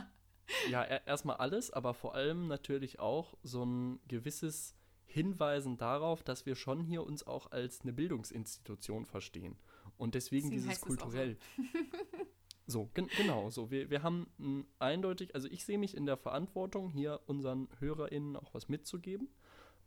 ja, 0.69 0.83
erstmal 0.83 1.37
alles, 1.37 1.71
aber 1.71 1.93
vor 1.93 2.15
allem 2.15 2.47
natürlich 2.47 2.99
auch 2.99 3.35
so 3.43 3.65
ein 3.65 3.99
gewisses 4.07 4.75
Hinweisen 5.05 5.77
darauf, 5.77 6.23
dass 6.23 6.45
wir 6.45 6.55
schon 6.55 6.81
hier 6.81 7.03
uns 7.03 7.25
auch 7.27 7.51
als 7.51 7.81
eine 7.81 7.93
Bildungsinstitution 7.93 9.05
verstehen. 9.05 9.57
Und 9.97 10.15
deswegen 10.15 10.49
Deswegen 10.49 10.69
dieses 10.69 10.81
kulturell. 10.81 11.37
So, 12.67 12.89
gen 12.93 13.08
genau, 13.17 13.49
so. 13.49 13.69
Wir, 13.69 13.89
wir 13.89 14.01
haben 14.01 14.28
m, 14.39 14.65
eindeutig, 14.80 15.36
also 15.36 15.47
ich 15.47 15.65
sehe 15.65 15.78
mich 15.78 15.95
in 15.95 16.06
der 16.06 16.17
Verantwortung, 16.17 16.89
hier 16.89 17.21
unseren 17.28 17.67
HörerInnen 17.80 18.36
auch 18.36 18.54
was 18.54 18.69
mitzugeben. 18.69 19.30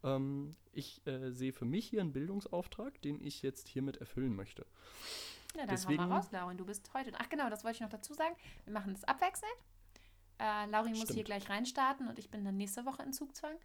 Ähm, 0.05 0.55
ich 0.73 1.05
äh, 1.07 1.31
sehe 1.31 1.53
für 1.53 1.65
mich 1.65 1.89
hier 1.89 2.01
einen 2.01 2.13
Bildungsauftrag, 2.13 3.01
den 3.03 3.21
ich 3.21 3.43
jetzt 3.43 3.69
hiermit 3.69 3.97
erfüllen 3.97 4.35
möchte. 4.37 4.65
Ja, 5.55 5.63
dann 5.63 5.71
Deswegen, 5.71 6.03
hau 6.03 6.09
mal 6.09 6.17
raus, 6.17 6.31
Lauren. 6.31 6.57
Du 6.57 6.65
bist 6.65 6.93
heute. 6.95 7.13
Ach 7.19 7.29
genau, 7.29 7.51
das 7.51 7.65
wollte 7.65 7.77
ich 7.77 7.81
noch 7.81 7.89
dazu 7.89 8.15
sagen. 8.15 8.37
Wir 8.65 8.73
machen 8.73 8.93
das 8.93 9.05
abwechselnd. 9.05 9.57
Äh, 10.39 10.67
Lauri 10.67 10.91
muss 10.91 11.11
hier 11.11 11.25
gleich 11.25 11.49
reinstarten 11.49 12.07
und 12.09 12.19
ich 12.19 12.31
bin 12.31 12.45
dann 12.45 12.57
nächste 12.57 12.87
Woche 12.87 13.03
in 13.03 13.13
Zugzwang. 13.13 13.57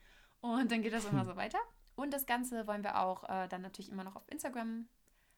Und 0.42 0.72
dann 0.72 0.82
geht 0.82 0.94
das 0.94 1.06
immer 1.06 1.24
so 1.26 1.36
weiter. 1.36 1.60
Und 1.96 2.12
das 2.12 2.26
Ganze 2.26 2.66
wollen 2.66 2.84
wir 2.84 3.00
auch 3.00 3.24
äh, 3.30 3.48
dann 3.48 3.62
natürlich 3.62 3.92
immer 3.92 4.04
noch 4.04 4.16
auf 4.16 4.28
Instagram 4.32 4.88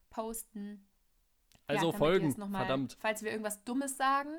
posten. 0.08 0.88
Also 1.66 1.90
ja, 1.90 1.96
folgen, 1.96 2.34
mal, 2.38 2.58
verdammt. 2.58 2.96
Falls 3.00 3.22
wir 3.22 3.30
irgendwas 3.30 3.64
Dummes 3.64 3.96
sagen, 3.96 4.30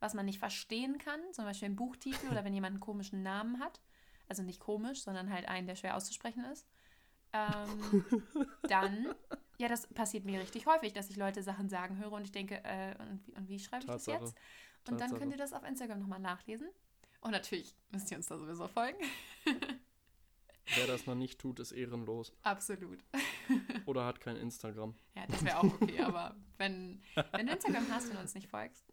was 0.00 0.14
man 0.14 0.26
nicht 0.26 0.38
verstehen 0.38 0.98
kann, 0.98 1.20
zum 1.32 1.44
Beispiel 1.44 1.68
ein 1.68 1.76
Buchtitel 1.76 2.28
oder 2.30 2.44
wenn 2.44 2.52
jemand 2.52 2.72
einen 2.72 2.80
komischen 2.80 3.22
Namen 3.22 3.60
hat, 3.60 3.80
also 4.28 4.42
nicht 4.42 4.60
komisch, 4.60 5.02
sondern 5.02 5.32
halt 5.32 5.48
einen, 5.48 5.66
der 5.66 5.76
schwer 5.76 5.96
auszusprechen 5.96 6.44
ist, 6.44 6.66
ähm, 7.32 8.04
dann, 8.68 9.14
ja, 9.58 9.68
das 9.68 9.86
passiert 9.86 10.24
mir 10.24 10.40
richtig 10.40 10.66
häufig, 10.66 10.92
dass 10.92 11.10
ich 11.10 11.16
Leute 11.16 11.42
Sachen 11.42 11.68
sagen 11.68 11.98
höre 11.98 12.12
und 12.12 12.24
ich 12.24 12.32
denke, 12.32 12.62
äh, 12.64 12.94
und, 12.98 13.26
wie, 13.26 13.32
und 13.32 13.48
wie 13.48 13.58
schreibe 13.58 13.84
ich 13.84 13.90
Tatsache. 13.90 14.18
das 14.18 14.30
jetzt? 14.30 14.38
Und 14.88 15.00
dann 15.00 15.18
könnt 15.18 15.32
ihr 15.32 15.38
das 15.38 15.52
auf 15.52 15.64
Instagram 15.64 15.98
nochmal 15.98 16.20
nachlesen. 16.20 16.68
Und 17.20 17.32
natürlich 17.32 17.74
müsst 17.90 18.10
ihr 18.10 18.18
uns 18.18 18.26
da 18.26 18.38
sowieso 18.38 18.68
folgen. 18.68 18.98
Wer 20.74 20.86
das 20.86 21.06
noch 21.06 21.14
nicht 21.14 21.38
tut, 21.38 21.60
ist 21.60 21.72
ehrenlos. 21.72 22.32
Absolut. 22.42 22.98
Oder 23.86 24.04
hat 24.04 24.20
kein 24.20 24.36
Instagram. 24.36 24.94
Ja, 25.14 25.26
das 25.26 25.44
wäre 25.44 25.58
auch 25.58 25.80
okay, 25.80 26.00
aber 26.00 26.36
wenn, 26.58 27.02
wenn 27.32 27.46
du 27.46 27.52
Instagram 27.52 27.88
hast 27.90 28.10
und 28.10 28.16
uns 28.16 28.34
nicht 28.34 28.48
folgst, 28.48 28.84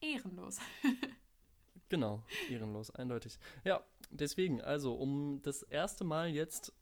ehrenlos. 0.00 0.58
genau, 1.88 2.22
ehrenlos, 2.50 2.90
eindeutig. 2.90 3.38
Ja, 3.64 3.84
deswegen, 4.10 4.60
also, 4.60 4.94
um 4.94 5.40
das 5.42 5.62
erste 5.62 6.04
Mal 6.04 6.30
jetzt, 6.30 6.72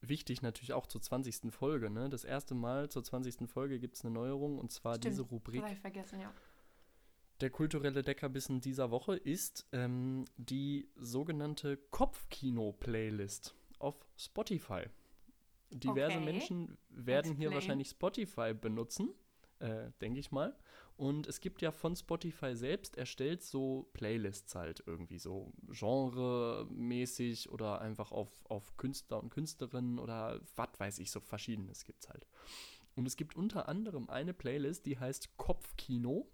wichtig 0.00 0.42
natürlich 0.42 0.72
auch 0.72 0.86
zur 0.86 1.02
20. 1.02 1.52
Folge, 1.52 1.90
ne? 1.90 2.08
Das 2.08 2.24
erste 2.24 2.54
Mal 2.54 2.88
zur 2.88 3.04
20. 3.04 3.48
Folge 3.48 3.78
gibt 3.78 3.96
es 3.96 4.04
eine 4.04 4.14
Neuerung 4.14 4.58
und 4.58 4.72
zwar 4.72 4.96
Stimmt, 4.96 5.12
diese 5.12 5.22
Rubrik. 5.22 5.62
Ich 5.70 5.78
vergessen, 5.78 6.20
ja. 6.20 6.32
Der 7.40 7.50
kulturelle 7.50 8.02
Deckerbissen 8.02 8.60
dieser 8.60 8.90
Woche 8.90 9.16
ist 9.16 9.66
ähm, 9.72 10.24
die 10.36 10.88
sogenannte 10.96 11.76
Kopfkino-Playlist 11.76 13.54
auf 13.78 13.94
Spotify. 14.16 14.84
Diverse 15.70 16.16
okay. 16.16 16.24
Menschen 16.24 16.78
werden 16.88 17.36
hier 17.36 17.52
wahrscheinlich 17.52 17.90
Spotify 17.90 18.54
benutzen, 18.54 19.10
äh, 19.60 19.90
denke 20.00 20.18
ich 20.18 20.32
mal. 20.32 20.56
Und 20.96 21.28
es 21.28 21.40
gibt 21.40 21.62
ja 21.62 21.70
von 21.70 21.94
Spotify 21.94 22.56
selbst 22.56 22.96
erstellt 22.96 23.44
so 23.44 23.88
Playlists 23.92 24.56
halt 24.56 24.82
irgendwie 24.84 25.20
so 25.20 25.52
genremäßig 25.68 27.50
oder 27.50 27.80
einfach 27.80 28.10
auf, 28.10 28.30
auf 28.46 28.76
Künstler 28.76 29.22
und 29.22 29.30
Künstlerinnen 29.30 30.00
oder 30.00 30.40
was 30.56 30.70
weiß 30.76 30.98
ich, 30.98 31.12
so 31.12 31.20
verschiedenes 31.20 31.84
gibt 31.84 32.02
es 32.02 32.08
halt. 32.08 32.26
Und 32.96 33.06
es 33.06 33.14
gibt 33.14 33.36
unter 33.36 33.68
anderem 33.68 34.10
eine 34.10 34.34
Playlist, 34.34 34.86
die 34.86 34.98
heißt 34.98 35.36
Kopfkino. 35.36 36.28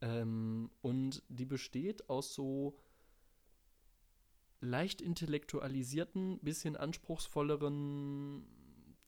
Ähm, 0.00 0.70
und 0.80 1.22
die 1.28 1.46
besteht 1.46 2.08
aus 2.08 2.34
so 2.34 2.78
leicht 4.60 5.00
intellektualisierten, 5.00 6.38
bisschen 6.40 6.76
anspruchsvolleren 6.76 8.44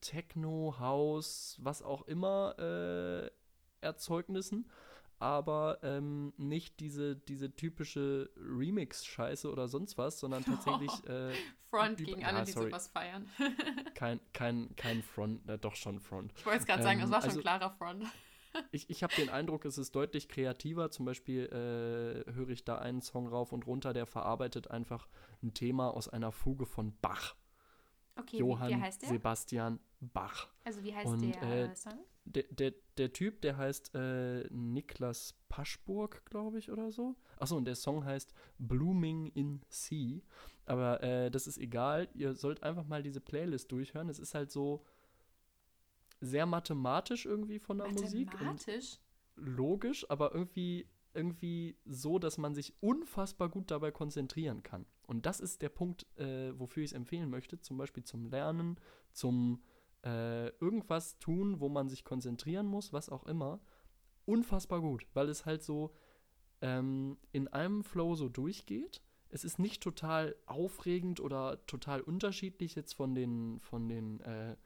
Techno, 0.00 0.76
House, 0.78 1.58
was 1.60 1.82
auch 1.82 2.02
immer 2.02 2.58
äh, 2.58 3.30
Erzeugnissen, 3.80 4.70
aber 5.18 5.78
ähm, 5.82 6.32
nicht 6.38 6.80
diese, 6.80 7.16
diese 7.16 7.54
typische 7.54 8.30
Remix-Scheiße 8.36 9.50
oder 9.50 9.68
sonst 9.68 9.98
was, 9.98 10.18
sondern 10.18 10.44
tatsächlich. 10.44 10.90
Äh, 11.06 11.32
Front 11.70 11.98
gegen 11.98 12.24
alle, 12.24 12.40
ah, 12.40 12.44
die 12.44 12.50
sowas 12.50 12.88
feiern. 12.88 13.28
kein, 13.94 14.18
kein, 14.32 14.74
kein 14.74 15.02
Front, 15.02 15.48
äh, 15.48 15.56
doch 15.56 15.76
schon 15.76 16.00
Front. 16.00 16.32
Ich 16.36 16.44
wollte 16.44 16.58
es 16.58 16.66
gerade 16.66 16.80
ähm, 16.80 16.84
sagen, 16.84 17.00
es 17.00 17.10
war 17.10 17.20
schon 17.20 17.30
also, 17.30 17.40
klarer 17.40 17.70
Front. 17.70 18.04
Ich 18.70 18.90
ich 18.90 19.02
habe 19.02 19.14
den 19.14 19.28
Eindruck, 19.28 19.64
es 19.64 19.78
ist 19.78 19.94
deutlich 19.94 20.28
kreativer. 20.28 20.90
Zum 20.90 21.06
Beispiel 21.06 21.46
äh, 21.46 22.32
höre 22.32 22.50
ich 22.50 22.64
da 22.64 22.78
einen 22.78 23.00
Song 23.00 23.28
rauf 23.28 23.52
und 23.52 23.66
runter, 23.66 23.92
der 23.92 24.06
verarbeitet 24.06 24.70
einfach 24.70 25.08
ein 25.42 25.54
Thema 25.54 25.90
aus 25.90 26.08
einer 26.08 26.32
Fuge 26.32 26.66
von 26.66 26.96
Bach. 27.00 27.36
Okay, 28.16 28.38
Johann 28.38 28.70
wie, 28.70 28.76
heißt 28.76 29.02
der? 29.02 29.08
Sebastian 29.08 29.80
Bach. 30.00 30.48
Also 30.64 30.82
wie 30.82 30.94
heißt 30.94 31.06
und, 31.06 31.22
der 31.22 31.42
äh, 31.42 31.74
Song? 31.74 31.98
Der, 32.24 32.44
der, 32.50 32.74
der 32.98 33.12
Typ, 33.12 33.40
der 33.40 33.56
heißt 33.56 33.94
äh, 33.94 34.44
Niklas 34.50 35.34
Paschburg, 35.48 36.24
glaube 36.26 36.58
ich, 36.58 36.70
oder 36.70 36.90
so. 36.92 37.16
Achso, 37.38 37.56
und 37.56 37.64
der 37.64 37.74
Song 37.74 38.04
heißt 38.04 38.34
Blooming 38.58 39.26
in 39.28 39.62
Sea. 39.68 40.20
Aber 40.66 41.02
äh, 41.02 41.30
das 41.30 41.46
ist 41.46 41.58
egal. 41.58 42.08
Ihr 42.14 42.34
sollt 42.34 42.62
einfach 42.62 42.86
mal 42.86 43.02
diese 43.02 43.20
Playlist 43.20 43.72
durchhören. 43.72 44.08
Es 44.08 44.18
ist 44.18 44.34
halt 44.34 44.50
so 44.50 44.84
sehr 46.20 46.46
mathematisch 46.46 47.26
irgendwie 47.26 47.58
von 47.58 47.78
der 47.78 47.88
Musik. 47.88 48.32
Mathematisch? 48.32 48.98
Logisch, 49.36 50.08
aber 50.10 50.34
irgendwie, 50.34 50.86
irgendwie 51.14 51.76
so, 51.86 52.18
dass 52.18 52.38
man 52.38 52.54
sich 52.54 52.74
unfassbar 52.80 53.48
gut 53.48 53.70
dabei 53.70 53.90
konzentrieren 53.90 54.62
kann. 54.62 54.86
Und 55.06 55.26
das 55.26 55.40
ist 55.40 55.62
der 55.62 55.70
Punkt, 55.70 56.06
äh, 56.18 56.58
wofür 56.58 56.82
ich 56.82 56.90
es 56.90 56.96
empfehlen 56.96 57.30
möchte, 57.30 57.60
zum 57.60 57.78
Beispiel 57.78 58.04
zum 58.04 58.26
Lernen, 58.26 58.78
zum 59.12 59.62
äh, 60.04 60.48
irgendwas 60.58 61.18
tun, 61.18 61.60
wo 61.60 61.68
man 61.68 61.88
sich 61.88 62.04
konzentrieren 62.04 62.66
muss, 62.66 62.92
was 62.92 63.08
auch 63.08 63.26
immer. 63.26 63.60
Unfassbar 64.24 64.80
gut, 64.80 65.06
weil 65.14 65.28
es 65.28 65.46
halt 65.46 65.62
so 65.62 65.94
ähm, 66.60 67.18
in 67.32 67.48
einem 67.48 67.82
Flow 67.82 68.14
so 68.14 68.28
durchgeht. 68.28 69.02
Es 69.30 69.44
ist 69.44 69.58
nicht 69.58 69.82
total 69.82 70.36
aufregend 70.46 71.20
oder 71.20 71.64
total 71.66 72.00
unterschiedlich 72.00 72.74
jetzt 72.74 72.94
von 72.94 73.14
den, 73.14 73.60
von 73.60 73.88
den 73.88 74.20
äh, 74.20 74.56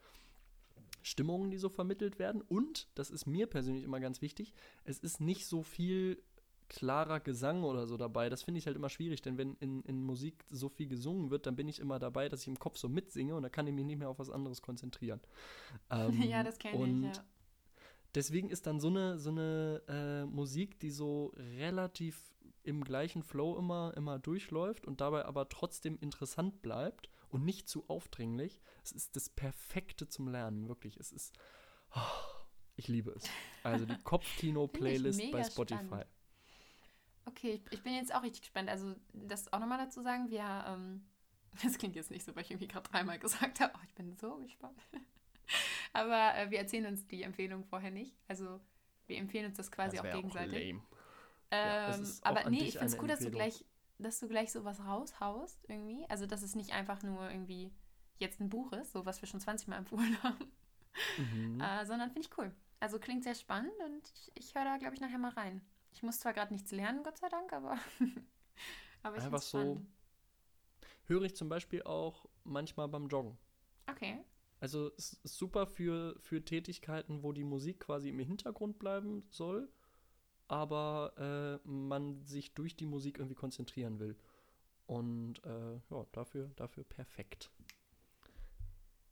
Stimmungen, 1.05 1.51
die 1.51 1.59
so 1.59 1.69
vermittelt 1.69 2.17
werden. 2.17 2.41
Und, 2.41 2.87
das 2.95 3.11
ist 3.11 3.27
mir 3.27 3.45
persönlich 3.45 3.83
immer 3.83 3.99
ganz 3.99 4.21
wichtig, 4.21 4.53
es 4.83 4.97
ist 4.97 5.21
nicht 5.21 5.45
so 5.45 5.61
viel 5.61 6.21
klarer 6.67 7.19
Gesang 7.19 7.63
oder 7.63 7.85
so 7.85 7.95
dabei. 7.95 8.27
Das 8.27 8.41
finde 8.41 8.57
ich 8.57 8.65
halt 8.65 8.75
immer 8.75 8.89
schwierig, 8.89 9.21
denn 9.21 9.37
wenn 9.37 9.53
in, 9.59 9.83
in 9.83 10.01
Musik 10.01 10.43
so 10.49 10.67
viel 10.67 10.87
gesungen 10.87 11.29
wird, 11.29 11.45
dann 11.45 11.55
bin 11.55 11.67
ich 11.67 11.79
immer 11.79 11.99
dabei, 11.99 12.27
dass 12.27 12.41
ich 12.41 12.47
im 12.47 12.57
Kopf 12.57 12.77
so 12.77 12.89
mitsinge 12.89 13.35
und 13.35 13.43
da 13.43 13.49
kann 13.49 13.67
ich 13.67 13.73
mich 13.73 13.85
nicht 13.85 13.99
mehr 13.99 14.09
auf 14.09 14.17
was 14.17 14.31
anderes 14.31 14.63
konzentrieren. 14.63 15.21
Ähm, 15.91 16.21
ja, 16.27 16.43
das 16.43 16.57
kenne 16.57 17.09
ich, 17.11 17.15
ja. 17.15 17.23
Deswegen 18.15 18.49
ist 18.49 18.65
dann 18.65 18.79
so 18.79 18.87
eine, 18.87 19.19
so 19.19 19.29
eine 19.29 19.83
äh, 19.87 20.25
Musik, 20.25 20.79
die 20.79 20.89
so 20.89 21.33
relativ 21.59 22.33
im 22.63 22.83
gleichen 22.83 23.21
Flow 23.21 23.59
immer, 23.59 23.93
immer 23.95 24.17
durchläuft 24.17 24.87
und 24.87 25.01
dabei 25.01 25.25
aber 25.25 25.49
trotzdem 25.49 25.99
interessant 25.99 26.63
bleibt 26.63 27.09
und 27.35 27.43
nicht 27.43 27.67
zu 27.67 27.83
aufdringlich. 27.89 28.61
Es 28.81 28.93
ist 28.93 29.17
das 29.17 29.27
Perfekte 29.27 30.07
zum 30.07 30.29
Lernen, 30.29 30.69
wirklich. 30.69 30.95
Es 30.95 31.11
ist. 31.11 31.37
Oh, 31.93 31.99
ich 32.77 32.87
liebe 32.87 33.11
es. 33.11 33.25
Also 33.61 33.85
die 33.85 33.97
Kopfkino-Playlist 34.03 35.31
bei 35.31 35.43
Spotify. 35.43 35.83
Spannend. 35.83 36.07
Okay, 37.25 37.55
ich, 37.55 37.73
ich, 37.73 37.83
bin 37.83 37.93
jetzt 37.93 38.15
auch 38.15 38.23
richtig 38.23 38.43
gespannt. 38.43 38.69
Also, 38.69 38.95
das 39.11 39.51
auch 39.51 39.59
nochmal 39.59 39.79
dazu 39.79 40.01
sagen, 40.01 40.29
wir, 40.29 40.65
ähm, 40.65 41.05
das 41.61 41.77
klingt 41.77 41.97
jetzt 41.97 42.09
nicht 42.09 42.23
so, 42.23 42.33
weil 42.37 42.43
ich 42.43 42.51
irgendwie 42.51 42.69
gerade 42.69 42.89
dreimal 42.89 43.19
gesagt 43.19 43.59
habe, 43.59 43.73
oh, 43.75 43.81
ich 43.85 43.93
bin 43.95 44.15
so 44.15 44.37
gespannt. 44.37 44.79
Aber 45.91 46.37
äh, 46.37 46.49
wir 46.51 46.59
erzählen 46.59 46.85
uns 46.85 47.05
die 47.05 47.23
Empfehlung 47.23 47.65
vorher 47.65 47.91
nicht. 47.91 48.15
Also, 48.29 48.61
wir 49.07 49.17
empfehlen 49.17 49.47
uns 49.47 49.57
das 49.57 49.69
quasi 49.71 49.97
das 49.97 50.05
auch 50.05 50.11
gegenseitig. 50.13 50.55
Auch 50.55 50.67
lame. 50.67 50.81
Ähm, 51.51 52.05
ja, 52.05 52.11
aber 52.23 52.49
nee, 52.49 52.63
ich 52.63 52.77
finde 52.77 52.85
es 52.85 52.99
cool, 52.99 53.07
dass 53.07 53.19
du 53.19 53.29
gleich 53.29 53.63
dass 53.97 54.19
du 54.19 54.27
gleich 54.27 54.51
sowas 54.51 54.79
raushaust 54.85 55.65
irgendwie. 55.67 56.05
Also, 56.09 56.25
dass 56.25 56.41
es 56.41 56.55
nicht 56.55 56.73
einfach 56.73 57.01
nur 57.03 57.29
irgendwie 57.29 57.73
jetzt 58.17 58.39
ein 58.39 58.49
Buch 58.49 58.71
ist, 58.73 58.91
so 58.91 59.05
was 59.05 59.21
wir 59.21 59.27
schon 59.27 59.39
20 59.39 59.67
Mal 59.67 59.77
empfohlen 59.77 60.17
haben. 60.23 60.51
Mhm. 61.17 61.59
Äh, 61.59 61.85
sondern 61.85 62.09
finde 62.11 62.27
ich 62.27 62.37
cool. 62.37 62.53
Also 62.79 62.99
klingt 62.99 63.23
sehr 63.23 63.35
spannend 63.35 63.73
und 63.85 64.11
ich, 64.13 64.31
ich 64.35 64.55
höre 64.55 64.63
da, 64.63 64.77
glaube 64.77 64.95
ich, 64.95 65.01
nachher 65.01 65.17
mal 65.17 65.31
rein. 65.31 65.61
Ich 65.91 66.03
muss 66.03 66.19
zwar 66.19 66.33
gerade 66.33 66.53
nichts 66.53 66.71
lernen, 66.71 67.03
Gott 67.03 67.17
sei 67.17 67.29
Dank, 67.29 67.51
aber, 67.53 67.77
aber 69.03 69.17
ich 69.17 69.23
Einfach 69.23 69.41
so 69.41 69.81
höre 71.05 71.23
ich 71.23 71.35
zum 71.35 71.49
Beispiel 71.49 71.83
auch 71.83 72.25
manchmal 72.43 72.87
beim 72.87 73.07
Joggen. 73.07 73.37
Okay. 73.87 74.19
Also 74.59 74.91
es 74.97 75.13
ist 75.13 75.37
super 75.37 75.67
für, 75.67 76.15
für 76.19 76.43
Tätigkeiten, 76.43 77.23
wo 77.23 77.31
die 77.31 77.43
Musik 77.43 77.79
quasi 77.79 78.09
im 78.09 78.19
Hintergrund 78.19 78.79
bleiben 78.79 79.23
soll 79.29 79.69
aber 80.47 81.61
äh, 81.65 81.67
man 81.67 82.23
sich 82.25 82.53
durch 82.53 82.75
die 82.75 82.85
Musik 82.85 83.17
irgendwie 83.17 83.35
konzentrieren 83.35 83.99
will. 83.99 84.15
Und 84.87 85.43
äh, 85.43 85.75
ja, 85.89 86.05
dafür, 86.11 86.51
dafür 86.55 86.83
perfekt. 86.83 87.49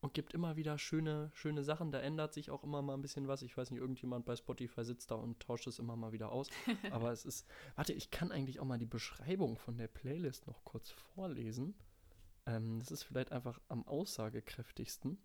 Und 0.02 0.14
gibt 0.14 0.34
immer 0.34 0.58
wieder 0.58 0.78
schöne, 0.78 1.32
schöne 1.34 1.64
Sachen. 1.64 1.92
Da 1.92 2.00
ändert 2.00 2.34
sich 2.34 2.52
auch 2.52 2.64
immer 2.64 2.82
mal 2.82 2.94
ein 2.94 3.02
bisschen 3.02 3.30
was. 3.30 3.42
Ich 3.42 3.56
weiß 3.56 3.72
nicht, 3.72 3.80
irgendjemand 3.80 4.26
bei 4.26 4.36
Spotify 4.36 4.84
sitzt 4.84 5.12
da 5.12 5.16
und 5.16 5.40
tauscht 5.40 5.66
es 5.66 5.80
immer 5.80 5.96
mal 5.96 6.12
wieder 6.12 6.32
aus. 6.32 6.50
Aber 6.92 7.12
es 7.12 7.24
ist. 7.26 7.48
Warte, 7.76 7.94
ich 7.94 8.12
kann 8.12 8.32
eigentlich 8.32 8.60
auch 8.60 8.66
mal 8.66 8.78
die 8.78 8.86
Beschreibung 8.86 9.58
von 9.58 9.78
der 9.78 9.88
Playlist 9.88 10.46
noch 10.46 10.64
kurz 10.66 10.92
vorlesen. 10.92 11.74
Ähm, 12.46 12.80
das 12.80 12.92
ist 12.92 13.04
vielleicht 13.04 13.32
einfach 13.32 13.62
am 13.70 13.88
aussagekräftigsten. 13.88 15.18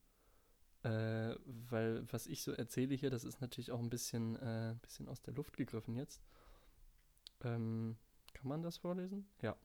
Äh, 0.83 1.35
weil 1.45 2.07
was 2.13 2.27
ich 2.27 2.43
so 2.43 2.53
erzähle 2.53 2.95
hier, 2.95 3.11
das 3.11 3.25
ist 3.25 3.41
natürlich 3.41 3.73
auch 3.73 3.81
ein 3.81 3.91
bisschen, 3.91 4.37
äh, 4.37 4.77
bisschen 4.81 5.09
aus 5.09 5.21
der 5.23 5.35
Luft 5.35 5.57
gegriffen 5.57 5.97
jetzt. 5.97 6.23
Ähm, 7.43 7.97
kann 8.33 8.49
man 8.49 8.63
das 8.63 8.79
vorlesen? 8.79 9.29
Ja. 9.43 9.57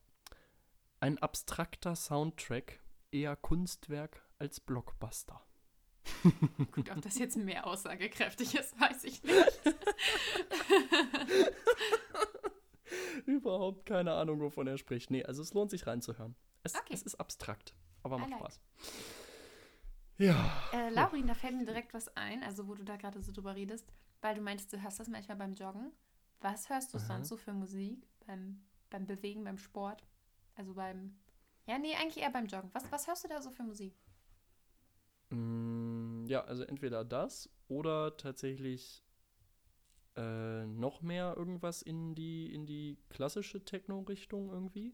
Ein 0.99 1.19
abstrakter 1.19 1.95
Soundtrack, 1.95 2.79
eher 3.11 3.35
Kunstwerk 3.35 4.27
als 4.39 4.59
Blockbuster. 4.59 5.41
Gut, 6.71 6.89
ob 6.89 7.01
das 7.01 7.17
jetzt 7.17 7.37
mehr 7.37 7.67
aussagekräftig 7.67 8.55
ist, 8.55 8.79
weiß 8.79 9.03
ich 9.03 9.23
nicht. 9.23 9.61
Überhaupt 13.25 13.85
keine 13.85 14.13
Ahnung, 14.13 14.41
wovon 14.41 14.67
er 14.67 14.77
spricht. 14.77 15.11
Nee, 15.11 15.23
also 15.23 15.41
es 15.41 15.53
lohnt 15.53 15.71
sich 15.71 15.87
reinzuhören. 15.87 16.35
Es, 16.63 16.75
okay. 16.75 16.93
es 16.93 17.03
ist 17.03 17.15
abstrakt, 17.15 17.73
aber 18.01 18.17
macht 18.17 18.31
like. 18.31 18.39
Spaß. 18.39 18.59
Ja. 20.17 20.51
Äh, 20.71 20.89
Laurin, 20.89 21.27
da 21.27 21.33
fällt 21.33 21.55
mir 21.55 21.65
direkt 21.65 21.93
was 21.93 22.15
ein, 22.15 22.43
also 22.43 22.67
wo 22.67 22.75
du 22.75 22.83
da 22.83 22.95
gerade 22.97 23.21
so 23.21 23.31
drüber 23.31 23.55
redest, 23.55 23.91
weil 24.21 24.35
du 24.35 24.41
meintest, 24.41 24.71
du 24.71 24.81
hörst 24.81 24.99
das 24.99 25.07
manchmal 25.07 25.37
beim 25.37 25.53
Joggen. 25.53 25.91
Was 26.41 26.69
hörst 26.69 26.93
du 26.93 26.97
Aha. 26.97 27.05
sonst 27.05 27.29
so 27.29 27.37
für 27.37 27.53
Musik 27.53 28.07
beim, 28.25 28.63
beim 28.89 29.05
Bewegen, 29.05 29.43
beim 29.43 29.57
Sport? 29.57 30.03
Also 30.55 30.73
beim. 30.73 31.17
Ja, 31.65 31.79
nee, 31.79 31.95
eigentlich 31.95 32.17
eher 32.17 32.31
beim 32.31 32.45
Joggen. 32.45 32.69
Was, 32.73 32.91
was 32.91 33.07
hörst 33.07 33.23
du 33.23 33.27
da 33.29 33.41
so 33.41 33.49
für 33.49 33.63
Musik? 33.63 33.95
Mm, 35.29 36.25
ja, 36.27 36.43
also 36.43 36.63
entweder 36.63 37.03
das 37.03 37.49
oder 37.67 38.17
tatsächlich 38.17 39.03
äh, 40.15 40.65
noch 40.65 41.01
mehr 41.01 41.35
irgendwas 41.37 41.81
in 41.81 42.13
die, 42.13 42.53
in 42.53 42.65
die 42.65 42.97
klassische 43.09 43.63
Techno-Richtung 43.63 44.51
irgendwie. 44.51 44.93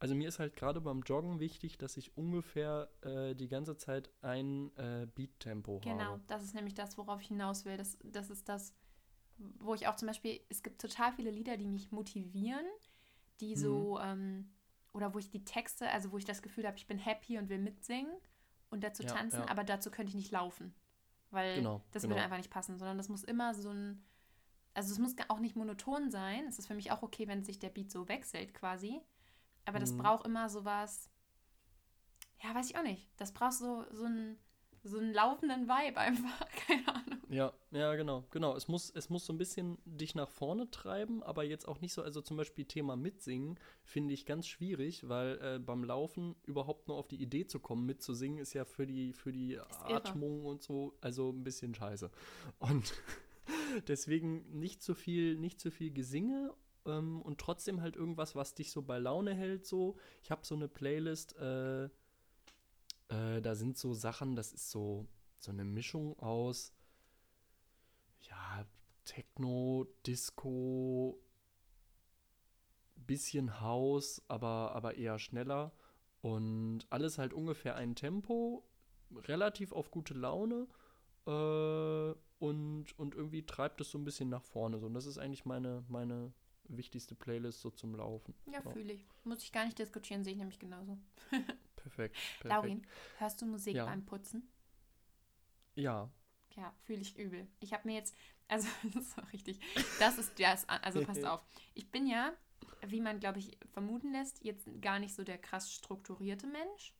Also 0.00 0.14
mir 0.14 0.28
ist 0.28 0.38
halt 0.38 0.54
gerade 0.54 0.80
beim 0.80 1.02
Joggen 1.02 1.40
wichtig, 1.40 1.76
dass 1.76 1.96
ich 1.96 2.16
ungefähr 2.16 2.88
äh, 3.02 3.34
die 3.34 3.48
ganze 3.48 3.76
Zeit 3.76 4.10
ein 4.22 4.70
äh, 4.76 5.06
Beat-Tempo 5.14 5.80
genau, 5.80 5.90
habe. 5.90 6.04
Genau, 6.04 6.20
das 6.28 6.44
ist 6.44 6.54
nämlich 6.54 6.74
das, 6.74 6.96
worauf 6.98 7.20
ich 7.20 7.28
hinaus 7.28 7.64
will. 7.64 7.76
Das, 7.76 7.98
das 8.04 8.30
ist 8.30 8.48
das, 8.48 8.74
wo 9.58 9.74
ich 9.74 9.88
auch 9.88 9.96
zum 9.96 10.06
Beispiel, 10.06 10.40
es 10.48 10.62
gibt 10.62 10.80
total 10.80 11.12
viele 11.12 11.30
Lieder, 11.30 11.56
die 11.56 11.66
mich 11.66 11.90
motivieren, 11.90 12.64
die 13.40 13.56
mhm. 13.56 13.60
so, 13.60 14.00
ähm, 14.00 14.50
oder 14.92 15.14
wo 15.14 15.18
ich 15.18 15.30
die 15.30 15.44
Texte, 15.44 15.90
also 15.90 16.12
wo 16.12 16.18
ich 16.18 16.24
das 16.24 16.42
Gefühl 16.42 16.66
habe, 16.66 16.76
ich 16.76 16.86
bin 16.86 16.98
happy 16.98 17.38
und 17.38 17.48
will 17.48 17.58
mitsingen 17.58 18.12
und 18.70 18.84
dazu 18.84 19.02
ja, 19.02 19.10
tanzen, 19.10 19.40
ja. 19.40 19.48
aber 19.48 19.64
dazu 19.64 19.90
könnte 19.90 20.10
ich 20.10 20.16
nicht 20.16 20.30
laufen. 20.30 20.74
Weil 21.30 21.56
genau, 21.56 21.82
das 21.92 22.02
genau. 22.02 22.14
würde 22.14 22.24
einfach 22.24 22.38
nicht 22.38 22.50
passen, 22.50 22.78
sondern 22.78 22.96
das 22.96 23.08
muss 23.08 23.22
immer 23.24 23.52
so 23.54 23.70
ein, 23.70 24.02
also 24.74 24.92
es 24.92 24.98
muss 24.98 25.14
auch 25.28 25.40
nicht 25.40 25.56
monoton 25.56 26.10
sein. 26.10 26.46
Es 26.46 26.58
ist 26.58 26.68
für 26.68 26.74
mich 26.74 26.90
auch 26.90 27.02
okay, 27.02 27.28
wenn 27.28 27.44
sich 27.44 27.58
der 27.58 27.68
Beat 27.68 27.90
so 27.90 28.08
wechselt 28.08 28.54
quasi. 28.54 29.00
Aber 29.68 29.78
das 29.78 29.92
mhm. 29.92 29.98
braucht 29.98 30.26
immer 30.26 30.48
sowas, 30.48 31.10
ja, 32.42 32.54
weiß 32.54 32.70
ich 32.70 32.76
auch 32.78 32.82
nicht. 32.82 33.06
Das 33.18 33.32
braucht 33.32 33.52
so, 33.52 33.84
so, 33.92 34.04
ein, 34.04 34.38
so 34.82 34.98
einen 34.98 35.12
laufenden 35.12 35.68
Vibe 35.68 35.98
einfach. 35.98 36.48
Keine 36.66 36.88
Ahnung. 36.88 37.18
Ja, 37.28 37.52
ja, 37.70 37.94
genau, 37.94 38.24
genau. 38.30 38.56
Es 38.56 38.66
muss, 38.68 38.88
es 38.88 39.10
muss 39.10 39.26
so 39.26 39.34
ein 39.34 39.38
bisschen 39.38 39.76
dich 39.84 40.14
nach 40.14 40.30
vorne 40.30 40.70
treiben, 40.70 41.22
aber 41.22 41.44
jetzt 41.44 41.68
auch 41.68 41.82
nicht 41.82 41.92
so, 41.92 42.02
also 42.02 42.22
zum 42.22 42.38
Beispiel 42.38 42.64
Thema 42.64 42.96
Mitsingen 42.96 43.58
finde 43.84 44.14
ich 44.14 44.24
ganz 44.24 44.46
schwierig, 44.46 45.06
weil 45.06 45.38
äh, 45.42 45.58
beim 45.58 45.84
Laufen 45.84 46.34
überhaupt 46.46 46.88
nur 46.88 46.96
auf 46.96 47.06
die 47.06 47.20
Idee 47.20 47.46
zu 47.46 47.60
kommen, 47.60 47.84
mitzusingen, 47.84 48.38
ist 48.38 48.54
ja 48.54 48.64
für 48.64 48.86
die, 48.86 49.12
für 49.12 49.32
die 49.32 49.58
Atmung 49.58 50.46
und 50.46 50.62
so, 50.62 50.96
also 51.02 51.28
ein 51.28 51.44
bisschen 51.44 51.74
scheiße. 51.74 52.10
Und 52.58 52.94
deswegen 53.88 54.58
nicht 54.58 54.82
zu 54.82 54.94
viel, 54.94 55.36
nicht 55.36 55.60
zu 55.60 55.70
viel 55.70 55.90
Gesinge 55.90 56.54
ähm, 56.88 57.22
und 57.22 57.38
trotzdem 57.38 57.80
halt 57.80 57.96
irgendwas, 57.96 58.34
was 58.34 58.54
dich 58.54 58.70
so 58.72 58.82
bei 58.82 58.98
Laune 58.98 59.34
hält. 59.34 59.66
So, 59.66 59.96
ich 60.22 60.30
habe 60.30 60.44
so 60.44 60.54
eine 60.54 60.68
Playlist, 60.68 61.36
äh, 61.36 61.84
äh, 61.84 63.40
da 63.42 63.54
sind 63.54 63.78
so 63.78 63.94
Sachen, 63.94 64.36
das 64.36 64.52
ist 64.52 64.70
so 64.70 65.06
so 65.40 65.52
eine 65.52 65.64
Mischung 65.64 66.18
aus 66.18 66.72
ja 68.22 68.66
Techno, 69.04 69.86
Disco, 70.06 71.18
bisschen 72.96 73.60
House, 73.60 74.22
aber 74.28 74.72
aber 74.74 74.96
eher 74.96 75.18
schneller 75.18 75.72
und 76.22 76.80
alles 76.90 77.18
halt 77.18 77.32
ungefähr 77.32 77.76
ein 77.76 77.94
Tempo, 77.94 78.64
relativ 79.12 79.72
auf 79.72 79.90
gute 79.90 80.14
Laune. 80.14 80.66
Äh, 81.26 82.14
und, 82.40 82.86
und 82.98 83.14
irgendwie 83.14 83.44
treibt 83.44 83.80
es 83.80 83.90
so 83.90 83.98
ein 83.98 84.04
bisschen 84.04 84.28
nach 84.28 84.42
vorne. 84.42 84.78
So. 84.78 84.86
Und 84.86 84.94
das 84.94 85.06
ist 85.06 85.18
eigentlich 85.18 85.44
meine, 85.44 85.84
meine 85.88 86.32
wichtigste 86.68 87.14
Playlist 87.14 87.60
so 87.60 87.70
zum 87.70 87.94
Laufen. 87.94 88.34
Ja, 88.46 88.62
so. 88.62 88.70
fühle 88.70 88.92
ich. 88.92 89.06
Muss 89.24 89.42
ich 89.42 89.52
gar 89.52 89.64
nicht 89.64 89.78
diskutieren, 89.78 90.24
sehe 90.24 90.32
ich 90.32 90.38
nämlich 90.38 90.58
genauso. 90.58 90.98
perfekt, 91.76 92.14
perfekt. 92.14 92.44
Laurin, 92.44 92.86
hörst 93.18 93.40
du 93.42 93.46
Musik 93.46 93.76
ja. 93.76 93.86
beim 93.86 94.04
Putzen? 94.04 94.48
Ja. 95.74 96.10
Ja, 96.56 96.74
fühle 96.82 97.00
ich 97.00 97.16
übel. 97.16 97.46
Ich 97.60 97.72
habe 97.72 97.86
mir 97.86 97.94
jetzt, 97.94 98.16
also 98.48 98.68
das 98.94 99.06
ist 99.06 99.18
auch 99.18 99.32
richtig, 99.32 99.60
das 99.98 100.18
ist, 100.18 100.38
ja, 100.38 100.56
also 100.82 101.02
passt 101.02 101.24
auf. 101.24 101.44
Ich 101.74 101.90
bin 101.90 102.06
ja, 102.06 102.32
wie 102.86 103.00
man, 103.00 103.20
glaube 103.20 103.38
ich, 103.38 103.56
vermuten 103.72 104.12
lässt, 104.12 104.44
jetzt 104.44 104.68
gar 104.80 104.98
nicht 104.98 105.14
so 105.14 105.24
der 105.24 105.38
krass 105.38 105.72
strukturierte 105.72 106.46
Mensch. 106.46 106.94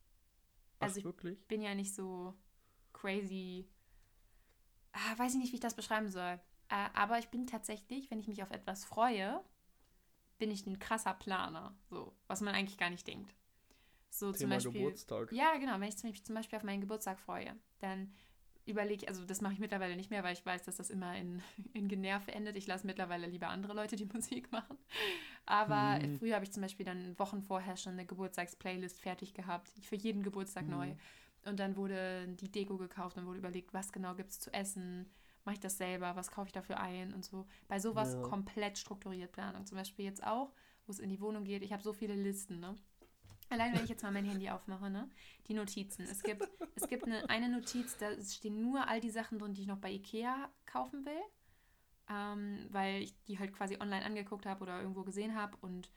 Also 0.80 1.00
Ach, 1.00 1.04
wirklich? 1.04 1.38
ich 1.40 1.48
bin 1.48 1.60
ja 1.60 1.74
nicht 1.74 1.94
so 1.94 2.34
crazy, 2.92 3.68
ah, 4.92 5.18
weiß 5.18 5.34
ich 5.34 5.40
nicht, 5.40 5.52
wie 5.52 5.56
ich 5.56 5.60
das 5.60 5.74
beschreiben 5.74 6.08
soll. 6.08 6.40
Äh, 6.68 6.88
aber 6.94 7.18
ich 7.18 7.28
bin 7.28 7.46
tatsächlich, 7.46 8.10
wenn 8.10 8.20
ich 8.20 8.28
mich 8.28 8.42
auf 8.42 8.50
etwas 8.50 8.84
freue, 8.84 9.42
bin 10.39 10.51
ich 10.51 10.66
ein 10.66 10.78
krasser 10.78 11.14
Planer, 11.14 11.74
so, 11.91 12.12
was 12.26 12.41
man 12.41 12.55
eigentlich 12.55 12.78
gar 12.78 12.91
nicht 12.91 13.07
denkt. 13.07 13.34
So 14.11 14.32
Thema 14.32 14.39
zum 14.39 14.51
Beispiel. 14.51 14.72
Geburtstag. 14.72 15.32
Ja, 15.32 15.57
genau, 15.59 15.78
wenn 15.80 15.89
ich 15.89 16.03
mich 16.03 16.24
zum 16.24 16.34
Beispiel 16.34 16.57
auf 16.57 16.64
meinen 16.64 16.80
Geburtstag 16.80 17.18
freue, 17.18 17.55
dann 17.80 18.12
überlege 18.68 19.03
ich, 19.03 19.09
also 19.09 19.24
das 19.24 19.41
mache 19.41 19.55
ich 19.55 19.59
mittlerweile 19.59 19.97
nicht 19.97 20.11
mehr, 20.11 20.22
weil 20.22 20.34
ich 20.34 20.45
weiß, 20.45 20.62
dass 20.64 20.76
das 20.76 20.91
immer 20.91 21.16
in, 21.16 21.43
in 21.72 21.89
Generve 21.89 22.32
endet. 22.32 22.57
Ich 22.57 22.66
lasse 22.66 22.86
mittlerweile 22.86 23.26
lieber 23.26 23.49
andere 23.49 23.74
Leute 23.74 23.97
die 23.97 24.05
Musik 24.12 24.53
machen. 24.53 24.78
Aber 25.47 25.99
hm. 26.01 26.18
früher 26.18 26.34
habe 26.34 26.45
ich 26.45 26.53
zum 26.53 26.62
Beispiel 26.62 26.86
dann 26.86 27.18
Wochen 27.18 27.43
vorher 27.43 27.76
schon 27.76 27.95
eine 27.95 28.07
Geburtstagsplaylist 28.07 29.01
fertig 29.01 29.34
gehabt, 29.34 29.68
für 29.82 29.97
jeden 29.97 30.22
Geburtstag 30.22 30.64
hm. 30.64 30.70
neu. 30.70 30.95
Und 31.45 31.61
dann 31.61 31.76
wurde 31.76 32.28
die 32.28 32.51
Deko 32.51 32.76
gekauft 32.76 33.16
und 33.16 33.26
wurde 33.26 33.39
überlegt, 33.39 33.72
was 33.72 33.93
genau 33.93 34.14
gibt 34.14 34.30
es 34.30 34.41
zu 34.41 34.53
essen, 34.53 35.09
mache 35.49 35.55
ich 35.55 35.61
das 35.61 35.78
selber, 35.78 36.14
was 36.14 36.30
kaufe 36.30 36.49
ich 36.49 36.53
dafür 36.53 36.78
ein 36.78 37.14
und 37.14 37.24
so. 37.24 37.46
Bei 37.68 37.80
sowas 37.80 38.12
ja. 38.12 38.20
komplett 38.20 38.76
strukturiert 38.76 39.32
Planung. 39.32 39.64
Zum 39.64 39.78
Beispiel 39.78 40.05
jetzt 40.05 40.22
auch, 40.22 40.53
wo 40.84 40.92
es 40.92 40.99
in 40.99 41.09
die 41.09 41.22
Wohnung 41.22 41.44
geht, 41.44 41.62
ich 41.62 41.72
habe 41.72 41.82
so 41.82 41.94
viele 41.94 42.14
Listen, 42.14 42.61
ne? 42.61 42.76
Allein 43.49 43.72
wenn 43.74 43.82
ich 43.82 43.88
jetzt 43.88 44.03
mal 44.03 44.12
mein 44.12 44.26
Handy 44.26 44.51
aufmache, 44.51 44.90
ne? 44.90 45.09
Die 45.46 45.55
Notizen. 45.55 46.03
Es 46.03 46.22
gibt, 46.22 46.46
es 46.74 46.86
gibt 46.86 47.05
eine, 47.05 47.30
eine 47.30 47.49
Notiz, 47.49 47.96
da 47.96 48.11
stehen 48.22 48.61
nur 48.61 48.86
all 48.88 49.01
die 49.01 49.09
Sachen 49.09 49.38
drin, 49.38 49.55
die 49.55 49.62
ich 49.62 49.68
noch 49.68 49.78
bei 49.78 49.90
Ikea 49.90 50.51
kaufen 50.66 51.07
will. 51.07 51.22
Ähm, 52.11 52.66
weil 52.68 53.03
ich 53.03 53.14
die 53.24 53.38
halt 53.38 53.55
quasi 53.55 53.78
online 53.80 54.05
angeguckt 54.05 54.44
habe 54.44 54.61
oder 54.61 54.82
irgendwo 54.82 55.03
gesehen 55.03 55.34
habe 55.34 55.57
und 55.62 55.90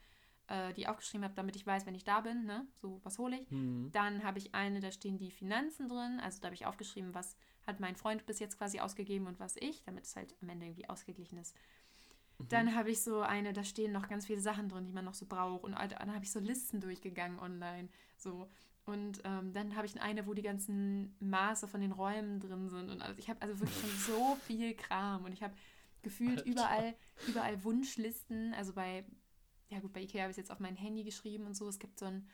äh, 0.46 0.72
die 0.72 0.88
aufgeschrieben 0.88 1.24
habe, 1.24 1.34
damit 1.34 1.56
ich 1.56 1.66
weiß, 1.66 1.84
wenn 1.84 1.94
ich 1.94 2.04
da 2.04 2.22
bin, 2.22 2.46
ne? 2.46 2.66
So, 2.80 3.02
was 3.02 3.18
hole 3.18 3.38
ich. 3.38 3.50
Mhm. 3.50 3.90
Dann 3.92 4.24
habe 4.24 4.38
ich 4.38 4.54
eine, 4.54 4.80
da 4.80 4.90
stehen 4.92 5.18
die 5.18 5.30
Finanzen 5.30 5.88
drin. 5.88 6.20
Also 6.22 6.40
da 6.40 6.46
habe 6.46 6.54
ich 6.54 6.64
aufgeschrieben, 6.64 7.14
was 7.14 7.36
hat 7.66 7.80
mein 7.80 7.96
Freund 7.96 8.26
bis 8.26 8.38
jetzt 8.38 8.58
quasi 8.58 8.80
ausgegeben 8.80 9.26
und 9.26 9.38
was 9.40 9.56
ich, 9.56 9.82
damit 9.84 10.04
es 10.04 10.16
halt 10.16 10.34
am 10.42 10.48
Ende 10.48 10.66
irgendwie 10.66 10.88
ausgeglichen 10.88 11.38
ist. 11.38 11.54
Mhm. 12.38 12.48
Dann 12.48 12.74
habe 12.74 12.90
ich 12.90 13.02
so 13.02 13.20
eine, 13.20 13.52
da 13.52 13.64
stehen 13.64 13.92
noch 13.92 14.08
ganz 14.08 14.26
viele 14.26 14.40
Sachen 14.40 14.68
drin, 14.68 14.86
die 14.86 14.92
man 14.92 15.04
noch 15.04 15.14
so 15.14 15.26
braucht. 15.26 15.64
Und 15.64 15.72
dann 15.72 16.14
habe 16.14 16.24
ich 16.24 16.32
so 16.32 16.40
Listen 16.40 16.80
durchgegangen 16.80 17.38
online. 17.38 17.88
So. 18.16 18.48
Und 18.84 19.20
ähm, 19.24 19.52
dann 19.52 19.76
habe 19.76 19.86
ich 19.86 20.00
eine, 20.00 20.26
wo 20.26 20.34
die 20.34 20.42
ganzen 20.42 21.14
Maße 21.20 21.68
von 21.68 21.80
den 21.80 21.92
Räumen 21.92 22.40
drin 22.40 22.68
sind. 22.68 22.90
Und 22.90 23.00
also 23.00 23.18
ich 23.18 23.28
habe 23.28 23.40
also 23.42 23.60
wirklich 23.60 23.80
schon 23.80 24.14
so 24.14 24.36
viel 24.46 24.74
Kram. 24.74 25.24
Und 25.24 25.32
ich 25.32 25.42
habe 25.42 25.54
gefühlt 26.02 26.38
Alter. 26.38 26.50
überall, 26.50 26.94
überall 27.28 27.64
Wunschlisten. 27.64 28.54
Also 28.54 28.72
bei, 28.72 29.04
ja 29.68 29.78
gut, 29.78 29.92
bei 29.92 30.02
Ikea 30.02 30.22
habe 30.22 30.30
ich 30.30 30.34
es 30.34 30.38
jetzt 30.38 30.50
auf 30.50 30.60
mein 30.60 30.76
Handy 30.76 31.04
geschrieben 31.04 31.46
und 31.46 31.54
so. 31.54 31.68
Es 31.68 31.78
gibt 31.78 31.98
so 31.98 32.06
ein 32.06 32.28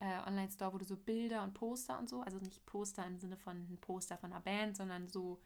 äh, 0.00 0.26
Online-Store, 0.26 0.72
wo 0.72 0.78
du 0.78 0.84
so 0.84 0.96
Bilder 0.96 1.42
und 1.42 1.54
Poster 1.54 1.98
und 1.98 2.08
so, 2.08 2.20
also 2.20 2.38
nicht 2.38 2.64
Poster 2.66 3.06
im 3.06 3.18
Sinne 3.18 3.36
von 3.36 3.56
ein 3.56 3.78
Poster 3.80 4.18
von 4.18 4.32
einer 4.32 4.40
Band, 4.40 4.76
sondern 4.76 5.08
so 5.08 5.40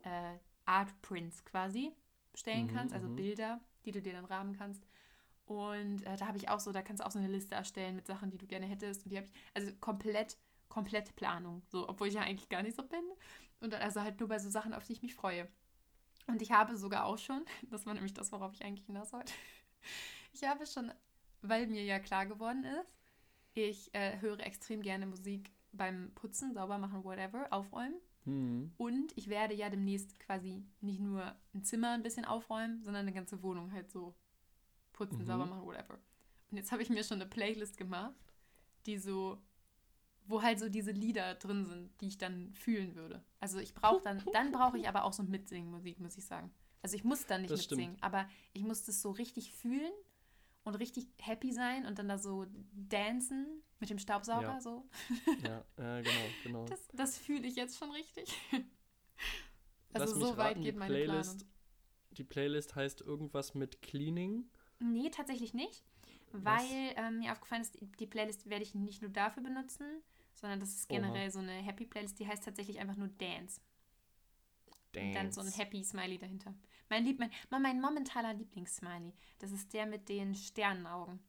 äh, 0.00 0.38
Art-Prints 0.66 1.44
quasi 1.44 1.92
bestellen 2.32 2.66
mhm, 2.66 2.74
kannst, 2.74 2.94
also 2.94 3.08
mhm. 3.08 3.16
Bilder, 3.16 3.60
die 3.84 3.92
du 3.92 4.02
dir 4.02 4.12
dann 4.12 4.24
rahmen 4.24 4.56
kannst. 4.56 4.84
Und 5.46 6.02
äh, 6.06 6.16
da 6.16 6.26
habe 6.26 6.38
ich 6.38 6.48
auch 6.48 6.60
so, 6.60 6.72
da 6.72 6.82
kannst 6.82 7.02
du 7.02 7.06
auch 7.06 7.10
so 7.10 7.18
eine 7.18 7.28
Liste 7.28 7.54
erstellen 7.54 7.96
mit 7.96 8.06
Sachen, 8.06 8.30
die 8.30 8.38
du 8.38 8.46
gerne 8.46 8.66
hättest. 8.66 9.04
Und 9.04 9.10
die 9.10 9.18
habe 9.18 9.26
ich, 9.26 9.32
also 9.52 9.72
komplett, 9.80 10.38
komplett 10.68 11.14
Planung. 11.16 11.62
So, 11.68 11.88
obwohl 11.88 12.08
ich 12.08 12.14
ja 12.14 12.22
eigentlich 12.22 12.48
gar 12.48 12.62
nicht 12.62 12.76
so 12.76 12.82
bin. 12.82 13.04
Und 13.60 13.74
also 13.74 14.00
halt 14.00 14.18
nur 14.20 14.28
bei 14.28 14.38
so 14.38 14.50
Sachen, 14.50 14.74
auf 14.74 14.84
die 14.84 14.94
ich 14.94 15.02
mich 15.02 15.14
freue. 15.14 15.48
Und 16.26 16.40
ich 16.40 16.52
habe 16.52 16.76
sogar 16.76 17.04
auch 17.04 17.18
schon, 17.18 17.44
das 17.70 17.86
war 17.86 17.94
nämlich 17.94 18.14
das, 18.14 18.32
worauf 18.32 18.52
ich 18.54 18.64
eigentlich 18.64 18.86
hinaus 18.86 19.12
wollte. 19.12 19.32
Ich 20.32 20.42
habe 20.44 20.66
schon, 20.66 20.92
weil 21.42 21.66
mir 21.66 21.84
ja 21.84 21.98
klar 21.98 22.26
geworden 22.26 22.64
ist, 22.64 22.90
ich 23.54 23.94
äh, 23.94 24.20
höre 24.20 24.40
extrem 24.40 24.82
gerne 24.82 25.06
Musik 25.06 25.52
beim 25.72 26.12
Putzen, 26.14 26.52
sauber 26.54 26.78
machen, 26.78 27.04
whatever, 27.04 27.46
aufräumen. 27.52 28.00
Mhm. 28.24 28.72
Und 28.76 29.12
ich 29.16 29.28
werde 29.28 29.54
ja 29.54 29.68
demnächst 29.70 30.18
quasi 30.20 30.64
nicht 30.80 31.00
nur 31.00 31.34
ein 31.54 31.62
Zimmer 31.62 31.92
ein 31.92 32.02
bisschen 32.02 32.24
aufräumen, 32.24 32.82
sondern 32.82 33.02
eine 33.02 33.12
ganze 33.12 33.42
Wohnung 33.42 33.72
halt 33.72 33.90
so 33.90 34.14
putzen, 34.92 35.22
mhm. 35.22 35.26
sauber 35.26 35.46
machen, 35.46 35.66
whatever. 35.66 35.98
Und 36.50 36.56
jetzt 36.56 36.72
habe 36.72 36.82
ich 36.82 36.90
mir 36.90 37.04
schon 37.04 37.20
eine 37.20 37.28
Playlist 37.28 37.76
gemacht, 37.76 38.14
die 38.86 38.98
so, 38.98 39.42
wo 40.26 40.42
halt 40.42 40.58
so 40.58 40.68
diese 40.68 40.92
Lieder 40.92 41.34
drin 41.34 41.64
sind, 41.64 42.00
die 42.00 42.08
ich 42.08 42.18
dann 42.18 42.52
fühlen 42.54 42.94
würde. 42.94 43.22
Also 43.40 43.58
ich 43.58 43.74
brauche 43.74 44.02
dann, 44.02 44.22
dann 44.32 44.52
brauche 44.52 44.78
ich 44.78 44.88
aber 44.88 45.04
auch 45.04 45.12
so 45.12 45.22
Mitsingen 45.22 45.70
Musik, 45.70 46.00
muss 46.00 46.16
ich 46.16 46.24
sagen. 46.24 46.52
Also 46.82 46.96
ich 46.96 47.04
muss 47.04 47.26
dann 47.26 47.42
nicht 47.42 47.50
das 47.50 47.60
mitsingen, 47.60 47.96
stimmt. 47.96 48.04
aber 48.04 48.28
ich 48.52 48.62
muss 48.62 48.84
das 48.84 49.00
so 49.00 49.10
richtig 49.10 49.52
fühlen 49.52 49.92
und 50.64 50.74
richtig 50.76 51.06
happy 51.20 51.52
sein 51.52 51.86
und 51.86 51.98
dann 51.98 52.08
da 52.08 52.18
so 52.18 52.46
dancen 52.72 53.62
mit 53.80 53.90
dem 53.90 53.98
Staubsauger 53.98 54.54
ja. 54.54 54.60
so. 54.60 54.88
ja, 55.44 55.64
äh, 55.76 56.02
genau, 56.02 56.26
genau. 56.42 56.64
Das, 56.66 56.88
das 56.92 57.18
fühle 57.18 57.46
ich 57.46 57.56
jetzt 57.56 57.78
schon 57.78 57.90
richtig. 57.90 58.34
also 59.92 60.18
so 60.18 60.36
weit 60.36 60.60
geht 60.60 60.76
meine 60.76 60.92
Playlist, 60.92 61.38
Planung. 61.38 61.54
Die 62.12 62.24
Playlist 62.24 62.74
heißt 62.74 63.02
irgendwas 63.02 63.54
mit 63.54 63.82
Cleaning? 63.82 64.48
Nee, 64.78 65.10
tatsächlich 65.10 65.54
nicht. 65.54 65.84
Weil 66.32 66.94
ähm, 66.96 67.20
mir 67.20 67.32
aufgefallen 67.32 67.62
ist, 67.62 67.78
die 68.00 68.06
Playlist 68.06 68.50
werde 68.50 68.64
ich 68.64 68.74
nicht 68.74 69.02
nur 69.02 69.10
dafür 69.10 69.42
benutzen, 69.42 70.02
sondern 70.34 70.58
das 70.58 70.74
ist 70.74 70.88
generell 70.88 71.26
Oha. 71.26 71.30
so 71.30 71.38
eine 71.38 71.52
Happy 71.52 71.86
Playlist, 71.86 72.18
die 72.18 72.26
heißt 72.26 72.44
tatsächlich 72.44 72.80
einfach 72.80 72.96
nur 72.96 73.08
Dance. 73.08 73.60
Dance. 74.94 75.08
Und 75.08 75.14
dann 75.14 75.32
so 75.32 75.40
ein 75.40 75.52
Happy 75.52 75.84
Smiley 75.84 76.18
dahinter. 76.18 76.54
Mein, 76.88 77.04
Lieb, 77.04 77.18
mein, 77.18 77.30
mein 77.50 77.80
momentaner 77.80 78.34
Lieblingssmiley, 78.34 79.12
das 79.38 79.52
ist 79.52 79.72
der 79.72 79.86
mit 79.86 80.08
den 80.08 80.34
Sternenaugen. 80.34 81.20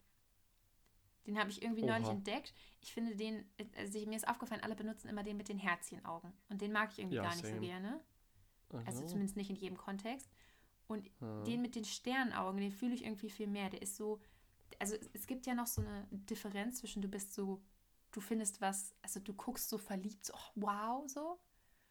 Den 1.26 1.40
habe 1.40 1.50
ich 1.50 1.62
irgendwie 1.62 1.84
Oha. 1.84 1.94
neulich 1.94 2.10
entdeckt. 2.10 2.54
Ich 2.82 2.94
finde 2.94 3.16
den, 3.16 3.46
also 3.78 4.00
mir 4.06 4.16
ist 4.16 4.28
aufgefallen, 4.28 4.62
alle 4.62 4.76
benutzen 4.76 5.08
immer 5.08 5.24
den 5.24 5.38
mit 5.38 5.50
den 5.50 5.58
Herzchenaugen. 5.58 6.32
Und 6.50 6.62
den 6.62 6.72
mag 6.72 6.92
ich 6.92 7.00
irgendwie 7.00 7.18
ja, 7.18 7.24
gar 7.24 7.36
nicht 7.36 7.46
same. 7.46 7.56
so 7.56 7.62
gerne. 7.62 8.00
Aha. 8.74 8.84
Also 8.86 9.06
zumindest 9.06 9.36
nicht 9.36 9.50
in 9.50 9.56
jedem 9.56 9.78
Kontext. 9.78 10.30
Und 10.88 11.10
hm. 11.20 11.44
den 11.46 11.62
mit 11.62 11.76
den 11.76 11.86
Sternenaugen, 11.86 12.62
den 12.62 12.72
fühle 12.72 12.94
ich 12.94 13.04
irgendwie 13.04 13.30
viel 13.30 13.48
mehr. 13.48 13.70
Der 13.70 13.82
ist 13.82 13.96
so, 13.96 14.22
also 14.80 14.96
es 15.14 15.26
gibt 15.26 15.48
ja 15.48 15.56
noch 15.56 15.68
so 15.68 15.82
eine 15.82 16.08
Differenz 16.12 16.78
zwischen 16.78 17.02
du 17.02 17.08
bist 17.08 17.34
so, 17.34 17.62
du 18.12 18.22
findest 18.22 18.62
was, 18.62 18.94
also 19.02 19.20
du 19.20 19.34
guckst 19.34 19.70
so 19.70 19.78
verliebt, 19.78 20.26
so 20.26 20.34
oh, 20.34 20.52
wow, 20.56 21.10
so. 21.10 21.40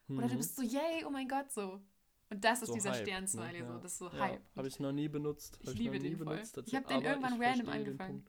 Mhm. 0.07 0.19
Oder 0.19 0.29
du 0.29 0.37
bist 0.37 0.57
so, 0.57 0.63
yay, 0.63 1.05
oh 1.07 1.11
mein 1.11 1.29
Gott, 1.29 1.51
so. 1.53 1.81
Und 2.31 2.45
das 2.45 2.63
ist 2.63 2.69
so 2.69 2.75
dieser 2.75 2.95
Sternsmiley, 2.95 3.61
ne? 3.61 3.67
so, 3.67 3.79
das 3.79 3.93
ist 3.93 3.99
so 3.99 4.09
ja, 4.09 4.19
Hype. 4.19 4.43
Habe 4.57 4.69
ich 4.69 4.81
noch 4.81 4.93
nie 4.93 5.09
benutzt. 5.09 5.59
Ich, 5.61 5.71
ich 5.71 5.75
liebe 5.75 5.99
den 5.99 6.17
voll. 6.17 6.27
Benutzt, 6.37 6.59
ich 6.67 6.75
habe 6.75 6.87
den 6.89 7.03
irgendwann 7.03 7.41
random 7.41 7.69
angefangen. 7.69 8.27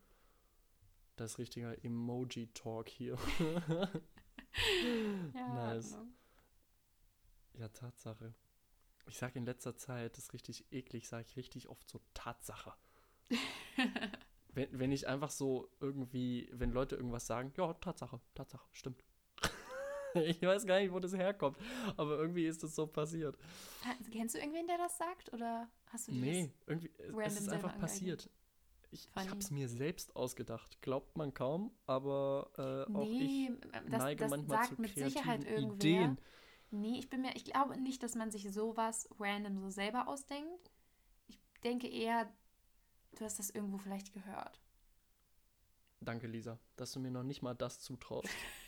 Das 1.16 1.32
ist 1.32 1.40
richtiger 1.40 1.84
Emoji-Talk 1.84 2.90
hier. 2.90 3.18
ja, 5.34 5.54
nice. 5.54 5.92
Genau. 5.92 6.08
Ja, 7.54 7.70
Tatsache. 7.70 8.34
Ich 9.08 9.18
sage 9.18 9.38
in 9.40 9.46
letzter 9.46 9.78
Zeit, 9.78 10.18
das 10.18 10.26
ist 10.26 10.34
richtig 10.34 10.66
eklig, 10.72 11.08
sage 11.08 11.26
ich 11.28 11.38
richtig 11.38 11.70
oft 11.70 11.90
so 11.90 12.02
Tatsache. 12.14 12.74
wenn, 14.50 14.80
wenn 14.80 14.92
ich 14.92 15.08
einfach 15.08 15.30
so 15.30 15.70
irgendwie, 15.80 16.50
wenn 16.52 16.72
Leute 16.72 16.96
irgendwas 16.96 17.28
sagen, 17.28 17.54
ja, 17.56 17.74
Tatsache, 17.74 18.20
Tatsache, 18.34 18.68
stimmt. 18.72 19.04
ich 20.26 20.42
weiß 20.42 20.66
gar 20.66 20.80
nicht, 20.80 20.92
wo 20.92 21.00
das 21.00 21.14
herkommt, 21.14 21.58
aber 21.98 22.18
irgendwie 22.18 22.46
ist 22.46 22.64
das 22.64 22.76
so 22.76 22.88
passiert. 22.88 23.38
Kennst 24.12 24.36
du 24.36 24.40
irgendwen, 24.40 24.68
der 24.68 24.78
das 24.78 24.98
sagt 24.98 25.34
oder 25.34 25.70
hast 25.88 26.08
du 26.08 26.14
Nee, 26.14 26.52
irgendwie, 26.68 26.92
es 27.24 27.40
ist 27.40 27.50
einfach 27.50 27.78
passiert. 27.78 28.30
Ich, 28.92 29.10
ich 29.10 29.30
habe 29.30 29.40
es 29.40 29.52
mir 29.52 29.68
selbst 29.68 30.16
ausgedacht. 30.16 30.82
Glaubt 30.82 31.18
man 31.18 31.34
kaum, 31.34 31.72
aber 31.86 32.50
äh, 32.58 32.94
auch 32.94 33.06
nee, 33.06 33.52
ich 33.52 33.72
das, 33.90 34.00
neige 34.00 34.20
das 34.22 34.30
manchmal 34.32 34.58
sagt 34.60 34.76
zu 34.76 34.82
mit 34.82 34.96
Sicherheit 34.96 35.44
irgendwer. 35.44 35.76
Ideen. 35.76 36.18
Nee, 36.72 37.00
ich 37.00 37.10
bin 37.10 37.22
mir, 37.22 37.36
ich 37.36 37.44
glaube 37.44 37.78
nicht, 37.78 38.04
dass 38.04 38.16
man 38.16 38.32
sich 38.32 38.50
sowas 38.52 39.10
random 39.20 39.60
so 39.60 39.70
selber 39.70 40.08
ausdenkt. 40.08 40.72
Ich 41.28 41.38
denke 41.64 41.88
eher, 41.88 42.32
du 43.16 43.26
hast 43.26 43.40
das 43.40 43.50
irgendwo 43.50 43.78
vielleicht 43.78 44.14
gehört. 44.14 44.62
Danke, 46.00 46.28
Lisa, 46.28 46.60
dass 46.76 46.92
du 46.92 47.00
mir 47.00 47.12
noch 47.12 47.24
nicht 47.24 47.42
mal 47.42 47.54
das 47.54 47.80
zutraust. 47.80 48.30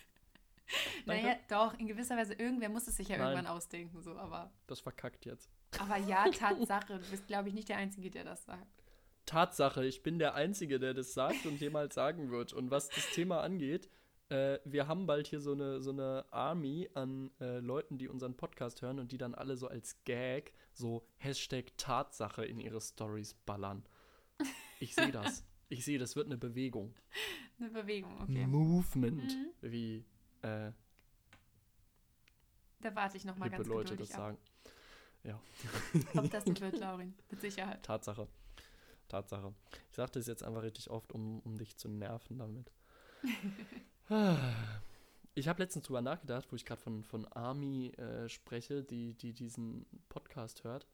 naja, 1.06 1.36
doch, 1.48 1.78
in 1.78 1.86
gewisser 1.86 2.16
Weise, 2.16 2.34
irgendwer 2.34 2.68
muss 2.68 2.86
es 2.86 2.96
sich 2.96 3.08
ja 3.08 3.18
Nein. 3.18 3.28
irgendwann 3.28 3.56
ausdenken, 3.56 4.02
so, 4.02 4.16
aber. 4.16 4.50
Das 4.66 4.80
verkackt 4.80 5.24
jetzt. 5.24 5.50
Aber 5.78 5.96
ja, 5.96 6.28
Tatsache, 6.30 6.98
du 6.98 7.10
bist, 7.10 7.26
glaube 7.26 7.48
ich, 7.48 7.54
nicht 7.54 7.68
der 7.68 7.76
Einzige, 7.76 8.10
der 8.10 8.24
das 8.24 8.44
sagt. 8.44 8.66
Tatsache, 9.26 9.84
ich 9.84 10.02
bin 10.02 10.18
der 10.18 10.34
Einzige, 10.34 10.78
der 10.78 10.94
das 10.94 11.12
sagt 11.12 11.44
und 11.44 11.60
jemals 11.60 11.94
sagen 11.94 12.30
wird. 12.30 12.54
Und 12.54 12.70
was 12.70 12.88
das 12.88 13.10
Thema 13.10 13.42
angeht, 13.42 13.90
äh, 14.30 14.58
wir 14.64 14.88
haben 14.88 15.06
bald 15.06 15.26
hier 15.26 15.40
so 15.40 15.52
eine, 15.52 15.82
so 15.82 15.90
eine 15.90 16.24
Army 16.30 16.88
an 16.94 17.30
äh, 17.40 17.58
Leuten, 17.58 17.98
die 17.98 18.08
unseren 18.08 18.36
Podcast 18.36 18.82
hören 18.82 18.98
und 18.98 19.12
die 19.12 19.18
dann 19.18 19.34
alle 19.34 19.56
so 19.56 19.68
als 19.68 20.02
Gag 20.04 20.52
so 20.72 21.06
Hashtag 21.16 21.76
Tatsache 21.76 22.44
in 22.44 22.58
ihre 22.58 22.80
Stories 22.80 23.34
ballern. 23.34 23.84
Ich 24.80 24.94
sehe 24.94 25.12
das. 25.12 25.44
Ich 25.68 25.84
sehe, 25.84 25.98
das 25.98 26.16
wird 26.16 26.26
eine 26.26 26.38
Bewegung. 26.38 26.94
Eine 27.58 27.70
Bewegung, 27.70 28.18
okay. 28.22 28.46
Movement, 28.46 29.34
mhm. 29.34 29.52
wie 29.60 30.06
äh, 30.42 30.72
da 32.80 32.94
warte 32.94 33.16
ich 33.16 33.24
noch 33.24 33.36
mal 33.36 33.50
ganz 33.50 33.66
Leute 33.66 33.96
das 33.96 34.10
ab. 34.12 34.16
sagen. 34.16 34.38
Ja. 35.24 35.40
Ob 36.14 36.30
das 36.30 36.46
nicht 36.46 36.60
wird, 36.60 36.78
Laurin, 36.78 37.14
mit 37.30 37.40
Sicherheit. 37.40 37.82
Tatsache. 37.82 38.28
Tatsache. 39.08 39.52
Ich 39.90 39.96
sage 39.96 40.12
das 40.12 40.26
jetzt 40.26 40.42
einfach 40.42 40.62
richtig 40.62 40.90
oft, 40.90 41.12
um, 41.12 41.40
um 41.40 41.58
dich 41.58 41.76
zu 41.76 41.88
nerven 41.88 42.38
damit. 42.38 42.70
ich 45.34 45.48
habe 45.48 45.62
letztens 45.62 45.86
drüber 45.86 46.02
nachgedacht, 46.02 46.52
wo 46.52 46.56
ich 46.56 46.64
gerade 46.64 46.80
von, 46.80 47.02
von 47.02 47.26
Army 47.26 47.88
äh, 47.96 48.28
spreche, 48.28 48.84
die, 48.84 49.14
die 49.14 49.32
diesen 49.32 49.86
Podcast 50.08 50.62
hört. 50.64 50.86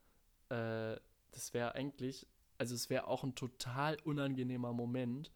Äh, 0.48 0.96
das 1.32 1.52
wäre 1.52 1.74
eigentlich, 1.74 2.26
also 2.56 2.74
es 2.74 2.88
wäre 2.88 3.08
auch 3.08 3.24
ein 3.24 3.34
total 3.34 3.98
unangenehmer 4.04 4.72
Moment, 4.72 5.32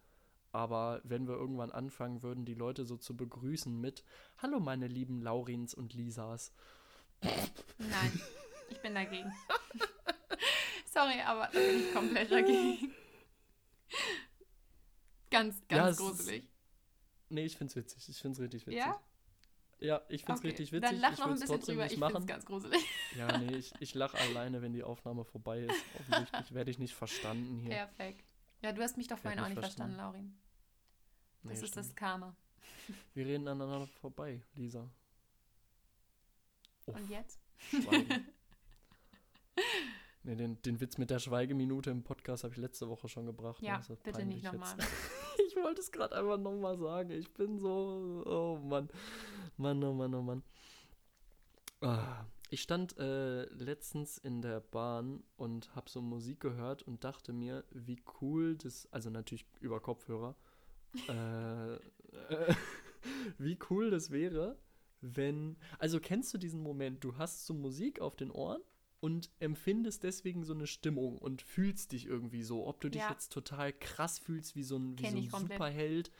aber 0.58 1.00
wenn 1.04 1.28
wir 1.28 1.34
irgendwann 1.34 1.70
anfangen 1.70 2.24
würden, 2.24 2.44
die 2.44 2.54
Leute 2.54 2.84
so 2.84 2.96
zu 2.96 3.16
begrüßen 3.16 3.80
mit 3.80 4.02
Hallo 4.38 4.58
meine 4.58 4.88
lieben 4.88 5.22
Laurins 5.22 5.72
und 5.72 5.94
Lisas. 5.94 6.52
Nein, 7.78 8.20
ich 8.68 8.80
bin 8.80 8.92
dagegen. 8.92 9.32
Sorry, 10.92 11.20
aber 11.24 11.48
da 11.52 11.60
bin 11.60 11.78
ich 11.78 11.94
komplett 11.94 12.32
dagegen. 12.32 12.92
Ganz, 15.30 15.62
ganz 15.68 15.96
ja, 15.96 16.04
gruselig. 16.04 16.42
Ist, 16.42 16.50
nee, 17.28 17.44
ich 17.44 17.56
find's 17.56 17.76
witzig. 17.76 18.08
Ich 18.08 18.18
find's 18.20 18.40
richtig 18.40 18.66
witzig. 18.66 18.80
Ja? 18.80 19.00
Ja, 19.78 20.02
ich 20.08 20.24
find's 20.24 20.40
okay. 20.40 20.48
richtig 20.48 20.72
witzig. 20.72 20.90
Dann 20.90 21.00
lach 21.00 21.12
ich 21.12 21.18
noch 21.20 21.28
ein 21.28 21.38
bisschen 21.38 21.60
drüber, 21.60 21.86
ich 21.86 21.98
machen. 21.98 22.14
find's 22.14 22.26
ganz 22.26 22.44
gruselig. 22.44 22.84
Ja, 23.16 23.38
nee, 23.38 23.54
ich, 23.54 23.72
ich 23.78 23.94
lach 23.94 24.14
alleine, 24.14 24.60
wenn 24.60 24.72
die 24.72 24.82
Aufnahme 24.82 25.24
vorbei 25.24 25.60
ist. 25.60 25.84
Offensichtlich 26.00 26.52
werde 26.52 26.72
ich 26.72 26.80
nicht 26.80 26.96
verstanden 26.96 27.60
hier. 27.60 27.70
Perfekt. 27.70 28.34
Ja, 28.60 28.72
du 28.72 28.82
hast 28.82 28.96
mich 28.96 29.06
doch 29.06 29.18
vorhin 29.18 29.38
auch 29.38 29.46
nicht 29.46 29.60
verstanden, 29.60 29.94
verstanden 29.94 30.18
Laurin. 30.18 30.47
Das 31.42 31.44
nee, 31.44 31.64
ist 31.64 31.70
stimmt. 31.70 31.86
das 31.86 31.94
Karma. 31.94 32.36
Wir 33.14 33.26
reden 33.26 33.48
aneinander 33.48 33.86
vorbei, 33.86 34.42
Lisa. 34.54 34.90
Uff. 36.86 36.96
Und 36.96 37.10
jetzt? 37.10 37.40
Schweigen. 37.58 38.26
nee, 40.22 40.36
den, 40.36 40.60
den 40.62 40.80
Witz 40.80 40.96
mit 40.98 41.10
der 41.10 41.18
Schweigeminute 41.18 41.90
im 41.90 42.02
Podcast 42.02 42.44
habe 42.44 42.54
ich 42.54 42.60
letzte 42.60 42.88
Woche 42.88 43.08
schon 43.08 43.26
gebracht. 43.26 43.60
Ja, 43.62 43.76
also 43.76 43.96
bitte 43.96 44.24
nicht 44.24 44.44
nochmal. 44.44 44.76
ich 45.46 45.56
wollte 45.56 45.80
es 45.80 45.92
gerade 45.92 46.16
einfach 46.16 46.38
nochmal 46.38 46.78
sagen. 46.78 47.10
Ich 47.10 47.32
bin 47.34 47.58
so, 47.58 48.22
oh 48.26 48.58
Mann. 48.64 48.88
Mann, 49.56 49.82
oh 49.84 49.92
Mann, 49.92 50.14
oh 50.14 50.22
Mann. 50.22 50.42
Ah, 51.80 52.24
ich 52.50 52.62
stand 52.62 52.96
äh, 52.98 53.44
letztens 53.52 54.16
in 54.16 54.40
der 54.40 54.60
Bahn 54.60 55.22
und 55.36 55.74
habe 55.76 55.90
so 55.90 56.00
Musik 56.00 56.40
gehört 56.40 56.82
und 56.82 57.04
dachte 57.04 57.32
mir, 57.32 57.64
wie 57.70 58.02
cool 58.20 58.56
das, 58.56 58.88
also 58.90 59.10
natürlich 59.10 59.46
über 59.60 59.80
Kopfhörer, 59.80 60.34
äh, 61.08 61.74
äh, 61.74 61.78
wie 63.38 63.58
cool 63.70 63.90
das 63.90 64.10
wäre, 64.10 64.58
wenn, 65.00 65.56
also 65.78 66.00
kennst 66.00 66.32
du 66.34 66.38
diesen 66.38 66.62
Moment, 66.62 67.04
du 67.04 67.16
hast 67.16 67.46
so 67.46 67.54
Musik 67.54 68.00
auf 68.00 68.16
den 68.16 68.30
Ohren 68.30 68.62
und 69.00 69.30
empfindest 69.38 70.02
deswegen 70.02 70.44
so 70.44 70.54
eine 70.54 70.66
Stimmung 70.66 71.18
und 71.18 71.42
fühlst 71.42 71.92
dich 71.92 72.06
irgendwie 72.06 72.42
so, 72.42 72.66
ob 72.66 72.80
du 72.80 72.88
dich 72.88 73.02
ja. 73.02 73.10
jetzt 73.10 73.32
total 73.32 73.72
krass 73.72 74.18
fühlst 74.18 74.56
wie 74.56 74.64
so 74.64 74.76
ein, 74.76 74.98
wie 74.98 75.28
so 75.28 75.36
ein 75.36 75.42
Superheld 75.42 76.10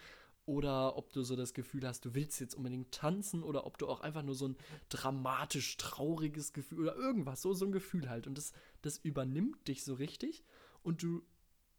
oder 0.47 0.97
ob 0.97 1.13
du 1.13 1.23
so 1.23 1.37
das 1.37 1.53
Gefühl 1.53 1.87
hast, 1.87 2.07
du 2.07 2.15
willst 2.15 2.41
jetzt 2.41 2.55
unbedingt 2.55 2.93
tanzen 2.93 3.43
oder 3.43 3.67
ob 3.67 3.77
du 3.77 3.87
auch 3.87 4.01
einfach 4.01 4.23
nur 4.23 4.35
so 4.35 4.49
ein 4.49 4.57
dramatisch 4.89 5.77
trauriges 5.77 6.53
Gefühl 6.55 6.81
oder 6.81 6.97
irgendwas, 6.97 7.43
so, 7.43 7.53
so 7.53 7.67
ein 7.67 7.73
Gefühl 7.73 8.09
halt. 8.09 8.27
Und 8.27 8.39
das, 8.39 8.53
das 8.81 8.97
übernimmt 8.97 9.69
dich 9.69 9.85
so 9.85 9.95
richtig 9.95 10.45
und 10.83 11.03
du, 11.03 11.23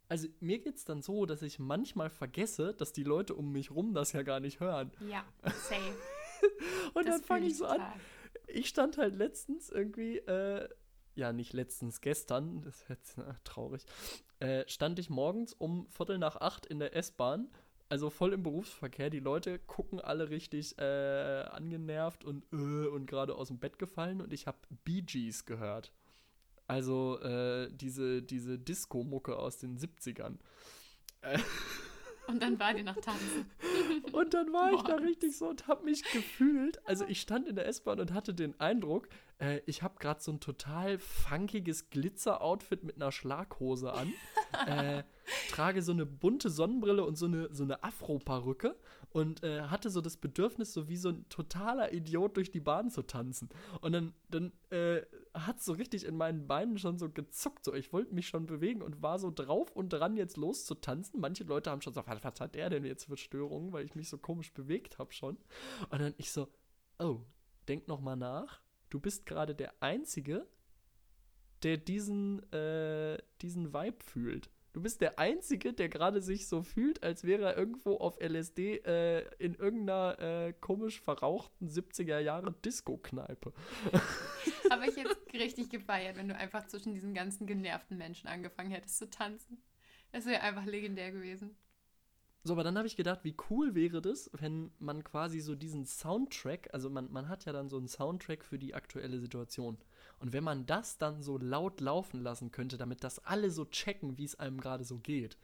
also 0.10 0.28
mir 0.40 0.60
geht 0.60 0.76
es 0.76 0.86
dann 0.86 1.02
so, 1.02 1.26
dass 1.26 1.42
ich 1.42 1.60
manchmal 1.60 2.10
vergesse, 2.10 2.74
dass 2.74 2.92
die 2.92 3.04
Leute 3.04 3.36
um 3.36 3.52
mich 3.52 3.72
rum 3.72 3.94
das 3.94 4.12
ja 4.12 4.24
gar 4.24 4.40
nicht 4.40 4.60
hören. 4.60 4.92
Ja, 5.08 5.24
safe. 5.44 5.96
und 6.94 7.08
das 7.08 7.22
dann 7.22 7.24
fange 7.24 7.48
ich 7.48 7.58
so 7.58 7.66
total. 7.66 7.80
an. 7.80 8.02
Ich 8.48 8.68
stand 8.68 8.98
halt 8.98 9.16
letztens 9.16 9.70
irgendwie, 9.70 10.18
äh, 10.18 10.68
ja, 11.16 11.32
nicht 11.32 11.54
letztens, 11.54 12.02
gestern, 12.02 12.62
das 12.62 12.82
ist 12.82 12.90
jetzt 12.90 13.18
na, 13.18 13.36
traurig, 13.44 13.86
äh, 14.40 14.68
stand 14.68 15.00
ich 15.00 15.10
morgens 15.10 15.54
um 15.54 15.88
Viertel 15.88 16.18
nach 16.18 16.36
acht 16.38 16.66
in 16.66 16.80
der 16.80 16.96
S-Bahn 16.96 17.50
also 17.90 18.12
voll 18.12 18.34
im 18.34 18.44
Berufsverkehr. 18.44 19.10
Die 19.10 19.20
Leute 19.20 19.60
gucken 19.60 20.00
alle 20.00 20.30
richtig 20.30 20.78
äh, 20.78 21.44
angenervt 21.50 22.24
und, 22.24 22.46
äh, 22.54 22.88
und 22.88 23.08
gerade 23.08 23.36
aus 23.36 23.48
dem 23.48 23.58
Bett 23.58 23.80
gefallen 23.80 24.22
und 24.22 24.32
ich 24.32 24.48
habe 24.48 24.60
Bee 24.86 25.02
Gees 25.02 25.46
gehört. 25.46 25.92
Also 26.70 27.20
äh, 27.22 27.68
diese, 27.72 28.22
diese 28.22 28.60
Disco-Mucke 28.60 29.36
aus 29.36 29.58
den 29.58 29.80
70ern. 29.80 30.38
Und 32.28 32.44
dann 32.44 32.60
war 32.60 32.76
die 32.76 32.84
noch 32.84 32.98
tanzen. 32.98 33.50
und 34.12 34.36
dann 34.36 34.54
war 34.54 34.72
ich 34.74 34.82
da 34.84 34.98
richtig 34.98 35.36
so 35.36 35.50
und 35.50 35.68
habe 35.68 35.84
mich 35.84 36.04
gefühlt. 36.04 36.80
Also 36.88 37.06
ich 37.08 37.22
stand 37.22 37.48
in 37.48 37.56
der 37.56 37.68
S-Bahn 37.68 38.00
und 38.00 38.14
hatte 38.14 38.36
den 38.36 38.60
Eindruck, 38.60 39.10
äh, 39.40 39.62
ich 39.66 39.82
habe 39.82 39.98
gerade 39.98 40.22
so 40.22 40.32
ein 40.32 40.40
total 40.40 41.00
funkiges 41.00 41.90
Glitzer-Outfit 41.90 42.84
mit 42.84 42.98
einer 42.98 43.12
Schlaghose 43.12 43.92
an. 43.92 44.14
äh, 44.68 45.04
trage 45.50 45.82
so 45.82 45.92
eine 45.92 46.06
bunte 46.06 46.50
Sonnenbrille 46.50 47.04
und 47.04 47.18
so 47.18 47.26
eine, 47.26 47.54
so 47.54 47.64
eine 47.64 47.84
Afro-Perücke 47.84 48.76
und 49.12 49.44
äh, 49.44 49.64
hatte 49.64 49.90
so 49.90 50.02
das 50.02 50.18
Bedürfnis, 50.18 50.74
so 50.74 50.88
wie 50.88 50.98
so 50.98 51.10
ein 51.10 51.28
totaler 51.30 51.94
Idiot 51.94 52.38
durch 52.38 52.52
die 52.52 52.60
Bahn 52.60 52.90
zu 52.90 53.02
tanzen. 53.02 53.50
Und 53.82 53.94
dann, 53.94 54.14
dann 54.30 54.52
äh, 54.70 55.02
hat 55.34 55.62
so 55.62 55.74
richtig 55.74 56.06
in 56.06 56.16
meinen 56.16 56.48
Beinen 56.48 56.78
schon 56.78 56.98
so 56.98 57.10
gezuckt. 57.10 57.66
So, 57.66 57.74
ich 57.74 57.92
wollte 57.92 58.14
mich 58.14 58.28
schon 58.28 58.46
bewegen 58.46 58.82
und 58.82 59.02
war 59.02 59.20
so 59.20 59.32
drauf 59.32 59.76
und 59.76 59.90
dran, 59.90 60.18
jetzt 60.18 60.38
loszutanzen. 60.38 61.20
Manche 61.20 61.44
Leute 61.44 61.72
haben 61.72 61.82
schon 61.82 61.94
so, 61.94 62.04
was, 62.06 62.24
was 62.24 62.40
hat 62.40 62.56
der 62.56 62.70
denn 62.70 62.86
jetzt 62.86 63.06
für 63.06 63.18
Störungen, 63.18 63.74
weil 63.74 63.86
ich 63.86 63.96
mich 63.96 64.10
so 64.10 64.18
komisch 64.18 64.54
bewegt 64.54 65.00
habe 65.00 65.14
schon. 65.14 65.38
Und 65.90 66.02
dann 66.02 66.14
ich 66.18 66.32
so, 66.32 66.48
oh, 67.00 67.22
denk 67.68 67.88
noch 67.88 68.02
mal 68.02 68.16
nach. 68.16 68.62
Du 68.90 69.00
bist 69.00 69.26
gerade 69.26 69.56
der 69.56 69.74
Einzige, 69.82 70.48
der 71.64 71.78
diesen, 71.78 72.42
äh, 72.52 73.18
diesen 73.42 73.74
Vibe 73.74 74.04
fühlt. 74.04 74.50
Du 74.72 74.82
bist 74.82 75.02
der 75.02 75.18
Einzige, 75.18 75.74
der 75.74 75.90
gerade 75.90 76.22
sich 76.22 76.48
so 76.48 76.62
fühlt, 76.62 77.02
als 77.02 77.24
wäre 77.24 77.44
er 77.44 77.58
irgendwo 77.58 77.98
auf 77.98 78.20
LSD 78.22 78.78
äh, 78.86 79.26
in 79.40 79.56
irgendeiner 79.56 80.20
äh, 80.20 80.54
komisch 80.54 81.02
verrauchten 81.02 81.68
70er 81.68 82.20
Jahre 82.20 82.54
Disco-Kneipe. 82.64 83.52
Habe 84.72 84.88
ich 84.88 84.96
jetzt 84.96 85.34
richtig 85.34 85.70
gefeiert, 85.70 86.18
wenn 86.18 86.28
du 86.28 86.36
einfach 86.36 86.68
zwischen 86.68 86.94
diesen 86.94 87.16
ganzen 87.16 87.48
genervten 87.48 87.98
Menschen 87.98 88.28
angefangen 88.28 88.70
hättest 88.70 89.00
zu 89.00 89.10
tanzen. 89.10 89.58
Es 90.12 90.28
wäre 90.28 90.42
einfach 90.42 90.66
legendär 90.66 91.12
gewesen. 91.12 91.56
So, 92.44 92.54
aber 92.54 92.64
dann 92.64 92.78
habe 92.78 92.88
ich 92.88 92.96
gedacht, 92.96 93.24
wie 93.24 93.36
cool 93.50 93.76
wäre 93.76 94.02
das, 94.02 94.30
wenn 94.34 94.72
man 94.80 95.04
quasi 95.04 95.40
so 95.40 95.56
diesen 95.56 95.86
Soundtrack, 95.86 96.70
also 96.74 96.90
man, 96.90 97.12
man 97.12 97.28
hat 97.28 97.46
ja 97.46 97.52
dann 97.52 97.70
so 97.70 97.78
einen 97.78 97.88
Soundtrack 97.88 98.46
für 98.46 98.58
die 98.58 98.76
aktuelle 98.76 99.20
Situation. 99.20 99.78
Und 100.20 100.34
wenn 100.34 100.44
man 100.44 100.66
das 100.66 100.98
dann 100.98 101.24
so 101.24 101.38
laut 101.38 101.82
laufen 101.82 102.22
lassen 102.22 102.52
könnte, 102.52 102.78
damit 102.78 103.04
das 103.04 103.20
alle 103.20 103.52
so 103.52 103.66
checken, 103.66 104.18
wie 104.18 104.26
es 104.26 104.40
einem 104.40 104.60
gerade 104.60 104.84
so 104.84 104.98
geht. 104.98 105.38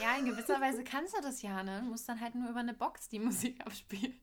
Ja, 0.00 0.18
in 0.18 0.26
gewisser 0.26 0.60
Weise 0.60 0.84
kannst 0.84 1.16
du 1.16 1.22
das 1.22 1.42
ja, 1.42 1.62
ne? 1.62 1.80
Du 1.82 1.90
musst 1.90 2.08
dann 2.08 2.20
halt 2.20 2.34
nur 2.34 2.50
über 2.50 2.60
eine 2.60 2.74
Box 2.74 3.08
die 3.08 3.20
Musik 3.20 3.64
abspielen. 3.64 4.14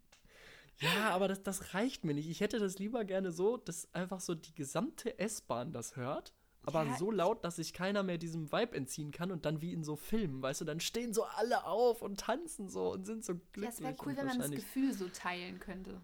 Ja, 0.80 1.10
aber 1.10 1.28
das, 1.28 1.44
das 1.44 1.74
reicht 1.74 2.06
mir 2.06 2.14
nicht. 2.14 2.30
Ich 2.30 2.40
hätte 2.42 2.60
das 2.60 2.80
lieber 2.80 3.04
gerne 3.06 3.32
so, 3.32 3.58
dass 3.58 3.94
einfach 3.94 4.20
so 4.20 4.36
die 4.36 4.54
gesamte 4.54 5.18
S-Bahn 5.20 5.72
das 5.72 5.96
hört 5.96 6.34
aber 6.64 6.86
ja, 6.86 6.98
so 6.98 7.12
laut, 7.12 7.44
dass 7.44 7.56
sich 7.56 7.74
keiner 7.74 8.04
mehr 8.04 8.18
diesem 8.18 8.52
Vibe 8.52 8.76
entziehen 8.76 9.12
kann 9.12 9.32
und 9.32 9.46
dann 9.46 9.62
wie 9.62 9.74
in 9.74 9.84
so 9.84 9.96
Filmen, 9.96 10.42
weißt 10.42 10.62
du, 10.62 10.66
dann 10.66 10.80
stehen 10.80 11.14
so 11.14 11.24
alle 11.24 11.66
auf 11.66 12.02
und 12.02 12.20
tanzen 12.20 12.70
so 12.70 12.92
und 12.92 13.06
sind 13.06 13.24
so 13.24 13.36
glücklich. 13.54 13.64
Ja, 13.64 13.70
es 13.70 13.82
wäre 13.82 13.96
cool, 14.06 14.18
wenn 14.18 14.26
man 14.28 14.40
das 14.40 14.52
Gefühl 14.52 14.94
so 14.94 15.08
teilen 15.10 15.60
könnte, 15.60 16.02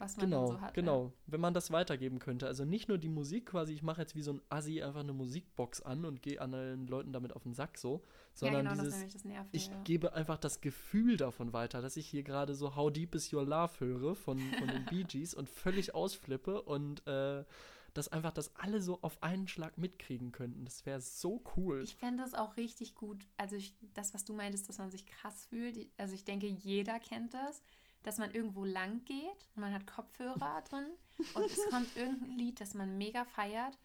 was 0.00 0.16
man 0.16 0.26
genau, 0.26 0.46
so 0.46 0.60
hat. 0.60 0.74
Genau, 0.74 1.04
ja. 1.04 1.12
wenn 1.26 1.40
man 1.40 1.54
das 1.54 1.70
weitergeben 1.70 2.18
könnte. 2.18 2.46
Also 2.46 2.64
nicht 2.64 2.88
nur 2.88 2.98
die 2.98 3.08
Musik 3.08 3.46
quasi, 3.46 3.74
ich 3.74 3.82
mache 3.82 4.00
jetzt 4.00 4.16
wie 4.16 4.22
so 4.22 4.32
ein 4.32 4.40
Assi 4.48 4.82
einfach 4.82 5.00
eine 5.00 5.12
Musikbox 5.12 5.82
an 5.82 6.04
und 6.04 6.22
gehe 6.22 6.40
anderen 6.40 6.86
Leuten 6.86 7.12
damit 7.12 7.36
auf 7.36 7.42
den 7.42 7.52
Sack 7.52 7.76
so, 7.76 8.02
sondern 8.32 8.64
ja, 8.64 8.72
genau, 8.72 8.82
dieses, 8.82 9.02
das 9.02 9.12
das 9.12 9.24
Nervige, 9.24 9.56
ich 9.56 9.70
gebe 9.84 10.14
einfach 10.14 10.38
das 10.38 10.60
Gefühl 10.60 11.16
davon 11.16 11.52
weiter, 11.52 11.82
dass 11.82 11.96
ich 11.96 12.06
hier 12.06 12.22
gerade 12.22 12.54
so 12.54 12.74
How 12.76 12.90
Deep 12.90 13.14
Is 13.14 13.32
Your 13.32 13.44
Love 13.44 13.78
höre 13.78 14.14
von, 14.14 14.38
von 14.38 14.68
den 14.68 14.84
Bee 14.90 15.04
Gees 15.04 15.34
und 15.34 15.48
völlig 15.48 15.94
ausflippe 15.94 16.62
und 16.62 17.06
äh, 17.06 17.44
dass 17.94 18.08
einfach 18.08 18.32
das 18.32 18.54
alle 18.56 18.80
so 18.80 19.00
auf 19.02 19.22
einen 19.22 19.48
Schlag 19.48 19.76
mitkriegen 19.76 20.32
könnten. 20.32 20.64
Das 20.64 20.86
wäre 20.86 21.00
so 21.00 21.42
cool. 21.56 21.82
Ich 21.82 21.96
fände 21.96 22.22
das 22.22 22.34
auch 22.34 22.56
richtig 22.56 22.94
gut. 22.94 23.26
Also 23.36 23.56
ich, 23.56 23.74
das, 23.94 24.14
was 24.14 24.24
du 24.24 24.32
meintest, 24.32 24.68
dass 24.68 24.78
man 24.78 24.90
sich 24.90 25.06
krass 25.06 25.46
fühlt. 25.46 25.90
Also 25.96 26.14
ich 26.14 26.24
denke, 26.24 26.46
jeder 26.46 26.98
kennt 27.00 27.34
das, 27.34 27.62
dass 28.02 28.18
man 28.18 28.30
irgendwo 28.30 28.64
lang 28.64 29.04
geht 29.04 29.46
und 29.54 29.62
man 29.62 29.72
hat 29.72 29.86
Kopfhörer 29.86 30.62
drin 30.68 30.86
und 31.34 31.44
es 31.44 31.70
kommt 31.70 31.96
irgendein 31.96 32.36
Lied, 32.36 32.60
das 32.60 32.74
man 32.74 32.96
mega 32.98 33.24
feiert 33.24 33.78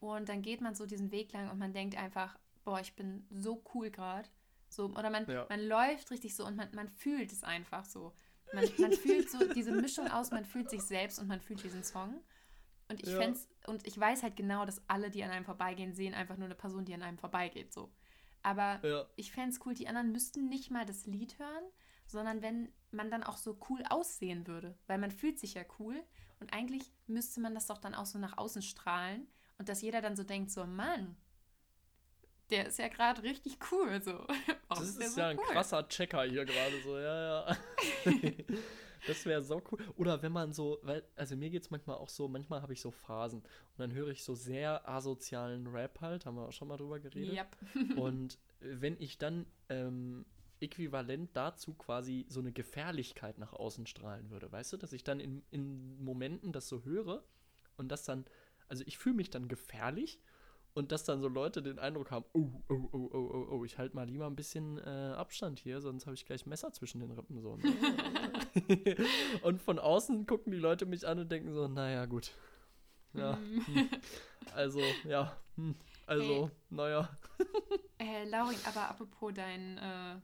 und 0.00 0.28
dann 0.28 0.42
geht 0.42 0.60
man 0.60 0.74
so 0.74 0.86
diesen 0.86 1.10
Weg 1.12 1.32
lang 1.32 1.50
und 1.50 1.58
man 1.58 1.72
denkt 1.72 1.96
einfach, 1.96 2.38
boah, 2.64 2.80
ich 2.80 2.94
bin 2.94 3.26
so 3.30 3.62
cool 3.74 3.90
gerade. 3.90 4.28
So, 4.68 4.86
oder 4.86 5.10
man, 5.10 5.28
ja. 5.28 5.46
man 5.48 5.60
läuft 5.60 6.10
richtig 6.10 6.34
so 6.34 6.46
und 6.46 6.56
man, 6.56 6.68
man 6.74 6.88
fühlt 6.88 7.32
es 7.32 7.42
einfach 7.42 7.84
so. 7.84 8.14
Man, 8.52 8.64
man 8.78 8.92
fühlt 8.92 9.30
so 9.30 9.52
diese 9.52 9.72
Mischung 9.72 10.08
aus, 10.08 10.30
man 10.30 10.44
fühlt 10.44 10.70
sich 10.70 10.82
selbst 10.82 11.18
und 11.18 11.28
man 11.28 11.40
fühlt 11.40 11.62
diesen 11.62 11.84
Song. 11.84 12.20
Und 12.88 13.02
ich 13.02 13.10
ja. 13.10 13.18
fände 13.18 13.38
und 13.66 13.86
ich 13.86 13.98
weiß 13.98 14.22
halt 14.22 14.36
genau, 14.36 14.64
dass 14.64 14.82
alle, 14.88 15.10
die 15.10 15.22
an 15.22 15.30
einem 15.30 15.44
vorbeigehen, 15.44 15.94
sehen 15.94 16.14
einfach 16.14 16.36
nur 16.36 16.46
eine 16.46 16.56
Person, 16.56 16.84
die 16.84 16.94
an 16.94 17.02
einem 17.02 17.18
vorbeigeht. 17.18 17.72
So. 17.72 17.92
Aber 18.42 18.80
ja. 18.84 19.06
ich 19.16 19.32
fände 19.32 19.50
es 19.50 19.64
cool, 19.64 19.74
die 19.74 19.86
anderen 19.86 20.12
müssten 20.12 20.48
nicht 20.48 20.70
mal 20.70 20.86
das 20.86 21.06
Lied 21.06 21.38
hören, 21.38 21.64
sondern 22.10 22.42
wenn 22.42 22.72
man 22.90 23.10
dann 23.10 23.22
auch 23.22 23.36
so 23.36 23.58
cool 23.68 23.82
aussehen 23.88 24.46
würde. 24.46 24.76
Weil 24.86 24.98
man 24.98 25.10
fühlt 25.10 25.38
sich 25.38 25.54
ja 25.54 25.62
cool 25.78 26.02
und 26.40 26.52
eigentlich 26.52 26.92
müsste 27.06 27.40
man 27.40 27.54
das 27.54 27.66
doch 27.66 27.78
dann 27.78 27.94
auch 27.94 28.06
so 28.06 28.18
nach 28.18 28.38
außen 28.38 28.62
strahlen 28.62 29.26
und 29.58 29.68
dass 29.68 29.82
jeder 29.82 30.00
dann 30.00 30.16
so 30.16 30.24
denkt, 30.24 30.50
so 30.50 30.64
Mann, 30.64 31.16
der 32.50 32.66
ist 32.66 32.78
ja 32.78 32.88
gerade 32.88 33.22
richtig 33.22 33.58
cool. 33.70 34.02
So. 34.02 34.26
das 34.68 34.80
ist, 34.80 34.98
ist 34.98 35.02
ja 35.02 35.08
so 35.08 35.20
ein 35.22 35.38
cool? 35.38 35.44
krasser 35.46 35.88
Checker 35.88 36.24
hier 36.24 36.44
gerade 36.44 36.80
so, 36.82 36.98
ja, 36.98 37.46
ja. 37.48 37.56
Das 39.06 39.24
wäre 39.24 39.42
so 39.42 39.62
cool. 39.70 39.78
Oder 39.96 40.22
wenn 40.22 40.32
man 40.32 40.52
so, 40.52 40.78
weil, 40.82 41.02
also 41.16 41.36
mir 41.36 41.50
geht 41.50 41.62
es 41.62 41.70
manchmal 41.70 41.96
auch 41.96 42.08
so, 42.08 42.28
manchmal 42.28 42.62
habe 42.62 42.72
ich 42.72 42.80
so 42.80 42.90
Phasen 42.90 43.40
und 43.40 43.78
dann 43.78 43.92
höre 43.92 44.08
ich 44.08 44.22
so 44.22 44.34
sehr 44.34 44.86
asozialen 44.88 45.66
Rap 45.66 46.00
halt, 46.00 46.26
haben 46.26 46.36
wir 46.36 46.48
auch 46.48 46.52
schon 46.52 46.68
mal 46.68 46.76
drüber 46.76 47.00
geredet. 47.00 47.34
Yep. 47.34 47.98
und 47.98 48.38
wenn 48.60 49.00
ich 49.00 49.18
dann 49.18 49.46
ähm, 49.68 50.26
äquivalent 50.60 51.30
dazu 51.34 51.74
quasi 51.74 52.26
so 52.28 52.40
eine 52.40 52.52
Gefährlichkeit 52.52 53.38
nach 53.38 53.52
außen 53.52 53.86
strahlen 53.86 54.30
würde, 54.30 54.50
weißt 54.50 54.72
du, 54.72 54.76
dass 54.76 54.92
ich 54.92 55.04
dann 55.04 55.20
in, 55.20 55.42
in 55.50 56.02
Momenten 56.02 56.52
das 56.52 56.68
so 56.68 56.84
höre 56.84 57.24
und 57.76 57.90
das 57.90 58.04
dann, 58.04 58.24
also 58.68 58.84
ich 58.86 58.98
fühle 58.98 59.16
mich 59.16 59.30
dann 59.30 59.48
gefährlich 59.48 60.20
und 60.74 60.92
dass 60.92 61.04
dann 61.04 61.20
so 61.20 61.28
Leute 61.28 61.62
den 61.62 61.78
Eindruck 61.78 62.10
haben, 62.10 62.24
oh, 62.32 62.62
oh, 62.68 62.88
oh, 62.92 63.10
oh, 63.12 63.30
oh, 63.32 63.48
oh, 63.50 63.64
ich 63.64 63.78
halte 63.78 63.96
mal 63.96 64.06
lieber 64.06 64.26
ein 64.26 64.36
bisschen 64.36 64.78
äh, 64.78 65.14
Abstand 65.16 65.58
hier, 65.58 65.80
sonst 65.80 66.06
habe 66.06 66.14
ich 66.14 66.26
gleich 66.26 66.46
Messer 66.46 66.72
zwischen 66.72 67.00
den 67.00 67.10
Rippen 67.10 67.40
so. 67.40 67.56
Ne? 67.56 67.74
und 69.42 69.60
von 69.60 69.78
außen 69.78 70.26
gucken 70.26 70.52
die 70.52 70.58
Leute 70.58 70.86
mich 70.86 71.06
an 71.06 71.18
und 71.18 71.30
denken 71.30 71.52
so, 71.52 71.66
naja, 71.66 72.06
gut. 72.06 72.32
Ja. 73.14 73.36
Mhm. 73.36 73.66
Hm. 73.66 73.88
Also, 74.54 74.80
ja. 75.04 75.36
Hm. 75.56 75.74
Also, 76.06 76.48
hey. 76.48 76.50
naja. 76.70 77.18
äh, 77.98 78.24
Lauri, 78.28 78.56
aber 78.64 78.88
apropos 78.90 79.32
dein, 79.34 79.78
äh, 79.78 80.16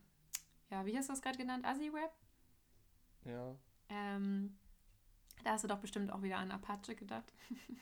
ja, 0.71 0.85
wie 0.87 0.97
hast 0.97 1.09
du 1.09 1.13
das 1.13 1.23
gerade 1.23 1.39
genannt? 1.39 1.65
Assi-Rap? 1.65 2.13
Ja. 3.25 3.57
Ähm, 3.89 4.57
da 5.45 5.53
hast 5.53 5.65
du 5.65 5.69
doch 5.69 5.79
bestimmt 5.79 6.11
auch 6.11 6.23
wieder 6.23 6.39
an 6.39 6.51
Apache 6.51 6.95
gedacht. 6.95 7.33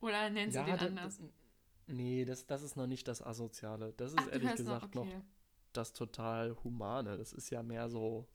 Oder 0.00 0.30
nennst 0.30 0.56
ja, 0.56 0.64
du 0.64 0.70
den 0.70 0.80
anders? 0.80 1.20
nee, 1.86 2.24
das, 2.24 2.46
das 2.46 2.62
ist 2.62 2.76
noch 2.76 2.86
nicht 2.86 3.08
das 3.08 3.22
Asoziale. 3.22 3.92
Das 3.96 4.12
ist 4.12 4.18
Ach, 4.18 4.32
ehrlich 4.32 4.54
gesagt 4.54 4.94
noch, 4.94 5.02
okay. 5.02 5.16
noch, 5.16 5.24
das 5.72 5.92
total 5.92 6.56
Humane. 6.62 7.16
Das 7.16 7.32
ist 7.32 7.50
ja 7.50 7.62
mehr 7.62 7.88
so. 7.88 8.28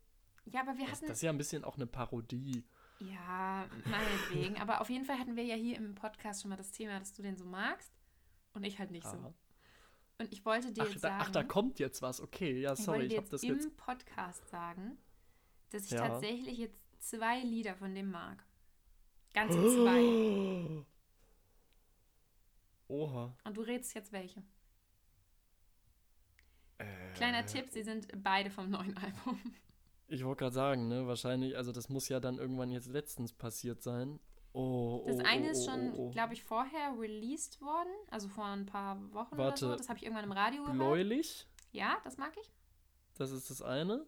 Ja, 0.45 0.61
aber 0.61 0.77
wir 0.77 0.85
das, 0.85 0.97
hatten. 0.97 1.07
Das 1.07 1.17
ist 1.17 1.21
ja 1.21 1.31
ein 1.31 1.37
bisschen 1.37 1.63
auch 1.63 1.75
eine 1.75 1.87
Parodie. 1.87 2.65
Ja, 2.99 3.65
meinetwegen. 3.85 4.57
aber 4.59 4.81
auf 4.81 4.89
jeden 4.89 5.05
Fall 5.05 5.17
hatten 5.17 5.35
wir 5.35 5.43
ja 5.43 5.55
hier 5.55 5.77
im 5.77 5.95
Podcast 5.95 6.41
schon 6.41 6.49
mal 6.49 6.57
das 6.57 6.71
Thema, 6.71 6.99
dass 6.99 7.13
du 7.13 7.21
den 7.21 7.37
so 7.37 7.45
magst 7.45 7.93
und 8.53 8.63
ich 8.65 8.77
halt 8.77 8.91
nicht 8.91 9.05
Aha. 9.05 9.17
so. 9.17 9.33
Und 10.19 10.33
ich 10.33 10.45
wollte 10.45 10.71
dir 10.71 10.83
ach, 10.83 10.89
jetzt 10.89 11.03
da, 11.03 11.09
sagen. 11.09 11.23
Ach, 11.25 11.31
da 11.31 11.43
kommt 11.43 11.79
jetzt 11.79 12.01
was. 12.01 12.19
Okay, 12.21 12.59
ja, 12.59 12.75
sorry, 12.75 13.05
ich, 13.05 13.13
ich 13.13 13.17
habe 13.17 13.29
das 13.29 13.41
jetzt. 13.41 13.65
im 13.65 13.75
Podcast 13.77 14.47
sagen, 14.49 14.97
dass 15.69 15.85
ich 15.85 15.91
ja. 15.91 16.07
tatsächlich 16.07 16.57
jetzt 16.57 16.77
zwei 16.99 17.39
Lieder 17.39 17.75
von 17.75 17.95
dem 17.95 18.11
mag. 18.11 18.43
Ganze 19.33 19.57
zwei. 19.57 20.83
Oha. 22.89 23.35
Und 23.45 23.55
du 23.55 23.61
rätst 23.61 23.93
jetzt 23.95 24.11
welche. 24.11 24.43
Äh, 26.79 27.13
Kleiner 27.13 27.45
Tipp, 27.45 27.69
sie 27.69 27.83
sind 27.83 28.07
beide 28.21 28.49
vom 28.49 28.69
neuen 28.69 28.97
Album. 28.97 29.39
Ich 30.07 30.25
wollte 30.25 30.39
gerade 30.39 30.55
sagen, 30.55 30.87
ne, 30.87 31.05
wahrscheinlich, 31.07 31.55
also 31.55 31.71
das 31.71 31.87
muss 31.87 32.09
ja 32.09 32.19
dann 32.19 32.39
irgendwann 32.39 32.71
jetzt 32.71 32.87
letztens 32.87 33.31
passiert 33.31 33.83
sein. 33.83 34.19
Oh, 34.53 35.03
das 35.05 35.17
oh, 35.17 35.23
eine 35.25 35.47
oh, 35.47 35.51
ist 35.51 35.65
schon, 35.65 35.93
oh, 35.93 36.07
oh. 36.07 36.09
glaube 36.09 36.33
ich, 36.33 36.43
vorher 36.43 36.97
released 36.97 37.61
worden, 37.61 37.91
also 38.09 38.27
vor 38.29 38.45
ein 38.45 38.65
paar 38.65 38.97
Wochen 39.13 39.37
Warte, 39.37 39.65
oder 39.65 39.73
so. 39.73 39.77
Das 39.77 39.89
habe 39.89 39.97
ich 39.97 40.05
irgendwann 40.05 40.25
im 40.25 40.31
Radio 40.31 40.63
gehört. 40.63 40.77
Bläulich? 40.77 41.47
Ja, 41.71 41.97
das 42.03 42.17
mag 42.17 42.33
ich. 42.41 42.51
Das 43.15 43.31
ist 43.31 43.49
das 43.49 43.61
eine. 43.61 44.07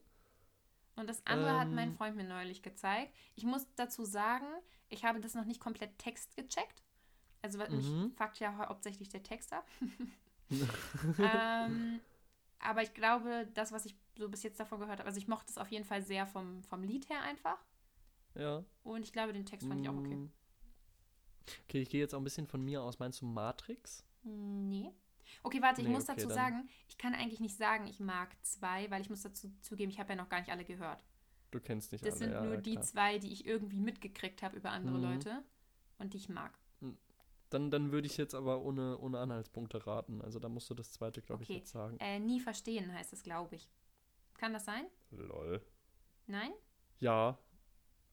Und 0.96 1.08
das 1.08 1.26
andere 1.26 1.52
ähm, 1.52 1.60
hat 1.60 1.68
mein 1.70 1.90
ähm. 1.90 1.94
Freund 1.94 2.16
mir 2.16 2.24
neulich 2.24 2.62
gezeigt. 2.62 3.14
Ich 3.36 3.44
muss 3.44 3.68
dazu 3.76 4.04
sagen, 4.04 4.48
ich 4.90 5.06
habe 5.06 5.20
das 5.20 5.36
noch 5.36 5.46
nicht 5.46 5.60
komplett 5.60 5.98
Text 5.98 6.36
gecheckt. 6.36 6.84
Also 7.42 7.58
mhm. 7.60 7.76
mich 7.76 8.14
fuckt 8.16 8.40
ja 8.40 8.56
hauptsächlich 8.68 9.10
der 9.10 9.24
Text 9.24 9.54
ab. 9.54 9.68
ähm, 11.20 12.02
aber 12.60 12.84
ich 12.84 12.94
glaube, 12.94 13.48
das, 13.54 13.72
was 13.72 13.86
ich 13.86 13.96
so 14.18 14.30
bis 14.30 14.44
jetzt 14.44 14.60
davon 14.60 14.80
gehört 14.80 15.00
habe, 15.00 15.08
also 15.08 15.18
ich 15.18 15.28
mochte 15.28 15.50
es 15.50 15.58
auf 15.58 15.70
jeden 15.70 15.86
Fall 15.86 16.02
sehr 16.04 16.28
vom, 16.28 16.64
vom 16.64 16.84
Lied 16.84 17.10
her 17.10 17.22
einfach. 17.22 17.58
Ja. 18.36 18.64
Und 18.84 19.04
ich 19.04 19.14
glaube, 19.14 19.34
den 19.34 19.46
Text 19.46 19.68
fand 19.68 19.82
ich 19.82 19.90
auch 19.90 19.98
okay. 19.98 20.16
Mm. 20.16 20.32
Okay, 21.68 21.82
ich 21.82 21.90
gehe 21.90 22.00
jetzt 22.00 22.14
auch 22.14 22.20
ein 22.20 22.24
bisschen 22.24 22.48
von 22.48 22.64
mir 22.64 22.82
aus. 22.82 23.00
Meinst 23.00 23.22
du 23.22 23.26
Matrix? 23.26 24.06
Nee. 24.24 24.92
Okay, 25.44 25.62
warte, 25.62 25.82
ich 25.82 25.88
nee, 25.88 25.94
muss 25.94 26.04
okay, 26.04 26.16
dazu 26.16 26.28
dann. 26.28 26.36
sagen, 26.36 26.70
ich 26.88 26.98
kann 26.98 27.14
eigentlich 27.14 27.40
nicht 27.40 27.58
sagen, 27.58 27.88
ich 27.88 28.00
mag 28.00 28.30
zwei, 28.44 28.90
weil 28.92 29.02
ich 29.02 29.10
muss 29.10 29.22
dazu 29.22 29.52
zugeben, 29.62 29.92
ich 29.92 30.00
habe 30.00 30.10
ja 30.10 30.16
noch 30.16 30.30
gar 30.30 30.40
nicht 30.40 30.52
alle 30.52 30.66
gehört. 30.66 31.04
Du 31.52 31.60
kennst 31.60 31.92
nicht 31.92 32.06
das 32.06 32.16
alle. 32.16 32.20
Das 32.20 32.20
sind 32.20 32.32
ja, 32.34 32.44
nur 32.44 32.56
ja, 32.56 32.62
die 32.62 32.80
zwei, 32.82 33.18
die 33.18 33.32
ich 33.32 33.46
irgendwie 33.46 33.80
mitgekriegt 33.80 34.44
habe 34.44 34.58
über 34.58 34.72
andere 34.72 34.98
mhm. 34.98 35.04
Leute 35.04 35.44
und 35.98 36.14
die 36.14 36.18
ich 36.18 36.30
mag. 36.30 36.58
Dann, 37.52 37.70
dann 37.70 37.92
würde 37.92 38.08
ich 38.08 38.16
jetzt 38.16 38.34
aber 38.34 38.62
ohne, 38.62 38.98
ohne 38.98 39.20
Anhaltspunkte 39.20 39.86
raten. 39.86 40.22
Also 40.22 40.40
da 40.40 40.48
musst 40.48 40.70
du 40.70 40.74
das 40.74 40.94
zweite, 40.94 41.22
glaube 41.22 41.44
okay. 41.44 41.54
ich, 41.54 41.60
jetzt 41.60 41.72
sagen. 41.72 41.98
Äh, 42.00 42.18
nie 42.18 42.40
verstehen 42.40 42.94
heißt 42.94 43.12
es, 43.12 43.24
glaube 43.24 43.56
ich. 43.56 43.70
Kann 44.38 44.54
das 44.54 44.64
sein? 44.64 44.86
Lol. 45.12 45.62
Nein? 46.28 46.54
Ja, 47.00 47.38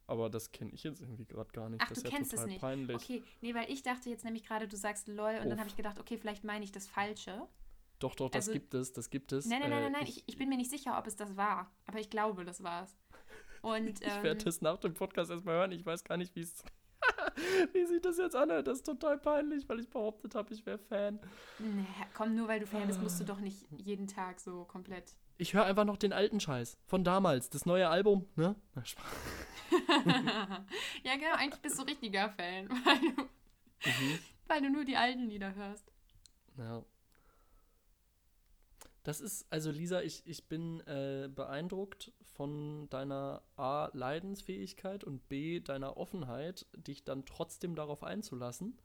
aber 0.08 0.30
das 0.30 0.50
kenne 0.50 0.70
ich 0.72 0.82
jetzt 0.82 1.02
irgendwie 1.02 1.26
gerade 1.26 1.50
gar 1.52 1.68
nicht. 1.68 1.80
Ach, 1.82 1.88
das 1.88 2.00
du 2.00 2.08
ist 2.08 2.14
kennst 2.14 2.32
ja 2.32 2.40
es 2.40 2.46
nicht. 2.46 2.60
Peinlich. 2.60 2.96
Okay, 2.96 3.22
nee, 3.42 3.54
weil 3.54 3.70
ich 3.70 3.82
dachte 3.82 4.08
jetzt 4.10 4.24
nämlich 4.24 4.44
gerade, 4.44 4.66
du 4.66 4.76
sagst 4.76 5.06
lol 5.06 5.34
und 5.34 5.42
Uff. 5.42 5.48
dann 5.48 5.58
habe 5.58 5.68
ich 5.68 5.76
gedacht, 5.76 6.00
okay, 6.00 6.18
vielleicht 6.18 6.44
meine 6.44 6.64
ich 6.64 6.72
das 6.72 6.88
Falsche. 6.88 7.46
Doch, 7.98 8.14
doch, 8.14 8.30
das 8.30 8.48
also, 8.48 8.52
gibt 8.52 8.74
es, 8.74 8.92
das 8.92 9.10
gibt 9.10 9.32
es. 9.32 9.46
Nein, 9.46 9.60
nein, 9.60 9.70
nein, 9.70 9.82
nein, 9.82 9.92
nein. 9.92 10.06
Äh, 10.06 10.08
ich, 10.08 10.24
ich, 10.26 10.38
bin 10.38 10.48
mir 10.48 10.56
nicht 10.56 10.70
sicher, 10.70 10.98
ob 10.98 11.06
es 11.06 11.16
das 11.16 11.36
war. 11.36 11.70
Aber 11.86 12.00
ich 12.00 12.10
glaube, 12.10 12.44
das 12.44 12.62
war 12.62 12.84
es. 12.84 12.96
Und, 13.60 14.00
ich 14.00 14.08
ähm, 14.08 14.22
werde 14.22 14.44
das 14.44 14.62
nach 14.62 14.78
dem 14.78 14.94
Podcast 14.94 15.30
erstmal 15.30 15.56
hören. 15.56 15.72
Ich 15.72 15.84
weiß 15.84 16.04
gar 16.04 16.16
nicht, 16.16 16.34
wie 16.36 16.40
es 16.40 16.64
Wie 17.72 17.86
sieht 17.86 18.04
das 18.04 18.18
jetzt 18.18 18.34
an? 18.34 18.48
Das 18.48 18.78
ist 18.78 18.86
total 18.86 19.18
peinlich, 19.18 19.68
weil 19.68 19.80
ich 19.80 19.88
behauptet 19.88 20.34
habe, 20.34 20.52
ich 20.54 20.64
wäre 20.64 20.78
Fan. 20.78 21.20
Nee, 21.58 21.84
komm, 22.14 22.34
nur 22.34 22.48
weil 22.48 22.60
du 22.60 22.66
Fan 22.66 22.86
bist, 22.86 23.02
musst 23.02 23.20
du 23.20 23.24
doch 23.24 23.40
nicht 23.40 23.66
jeden 23.76 24.06
Tag 24.06 24.40
so 24.40 24.64
komplett. 24.64 25.14
Ich 25.40 25.54
höre 25.54 25.64
einfach 25.64 25.84
noch 25.84 25.96
den 25.96 26.12
alten 26.12 26.40
Scheiß 26.40 26.76
von 26.84 27.04
damals, 27.04 27.48
das 27.48 27.64
neue 27.64 27.88
Album, 27.88 28.26
ne? 28.34 28.56
Na, 28.74 28.82
ja, 31.04 31.14
genau, 31.14 31.34
eigentlich 31.36 31.62
bist 31.62 31.78
du 31.78 31.82
richtiger 31.82 32.30
Fan, 32.30 32.68
weil 32.84 32.98
du, 32.98 33.22
mhm. 33.88 34.18
weil 34.48 34.62
du 34.62 34.70
nur 34.70 34.84
die 34.84 34.96
alten 34.96 35.28
Lieder 35.28 35.54
hörst. 35.54 35.92
Ja. 36.56 36.84
Das 39.04 39.20
ist, 39.20 39.46
also 39.50 39.70
Lisa, 39.70 40.02
ich, 40.02 40.26
ich 40.26 40.48
bin 40.48 40.80
äh, 40.80 41.30
beeindruckt 41.32 42.12
von 42.34 42.88
deiner 42.90 43.42
A, 43.56 43.90
Leidensfähigkeit 43.92 45.04
und 45.04 45.28
B, 45.28 45.60
deiner 45.60 45.96
Offenheit, 45.96 46.66
dich 46.72 47.04
dann 47.04 47.24
trotzdem 47.24 47.76
darauf 47.76 48.02
einzulassen. 48.02 48.76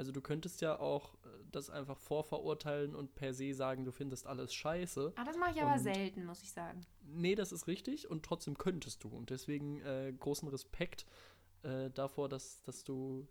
Also 0.00 0.12
du 0.12 0.22
könntest 0.22 0.62
ja 0.62 0.80
auch 0.80 1.12
äh, 1.12 1.28
das 1.52 1.68
einfach 1.68 1.98
vorverurteilen 1.98 2.94
und 2.94 3.14
per 3.14 3.34
se 3.34 3.52
sagen, 3.52 3.84
du 3.84 3.92
findest 3.92 4.26
alles 4.26 4.54
scheiße. 4.54 5.12
Ah, 5.14 5.24
das 5.24 5.36
mache 5.36 5.50
ich 5.50 5.60
aber 5.60 5.78
selten, 5.78 6.24
muss 6.24 6.42
ich 6.42 6.50
sagen. 6.50 6.86
Nee, 7.02 7.34
das 7.34 7.52
ist 7.52 7.66
richtig 7.66 8.08
und 8.08 8.24
trotzdem 8.24 8.56
könntest 8.56 9.04
du. 9.04 9.08
Und 9.08 9.28
deswegen 9.28 9.78
äh, 9.82 10.10
großen 10.18 10.48
Respekt 10.48 11.04
äh, 11.64 11.90
davor, 11.90 12.30
dass, 12.30 12.62
dass 12.62 12.82
du 12.82 13.28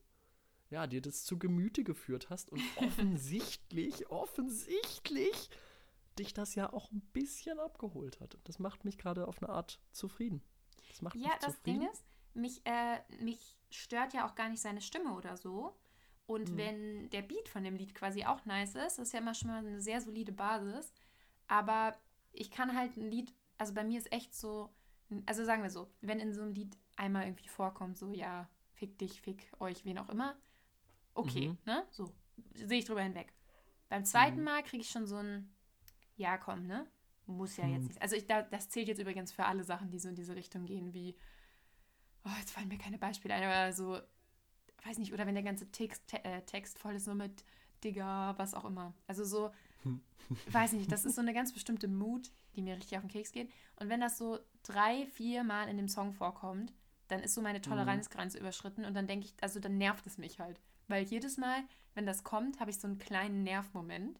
ja, 0.69 0.85
dir 0.85 1.01
das 1.01 1.23
zu 1.23 1.39
Gemüte 1.39 1.83
geführt 1.83 2.29
hast 2.29 2.51
und 2.51 2.61
offensichtlich, 2.75 4.11
offensichtlich 4.11 5.49
dich 6.19 6.35
das 6.35 6.53
ja 6.53 6.71
auch 6.71 6.91
ein 6.91 7.01
bisschen 7.13 7.59
abgeholt 7.59 8.19
hat. 8.19 8.37
Das 8.43 8.59
macht 8.59 8.85
mich 8.85 8.99
gerade 8.99 9.27
auf 9.27 9.41
eine 9.41 9.49
Art 9.51 9.79
zufrieden. 9.91 10.43
Das 10.89 11.01
macht 11.01 11.15
ja, 11.15 11.31
das 11.41 11.55
zufrieden. 11.55 11.79
Ding 11.79 11.89
ist, 11.89 12.03
mich, 12.35 12.61
äh, 12.65 12.99
mich 13.23 13.57
stört 13.71 14.13
ja 14.13 14.29
auch 14.29 14.35
gar 14.35 14.49
nicht 14.49 14.61
seine 14.61 14.81
Stimme 14.81 15.15
oder 15.15 15.35
so. 15.35 15.75
Und 16.29 16.51
mhm. 16.51 16.57
wenn 16.57 17.09
der 17.09 17.23
Beat 17.23 17.49
von 17.49 17.63
dem 17.63 17.75
Lied 17.75 17.95
quasi 17.95 18.23
auch 18.23 18.45
nice 18.45 18.75
ist, 18.75 18.99
ist 18.99 19.13
ja 19.13 19.19
immer 19.19 19.33
schon 19.33 19.49
mal 19.49 19.65
eine 19.65 19.81
sehr 19.81 19.99
solide 19.99 20.31
Basis. 20.31 20.93
Aber 21.47 21.95
ich 22.33 22.51
kann 22.51 22.77
halt 22.77 22.95
ein 22.97 23.09
Lied, 23.09 23.33
also 23.57 23.73
bei 23.73 23.83
mir 23.83 23.97
ist 23.97 24.11
echt 24.11 24.35
so, 24.35 24.69
also 25.25 25.43
sagen 25.43 25.63
wir 25.63 25.71
so, 25.71 25.89
wenn 26.01 26.19
in 26.19 26.31
so 26.31 26.43
einem 26.43 26.53
Lied 26.53 26.77
einmal 26.97 27.25
irgendwie 27.25 27.47
vorkommt, 27.47 27.97
so 27.97 28.13
ja, 28.13 28.47
fick 28.73 28.99
dich, 28.99 29.19
fick 29.21 29.51
euch, 29.59 29.85
wen 29.85 29.97
auch 29.97 30.09
immer, 30.09 30.37
okay, 31.15 31.47
mhm. 31.47 31.57
ne? 31.65 31.83
So, 31.89 32.13
sehe 32.53 32.77
ich 32.77 32.85
drüber 32.85 33.01
hinweg. 33.01 33.33
Beim 33.89 34.05
zweiten 34.05 34.37
mhm. 34.37 34.43
Mal 34.43 34.61
kriege 34.61 34.83
ich 34.83 34.91
schon 34.91 35.07
so 35.07 35.15
ein, 35.15 35.51
ja, 36.15 36.37
komm, 36.37 36.67
ne? 36.67 36.85
Muss 37.25 37.57
ja 37.57 37.65
jetzt 37.65 37.81
mhm. 37.81 37.87
nicht. 37.87 38.01
Also 38.03 38.15
ich, 38.15 38.27
das 38.27 38.69
zählt 38.69 38.87
jetzt 38.87 39.01
übrigens 39.01 39.31
für 39.31 39.45
alle 39.45 39.63
Sachen, 39.63 39.89
die 39.89 39.97
so 39.97 40.09
in 40.09 40.15
diese 40.15 40.35
Richtung 40.35 40.67
gehen, 40.67 40.93
wie, 40.93 41.15
oh, 42.23 42.37
jetzt 42.37 42.51
fallen 42.51 42.67
mir 42.67 42.77
keine 42.77 42.99
Beispiele 42.99 43.33
ein, 43.33 43.41
aber 43.41 43.73
so, 43.73 43.99
weiß 44.85 44.97
nicht, 44.97 45.13
oder 45.13 45.25
wenn 45.25 45.35
der 45.35 45.43
ganze 45.43 45.71
Text, 45.71 46.07
te 46.07 46.23
äh, 46.23 46.41
Text 46.43 46.79
voll 46.79 46.95
ist, 46.95 47.07
nur 47.07 47.15
mit 47.15 47.43
Digga, 47.83 48.37
was 48.37 48.53
auch 48.53 48.65
immer. 48.65 48.93
Also 49.07 49.23
so, 49.23 49.51
weiß 50.51 50.73
nicht, 50.73 50.91
das 50.91 51.05
ist 51.05 51.15
so 51.15 51.21
eine 51.21 51.33
ganz 51.33 51.53
bestimmte 51.53 51.87
Mood, 51.87 52.31
die 52.55 52.61
mir 52.61 52.75
richtig 52.75 52.97
auf 52.97 53.03
den 53.03 53.09
Keks 53.09 53.31
geht. 53.31 53.51
Und 53.77 53.89
wenn 53.89 54.01
das 54.01 54.17
so 54.17 54.39
drei, 54.63 55.05
vier 55.07 55.43
Mal 55.43 55.69
in 55.69 55.77
dem 55.77 55.87
Song 55.87 56.13
vorkommt, 56.13 56.73
dann 57.07 57.21
ist 57.21 57.33
so 57.33 57.41
meine. 57.41 57.61
Toleranzgrenze 57.61 58.37
mhm. 58.37 58.43
überschritten 58.43 58.85
und 58.85 58.93
dann 58.93 59.07
denke 59.07 59.25
ich, 59.25 59.33
also 59.41 59.59
dann 59.59 59.77
nervt 59.77 60.05
es 60.05 60.17
mich 60.17 60.39
halt. 60.39 60.59
Weil 60.87 61.03
jedes 61.03 61.37
Mal, 61.37 61.63
wenn 61.93 62.05
das 62.05 62.23
kommt, 62.23 62.59
habe 62.59 62.71
ich 62.71 62.79
so 62.79 62.87
einen 62.87 62.97
kleinen 62.97 63.43
Nervmoment. 63.43 64.19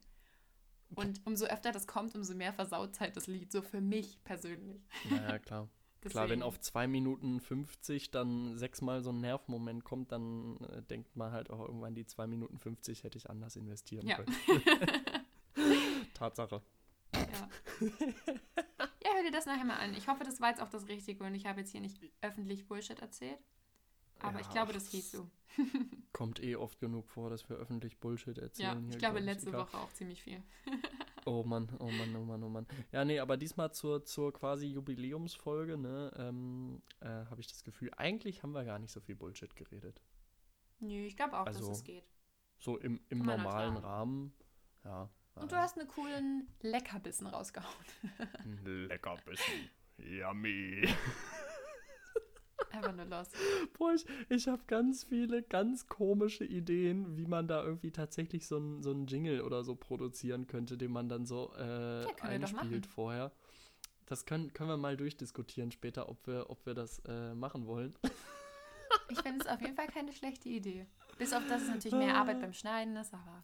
Und 0.96 1.24
umso 1.24 1.46
öfter 1.46 1.70
das 1.70 1.86
kommt, 1.86 2.16
umso 2.16 2.34
mehr 2.34 2.52
versaut 2.52 2.98
halt 2.98 3.16
das 3.16 3.28
Lied, 3.28 3.52
so 3.52 3.62
für 3.62 3.80
mich 3.80 4.22
persönlich. 4.24 4.82
Naja, 5.08 5.38
klar. 5.38 5.68
Klar, 6.00 6.30
wenn 6.30 6.42
auf 6.42 6.58
2 6.58 6.86
Minuten 6.86 7.40
50 7.40 8.10
dann 8.10 8.56
sechsmal 8.56 9.02
so 9.02 9.10
ein 9.10 9.20
Nervmoment 9.20 9.84
kommt, 9.84 10.12
dann 10.12 10.56
äh, 10.60 10.82
denkt 10.82 11.14
man 11.16 11.32
halt 11.32 11.50
auch 11.50 11.60
irgendwann, 11.60 11.94
die 11.94 12.06
2 12.06 12.26
Minuten 12.26 12.58
50 12.58 13.04
hätte 13.04 13.18
ich 13.18 13.28
anders 13.28 13.56
investieren 13.56 14.06
ja. 14.06 14.16
können. 14.16 14.34
Tatsache. 16.14 16.62
Ja. 17.14 17.48
ja, 17.80 19.10
hör 19.14 19.22
dir 19.22 19.30
das 19.32 19.46
nachher 19.46 19.64
mal 19.64 19.76
an. 19.76 19.94
Ich 19.94 20.08
hoffe, 20.08 20.24
das 20.24 20.40
war 20.40 20.48
jetzt 20.48 20.62
auch 20.62 20.70
das 20.70 20.88
Richtige 20.88 21.24
und 21.24 21.34
ich 21.34 21.46
habe 21.46 21.60
jetzt 21.60 21.72
hier 21.72 21.80
nicht 21.80 22.00
öffentlich 22.22 22.66
Bullshit 22.66 22.98
erzählt. 23.00 23.38
Aber 24.20 24.34
ja, 24.34 24.40
ich 24.40 24.50
glaube, 24.50 24.72
das 24.72 24.88
hieß 24.88 25.12
so. 25.12 25.30
kommt 26.12 26.42
eh 26.42 26.56
oft 26.56 26.78
genug 26.80 27.08
vor, 27.08 27.30
dass 27.30 27.48
wir 27.48 27.56
öffentlich 27.56 27.98
Bullshit 27.98 28.38
erzählen. 28.38 28.84
Ja, 28.84 28.90
ich 28.90 28.98
glaube, 28.98 29.20
letzte 29.20 29.52
Woche 29.52 29.76
auch 29.78 29.92
ziemlich 29.92 30.22
viel. 30.22 30.42
Oh 31.26 31.44
Mann, 31.44 31.68
oh 31.78 31.90
Mann, 31.90 32.16
oh 32.16 32.24
Mann, 32.24 32.42
oh 32.42 32.48
Mann. 32.48 32.66
Ja, 32.92 33.04
nee, 33.04 33.18
aber 33.20 33.36
diesmal 33.36 33.72
zur, 33.72 34.04
zur 34.04 34.32
quasi 34.32 34.66
Jubiläumsfolge, 34.66 35.76
ne, 35.76 36.12
ähm, 36.16 36.82
äh, 37.00 37.06
habe 37.08 37.40
ich 37.40 37.48
das 37.48 37.64
Gefühl, 37.64 37.90
eigentlich 37.96 38.42
haben 38.42 38.52
wir 38.52 38.64
gar 38.64 38.78
nicht 38.78 38.92
so 38.92 39.00
viel 39.00 39.16
Bullshit 39.16 39.54
geredet. 39.56 40.00
Nö, 40.80 41.04
ich 41.06 41.16
glaube 41.16 41.38
auch, 41.38 41.46
also, 41.46 41.68
dass 41.68 41.78
es 41.78 41.84
geht. 41.84 42.08
So 42.58 42.78
im, 42.78 43.00
im 43.08 43.20
normalen 43.20 43.76
Rahmen, 43.76 44.32
ja. 44.84 45.10
Und 45.34 45.52
du 45.52 45.56
hast 45.56 45.78
einen 45.78 45.88
coolen 45.88 46.48
Leckerbissen 46.60 47.26
rausgehauen. 47.26 47.74
Leckerbissen. 48.64 49.70
Yummy. 49.96 50.88
Einfach 52.72 52.94
nur 52.94 53.06
los. 53.06 53.28
Boah, 53.76 53.92
ich, 53.94 54.04
ich 54.28 54.48
habe 54.48 54.62
ganz 54.66 55.04
viele 55.04 55.42
ganz 55.42 55.88
komische 55.88 56.44
Ideen, 56.44 57.16
wie 57.16 57.26
man 57.26 57.48
da 57.48 57.64
irgendwie 57.64 57.90
tatsächlich 57.90 58.46
so 58.46 58.56
einen 58.56 58.82
so 58.82 58.92
Jingle 58.92 59.42
oder 59.42 59.64
so 59.64 59.74
produzieren 59.74 60.46
könnte, 60.46 60.78
den 60.78 60.92
man 60.92 61.08
dann 61.08 61.26
so 61.26 61.52
äh, 61.58 62.04
ja, 62.04 62.14
einspielt 62.20 62.86
vorher. 62.86 63.32
Das 64.06 64.24
können, 64.24 64.52
können 64.52 64.70
wir 64.70 64.76
mal 64.76 64.96
durchdiskutieren 64.96 65.70
später, 65.70 66.08
ob 66.08 66.26
wir, 66.26 66.50
ob 66.50 66.64
wir 66.66 66.74
das 66.74 67.00
äh, 67.06 67.34
machen 67.34 67.66
wollen. 67.66 67.94
Ich 69.08 69.20
finde 69.22 69.44
es 69.44 69.46
auf 69.46 69.60
jeden 69.60 69.74
Fall 69.74 69.86
keine 69.86 70.12
schlechte 70.12 70.48
Idee. 70.48 70.86
Bis 71.18 71.32
auf 71.32 71.42
das 71.48 71.62
es 71.62 71.68
natürlich 71.68 71.96
mehr 71.96 72.16
Arbeit 72.16 72.40
beim 72.40 72.52
Schneiden 72.52 72.96
ist, 72.96 73.12
aber. 73.14 73.42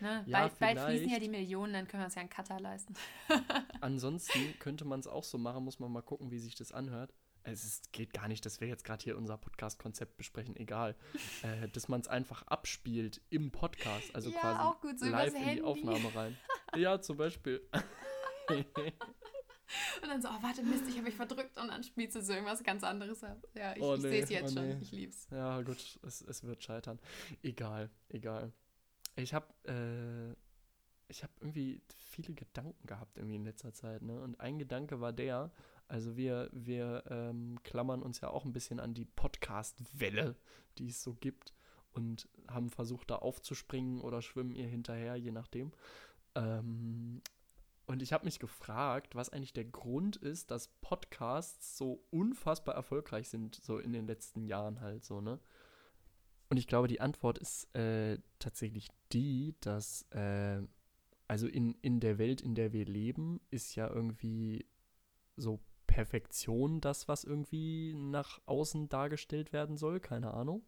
Ne? 0.00 0.22
Ja, 0.26 0.40
bald, 0.40 0.58
bald, 0.58 0.80
fließen 0.80 1.08
ja 1.08 1.18
die 1.18 1.28
Millionen, 1.28 1.72
dann 1.72 1.88
können 1.88 2.02
wir 2.02 2.06
uns 2.06 2.14
ja 2.14 2.20
einen 2.20 2.30
Cutter 2.30 2.60
leisten. 2.60 2.94
Ansonsten 3.80 4.58
könnte 4.58 4.84
man 4.84 5.00
es 5.00 5.06
auch 5.06 5.24
so 5.24 5.38
machen, 5.38 5.64
muss 5.64 5.80
man 5.80 5.90
mal 5.90 6.02
gucken, 6.02 6.30
wie 6.30 6.38
sich 6.38 6.54
das 6.54 6.72
anhört 6.72 7.14
es 7.44 7.64
ist, 7.64 7.92
geht 7.92 8.12
gar 8.12 8.28
nicht, 8.28 8.44
dass 8.44 8.60
wir 8.60 8.68
jetzt 8.68 8.84
gerade 8.84 9.02
hier 9.02 9.16
unser 9.16 9.36
Podcast-Konzept 9.36 10.16
besprechen, 10.16 10.56
egal. 10.56 10.96
äh, 11.42 11.68
dass 11.68 11.88
man 11.88 12.00
es 12.00 12.08
einfach 12.08 12.42
abspielt 12.46 13.20
im 13.30 13.50
Podcast, 13.50 14.14
also 14.14 14.30
ja, 14.30 14.40
quasi 14.40 14.78
gut, 14.80 15.00
so 15.00 15.06
live 15.06 15.34
in 15.34 15.56
die 15.56 15.62
Aufnahme 15.62 16.14
rein. 16.14 16.36
ja, 16.76 17.00
zum 17.00 17.16
Beispiel. 17.16 17.62
und 18.48 18.66
dann 20.02 20.22
so, 20.22 20.28
oh, 20.28 20.42
warte, 20.42 20.62
Mist, 20.62 20.84
ich 20.88 20.94
habe 20.94 21.04
mich 21.04 21.16
verdrückt 21.16 21.58
und 21.58 21.68
dann 21.68 21.82
spielst 21.82 22.16
du 22.16 22.22
so 22.22 22.32
irgendwas 22.32 22.62
ganz 22.62 22.84
anderes 22.84 23.22
ab. 23.24 23.38
Ja, 23.54 23.74
ich, 23.76 23.82
oh, 23.82 23.96
nee, 23.96 23.96
ich 23.96 24.02
sehe 24.02 24.22
es 24.22 24.30
jetzt 24.30 24.56
oh, 24.56 24.60
nee. 24.60 24.72
schon, 24.72 24.82
ich 24.82 24.92
lieb's. 24.92 25.28
Ja, 25.30 25.60
gut, 25.62 25.98
es, 26.02 26.22
es 26.22 26.44
wird 26.44 26.62
scheitern. 26.62 26.98
Egal, 27.42 27.90
egal. 28.08 28.52
Ich 29.16 29.34
habe 29.34 29.46
äh, 29.64 30.36
ich 31.08 31.22
habe 31.22 31.32
irgendwie 31.40 31.82
viele 31.96 32.34
Gedanken 32.34 32.86
gehabt 32.86 33.16
irgendwie 33.16 33.36
in 33.36 33.44
letzter 33.44 33.72
Zeit, 33.72 34.02
ne? 34.02 34.20
Und 34.20 34.38
ein 34.40 34.58
Gedanke 34.58 35.00
war 35.00 35.12
der, 35.12 35.50
also 35.88 36.16
wir, 36.16 36.50
wir 36.52 37.04
ähm, 37.08 37.58
klammern 37.64 38.02
uns 38.02 38.20
ja 38.20 38.28
auch 38.28 38.44
ein 38.44 38.52
bisschen 38.52 38.78
an 38.78 38.94
die 38.94 39.06
Podcast-Welle, 39.06 40.36
die 40.76 40.88
es 40.88 41.02
so 41.02 41.14
gibt 41.14 41.54
und 41.92 42.28
haben 42.48 42.70
versucht, 42.70 43.10
da 43.10 43.16
aufzuspringen 43.16 44.00
oder 44.00 44.22
schwimmen 44.22 44.54
ihr 44.54 44.68
hinterher, 44.68 45.16
je 45.16 45.32
nachdem. 45.32 45.72
Ähm, 46.34 47.22
und 47.86 48.02
ich 48.02 48.12
habe 48.12 48.26
mich 48.26 48.38
gefragt, 48.38 49.14
was 49.14 49.30
eigentlich 49.30 49.54
der 49.54 49.64
Grund 49.64 50.16
ist, 50.16 50.50
dass 50.50 50.68
Podcasts 50.82 51.78
so 51.78 52.04
unfassbar 52.10 52.74
erfolgreich 52.74 53.30
sind, 53.30 53.54
so 53.54 53.78
in 53.78 53.92
den 53.92 54.06
letzten 54.06 54.42
Jahren 54.42 54.80
halt 54.80 55.04
so, 55.04 55.22
ne? 55.22 55.40
Und 56.50 56.56
ich 56.56 56.66
glaube, 56.66 56.88
die 56.88 57.00
Antwort 57.00 57.38
ist 57.38 57.74
äh, 57.74 58.18
tatsächlich 58.38 58.88
die, 59.12 59.54
dass, 59.60 60.02
äh, 60.10 60.62
also 61.26 61.46
in, 61.46 61.74
in 61.82 62.00
der 62.00 62.18
Welt, 62.18 62.40
in 62.40 62.54
der 62.54 62.72
wir 62.72 62.86
leben, 62.86 63.40
ist 63.50 63.74
ja 63.74 63.88
irgendwie 63.88 64.66
so 65.36 65.60
Perfektion 65.98 66.80
das, 66.80 67.08
was 67.08 67.24
irgendwie 67.24 67.92
nach 67.92 68.40
außen 68.46 68.88
dargestellt 68.88 69.52
werden 69.52 69.76
soll, 69.76 69.98
keine 69.98 70.32
Ahnung. 70.32 70.62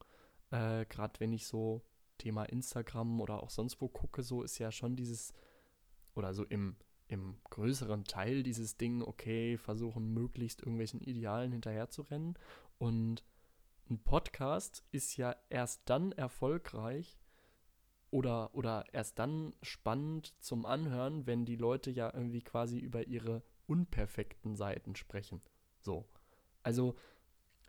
Äh, 0.50 0.86
Gerade 0.86 1.20
wenn 1.20 1.32
ich 1.32 1.46
so 1.46 1.82
Thema 2.18 2.46
Instagram 2.46 3.20
oder 3.20 3.40
auch 3.40 3.50
sonst 3.50 3.80
wo 3.80 3.86
gucke, 3.86 4.24
so 4.24 4.42
ist 4.42 4.58
ja 4.58 4.72
schon 4.72 4.96
dieses, 4.96 5.32
oder 6.16 6.34
so 6.34 6.42
im, 6.42 6.74
im 7.06 7.36
größeren 7.48 8.02
Teil 8.02 8.42
dieses 8.42 8.76
Ding, 8.76 9.02
okay, 9.02 9.56
versuchen 9.56 10.12
möglichst 10.12 10.62
irgendwelchen 10.62 11.00
Idealen 11.00 11.52
hinterherzurennen. 11.52 12.36
Und 12.78 13.22
ein 13.88 14.02
Podcast 14.02 14.82
ist 14.90 15.16
ja 15.16 15.36
erst 15.48 15.82
dann 15.84 16.10
erfolgreich 16.10 17.20
oder, 18.10 18.52
oder 18.52 18.84
erst 18.92 19.20
dann 19.20 19.54
spannend 19.62 20.34
zum 20.40 20.66
Anhören, 20.66 21.28
wenn 21.28 21.44
die 21.44 21.54
Leute 21.54 21.92
ja 21.92 22.12
irgendwie 22.12 22.42
quasi 22.42 22.80
über 22.80 23.06
ihre 23.06 23.44
unperfekten 23.70 24.56
Seiten 24.56 24.96
sprechen. 24.96 25.40
So. 25.80 26.04
Also 26.62 26.96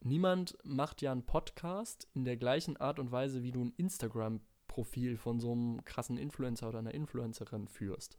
niemand 0.02 0.58
macht 0.64 1.02
ja 1.02 1.12
einen 1.12 1.26
Podcast 1.26 2.10
in 2.14 2.26
der 2.26 2.38
gleichen 2.38 2.76
Art 2.78 3.00
und 3.00 3.12
Weise, 3.12 3.44
wie 3.44 3.52
du 3.52 3.64
ein 3.64 3.74
Instagram-Profil 3.78 5.16
von 5.16 5.40
so 5.40 5.52
einem 5.52 5.86
krassen 5.86 6.18
Influencer 6.18 6.70
oder 6.70 6.80
einer 6.80 6.96
Influencerin 6.96 7.68
führst. 7.68 8.18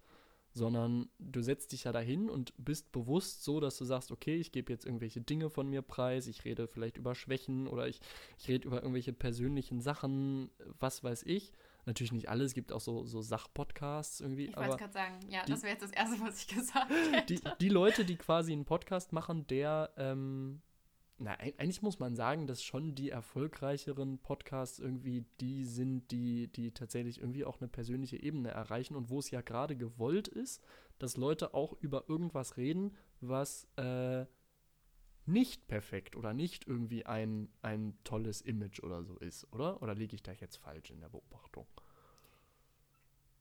Sondern 0.54 1.08
du 1.18 1.40
setzt 1.40 1.72
dich 1.72 1.84
ja 1.84 1.92
dahin 1.92 2.30
und 2.30 2.52
bist 2.58 2.92
bewusst 2.92 3.42
so, 3.42 3.58
dass 3.58 3.76
du 3.78 3.84
sagst, 3.84 4.12
okay, 4.12 4.36
ich 4.36 4.52
gebe 4.52 4.72
jetzt 4.72 4.84
irgendwelche 4.84 5.22
Dinge 5.22 5.50
von 5.50 5.68
mir 5.68 5.82
preis, 5.82 6.26
ich 6.26 6.44
rede 6.44 6.68
vielleicht 6.68 6.98
über 6.98 7.14
Schwächen 7.14 7.66
oder 7.66 7.88
ich, 7.88 8.00
ich 8.38 8.48
rede 8.48 8.68
über 8.68 8.82
irgendwelche 8.82 9.14
persönlichen 9.14 9.80
Sachen, 9.80 10.50
was 10.78 11.02
weiß 11.02 11.24
ich 11.24 11.52
Natürlich 11.84 12.12
nicht 12.12 12.28
alles, 12.28 12.48
es 12.48 12.54
gibt 12.54 12.72
auch 12.72 12.80
so, 12.80 13.04
so 13.04 13.22
Sachpodcasts 13.22 14.20
irgendwie. 14.20 14.46
Ich 14.46 14.56
wollte 14.56 14.76
gerade 14.76 14.92
sagen, 14.92 15.18
ja, 15.28 15.44
die, 15.44 15.52
das 15.52 15.62
wäre 15.62 15.72
jetzt 15.72 15.82
das 15.82 15.90
Erste, 15.90 16.20
was 16.20 16.38
ich 16.38 16.48
gesagt 16.48 16.90
hätte. 17.12 17.34
Die, 17.34 17.40
die 17.60 17.68
Leute, 17.68 18.04
die 18.04 18.16
quasi 18.16 18.52
einen 18.52 18.64
Podcast 18.64 19.12
machen, 19.12 19.46
der, 19.48 19.90
ähm, 19.96 20.62
na, 21.18 21.32
eigentlich 21.32 21.82
muss 21.82 21.98
man 21.98 22.14
sagen, 22.14 22.46
dass 22.46 22.62
schon 22.62 22.94
die 22.94 23.10
erfolgreicheren 23.10 24.18
Podcasts 24.18 24.78
irgendwie 24.78 25.24
die 25.40 25.64
sind, 25.64 26.10
die, 26.12 26.48
die 26.48 26.72
tatsächlich 26.72 27.18
irgendwie 27.18 27.44
auch 27.44 27.60
eine 27.60 27.68
persönliche 27.68 28.16
Ebene 28.16 28.50
erreichen 28.50 28.94
und 28.94 29.10
wo 29.10 29.18
es 29.18 29.30
ja 29.30 29.40
gerade 29.40 29.76
gewollt 29.76 30.28
ist, 30.28 30.62
dass 30.98 31.16
Leute 31.16 31.52
auch 31.52 31.72
über 31.80 32.08
irgendwas 32.08 32.56
reden, 32.56 32.96
was 33.20 33.66
äh, 33.76 34.26
nicht 35.26 35.68
perfekt 35.68 36.16
oder 36.16 36.34
nicht 36.34 36.66
irgendwie 36.66 37.06
ein, 37.06 37.48
ein 37.62 37.96
tolles 38.04 38.40
Image 38.40 38.82
oder 38.82 39.04
so 39.04 39.16
ist, 39.16 39.52
oder? 39.52 39.82
Oder 39.82 39.94
liege 39.94 40.14
ich 40.14 40.22
da 40.22 40.32
jetzt 40.32 40.56
falsch 40.56 40.90
in 40.90 41.00
der 41.00 41.08
Beobachtung? 41.08 41.66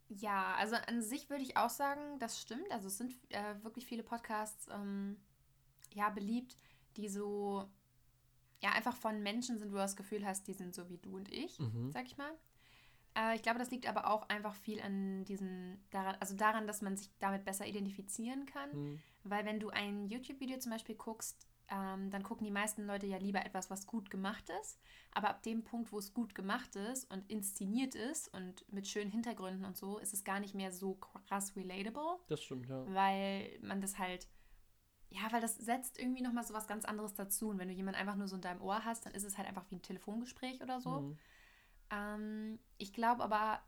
Ja, 0.10 0.56
also 0.56 0.76
an 0.76 1.02
sich 1.02 1.30
würde 1.30 1.44
ich 1.44 1.58
auch 1.58 1.70
sagen, 1.70 2.20
das 2.20 2.40
stimmt. 2.40 2.70
Also 2.72 2.88
es 2.88 2.98
sind 2.98 3.14
äh, 3.30 3.64
wirklich 3.64 3.86
viele 3.86 4.04
Podcasts 4.04 4.68
ähm, 4.72 5.18
ja 5.94 6.10
beliebt, 6.10 6.58
die 6.98 7.08
so 7.08 7.70
ja 8.62 8.72
einfach 8.72 8.96
von 8.96 9.24
Menschen 9.24 9.58
sind, 9.58 9.70
wo 9.70 9.76
du 9.76 9.82
das 9.82 9.96
Gefühl 9.96 10.26
hast, 10.26 10.48
die 10.48 10.54
sind 10.54 10.76
so 10.76 10.90
wie 10.90 10.98
du 10.98 11.16
und 11.16 11.32
ich, 11.32 11.58
mhm. 11.60 11.92
sag 11.92 12.06
ich 12.06 12.18
mal. 12.18 12.32
Äh, 13.16 13.36
ich 13.36 13.42
glaube, 13.42 13.60
das 13.60 13.72
liegt 13.72 13.88
aber 13.88 14.08
auch 14.08 14.28
einfach 14.30 14.56
viel 14.56 14.82
an 14.82 15.26
diesen, 15.26 15.84
daran, 15.90 16.16
also 16.20 16.36
daran, 16.36 16.68
dass 16.68 16.82
man 16.82 16.98
sich 16.98 17.10
damit 17.20 17.46
besser 17.46 17.66
identifizieren 17.66 18.46
kann. 18.46 18.72
Mhm. 18.74 19.00
Weil 19.24 19.46
wenn 19.46 19.60
du 19.60 19.70
ein 19.70 20.08
YouTube-Video 20.08 20.60
zum 20.60 20.72
Beispiel 20.72 20.96
guckst, 20.96 21.48
ähm, 21.72 22.12
dann 22.12 22.24
gucken 22.24 22.44
die 22.44 22.52
meisten 22.52 22.86
Leute 22.86 23.08
ja 23.08 23.18
lieber 23.18 23.46
etwas, 23.46 23.70
was 23.70 23.88
gut 23.88 24.10
gemacht 24.10 24.50
ist. 24.62 24.78
Aber 25.14 25.30
ab 25.30 25.42
dem 25.42 25.64
Punkt, 25.64 25.94
wo 25.94 26.00
es 26.00 26.14
gut 26.14 26.36
gemacht 26.36 26.76
ist 26.76 27.10
und 27.10 27.30
inszeniert 27.30 27.96
ist 27.96 28.28
und 28.34 28.70
mit 28.72 28.88
schönen 28.88 29.10
Hintergründen 29.10 29.64
und 29.64 29.78
so, 29.78 29.98
ist 29.98 30.14
es 30.14 30.26
gar 30.26 30.42
nicht 30.42 30.54
mehr 30.54 30.74
so 30.74 30.96
krass 30.96 31.56
relatable. 31.56 32.20
Das 32.28 32.44
stimmt, 32.44 32.68
ja. 32.68 32.86
Weil 32.94 33.58
man 33.62 33.80
das 33.80 33.98
halt, 33.98 34.28
ja, 35.10 35.22
weil 35.32 35.40
das 35.40 35.56
setzt 35.56 35.98
irgendwie 35.98 36.22
nochmal 36.22 36.44
so 36.44 36.54
was 36.54 36.68
ganz 36.68 36.84
anderes 36.84 37.14
dazu. 37.14 37.50
Und 37.50 37.58
wenn 37.58 37.70
du 37.70 37.74
jemanden 37.74 38.00
einfach 38.00 38.16
nur 38.16 38.28
so 38.28 38.36
in 38.36 38.42
deinem 38.42 38.62
Ohr 38.62 38.84
hast, 38.84 39.06
dann 39.06 39.14
ist 39.14 39.24
es 39.24 39.38
halt 39.38 39.48
einfach 39.48 39.66
wie 39.70 39.76
ein 39.76 39.82
Telefongespräch 39.82 40.62
oder 40.62 40.82
so. 40.82 41.00
Mhm. 41.00 41.18
Ähm, 41.90 42.60
ich 42.78 42.92
glaube 42.92 43.24
aber 43.24 43.62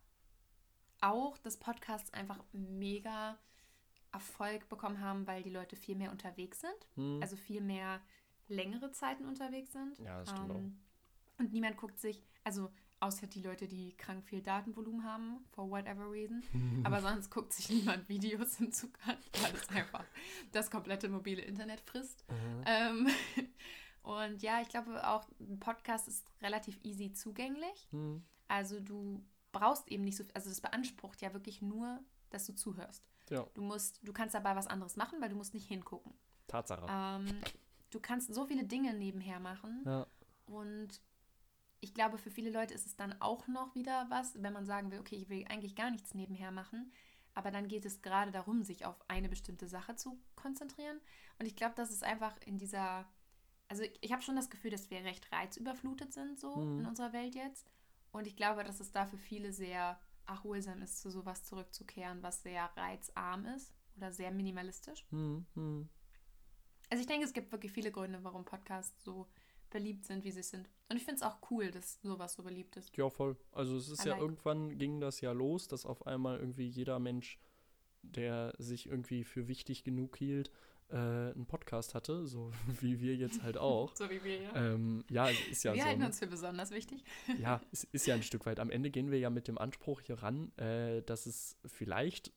auch, 1.00 1.38
dass 1.38 1.58
Podcasts 1.58 2.14
einfach 2.14 2.44
mega 2.52 3.40
Erfolg 4.14 4.70
bekommen 4.70 5.00
haben, 5.00 5.28
weil 5.28 5.44
die 5.44 5.50
Leute 5.50 5.76
viel 5.76 5.96
mehr 5.96 6.12
unterwegs 6.12 6.62
sind. 6.62 6.88
Hm. 6.96 7.20
Also 7.22 7.36
viel 7.36 7.62
mehr 7.62 8.02
längere 8.48 8.92
Zeiten 8.92 9.26
unterwegs 9.26 9.74
sind. 9.74 9.98
Ja, 10.00 10.20
das 10.20 10.30
stimmt 10.30 10.50
ähm, 10.52 10.80
Und 11.38 11.52
niemand 11.52 11.78
guckt 11.78 12.00
sich, 12.00 12.24
also 12.44 12.72
außer 13.00 13.28
die 13.28 13.42
Leute, 13.42 13.68
die 13.68 13.96
krank 13.98 14.24
viel 14.24 14.42
Datenvolumen 14.42 15.04
haben, 15.04 15.44
for 15.52 15.70
whatever 15.70 16.10
reason. 16.10 16.42
Aber 16.86 17.02
sonst 17.02 17.30
guckt 17.30 17.52
sich 17.52 17.70
niemand 17.70 18.08
Videos 18.08 18.60
im 18.60 18.72
Zug 18.72 18.92
an, 19.06 19.18
weil 19.42 19.54
es 19.54 19.70
einfach 19.70 20.06
das 20.52 20.72
komplette 20.72 21.10
mobile 21.10 21.42
Internet 21.42 21.82
frisst. 21.82 22.24
Mhm. 22.30 22.64
Ähm, 22.66 23.08
und 24.04 24.42
ja, 24.42 24.62
ich 24.62 24.70
glaube 24.70 25.06
auch, 25.06 25.28
ein 25.40 25.60
Podcast 25.60 26.08
ist 26.08 26.26
relativ 26.42 26.80
easy 26.84 27.12
zugänglich. 27.12 27.88
Mhm. 27.92 28.24
Also 28.48 28.80
du 28.80 29.26
brauchst 29.52 29.88
eben 29.90 30.04
nicht 30.04 30.18
so, 30.18 30.24
also 30.34 30.50
das 30.50 30.62
beansprucht 30.62 31.22
ja 31.22 31.34
wirklich 31.34 31.62
nur, 31.62 32.00
dass 32.30 32.46
du 32.46 32.54
zuhörst. 32.54 33.10
Ja. 33.34 33.48
Du 33.54 33.62
musst, 33.62 34.00
du 34.04 34.14
kannst 34.14 34.36
dabei 34.36 34.56
was 34.56 34.68
anderes 34.68 34.96
machen, 34.96 35.20
weil 35.22 35.30
du 35.30 35.36
musst 35.36 35.54
nicht 35.54 35.68
hingucken. 35.68 36.14
Tatsache. 36.48 36.86
Ähm, 36.88 37.42
du 37.90 38.00
kannst 38.00 38.34
so 38.34 38.46
viele 38.46 38.64
Dinge 38.64 38.94
nebenher 38.94 39.40
machen. 39.40 39.84
Ja. 39.86 40.08
Und 40.46 41.02
ich 41.80 41.94
glaube, 41.94 42.18
für 42.18 42.30
viele 42.30 42.52
Leute 42.52 42.74
ist 42.74 42.86
es 42.86 42.96
dann 42.96 43.20
auch 43.22 43.48
noch 43.48 43.74
wieder 43.76 44.06
was, 44.10 44.42
wenn 44.42 44.54
man 44.54 44.66
sagen 44.66 44.92
will, 44.92 45.00
okay, 45.00 45.16
ich 45.16 45.30
will 45.30 45.46
eigentlich 45.50 45.76
gar 45.76 45.90
nichts 45.90 46.14
nebenher 46.14 46.52
machen. 46.52 46.92
Aber 47.34 47.50
dann 47.50 47.68
geht 47.68 47.86
es 47.86 48.02
gerade 48.02 48.32
darum, 48.32 48.64
sich 48.64 48.86
auf 48.86 49.04
eine 49.08 49.28
bestimmte 49.28 49.68
Sache 49.68 49.96
zu 49.96 50.20
konzentrieren. 50.36 51.02
Und 51.40 51.48
ich 51.48 51.56
glaube, 51.56 51.74
das 51.76 51.90
ist 51.90 52.04
einfach 52.04 52.38
in 52.46 52.60
dieser, 52.60 53.10
also 53.68 53.82
ich, 53.82 53.98
ich 54.02 54.12
habe 54.12 54.22
schon 54.22 54.36
das 54.36 54.52
Gefühl, 54.52 54.70
dass 54.70 54.92
wir 54.92 55.04
recht 55.04 55.32
reizüberflutet 55.32 56.14
sind 56.14 56.40
so 56.40 56.56
mhm. 56.56 56.82
in 56.82 56.86
unserer 56.86 57.14
Welt 57.14 57.34
jetzt. 57.34 57.72
Und 58.12 58.28
ich 58.28 58.36
glaube, 58.36 58.64
dass 58.64 58.80
es 58.80 58.92
da 58.92 59.08
für 59.08 59.18
viele 59.18 59.52
sehr 59.52 60.00
erholsam 60.28 60.82
ist, 60.82 61.02
zu 61.02 61.10
sowas 61.10 61.44
zurückzukehren, 61.44 62.24
was 62.24 62.44
sehr 62.44 62.70
reizarm 62.76 63.46
ist 63.46 63.74
oder 63.98 64.12
sehr 64.12 64.32
minimalistisch. 64.32 65.06
Hm, 65.10 65.46
hm. 65.54 65.90
Also 66.90 67.02
ich 67.02 67.08
denke, 67.08 67.26
es 67.26 67.34
gibt 67.34 67.52
wirklich 67.52 67.72
viele 67.72 67.92
Gründe, 67.92 68.24
warum 68.24 68.46
Podcasts 68.46 69.04
so 69.04 69.28
beliebt 69.70 70.06
sind, 70.06 70.24
wie 70.24 70.32
sie 70.32 70.44
sind. 70.44 70.70
Und 70.90 70.98
ich 70.98 71.04
finde 71.04 71.16
es 71.16 71.24
auch 71.24 71.38
cool, 71.50 71.72
dass 71.72 72.00
sowas 72.02 72.34
so 72.34 72.44
beliebt 72.44 72.78
ist. 72.78 72.96
Ja, 72.96 73.10
voll. 73.10 73.36
Also 73.52 73.76
es 73.78 73.90
ist 73.90 74.06
I 74.06 74.10
ja 74.10 74.14
like. 74.14 74.22
irgendwann 74.22 74.78
ging 74.78 75.00
das 75.00 75.20
ja 75.22 75.32
los, 75.32 75.68
dass 75.68 75.86
auf 75.86 76.06
einmal 76.06 76.40
irgendwie 76.40 76.68
jeder 76.68 77.00
Mensch, 77.00 77.40
der 78.04 78.54
sich 78.60 78.88
irgendwie 78.88 79.24
für 79.24 79.48
wichtig 79.48 79.84
genug 79.84 80.18
hielt, 80.18 80.52
äh, 80.90 80.96
einen 80.96 81.46
Podcast 81.46 81.96
hatte, 81.96 82.26
so 82.26 82.52
wie 82.82 83.00
wir 83.00 83.16
jetzt 83.16 83.42
halt 83.42 83.58
auch. 83.58 83.92
so 83.96 84.10
wie 84.10 84.24
wir, 84.24 84.42
ja. 84.42 84.56
Ähm, 84.56 85.04
ja, 85.10 85.28
ist 85.28 85.64
ja 85.64 85.74
wir 85.74 85.80
so. 85.80 85.84
Wir 85.84 85.86
halten 85.86 86.00
ne? 86.02 86.06
uns 86.08 86.20
für 86.20 86.28
besonders 86.28 86.72
wichtig. 86.72 87.04
ja, 87.40 87.62
es 87.72 87.84
ist 87.86 88.06
ja 88.06 88.16
ein 88.16 88.24
Stück 88.24 88.46
weit. 88.46 88.60
Am 88.60 88.70
Ende 88.70 88.90
gehen 88.90 89.12
wir 89.12 89.20
ja 89.20 89.30
mit 89.30 89.48
dem 89.48 89.58
Anspruch 89.58 90.02
hier 90.02 90.22
ran, 90.22 90.56
äh, 90.58 91.02
dass 91.04 91.26
es 91.26 91.58
vielleicht 91.66 92.32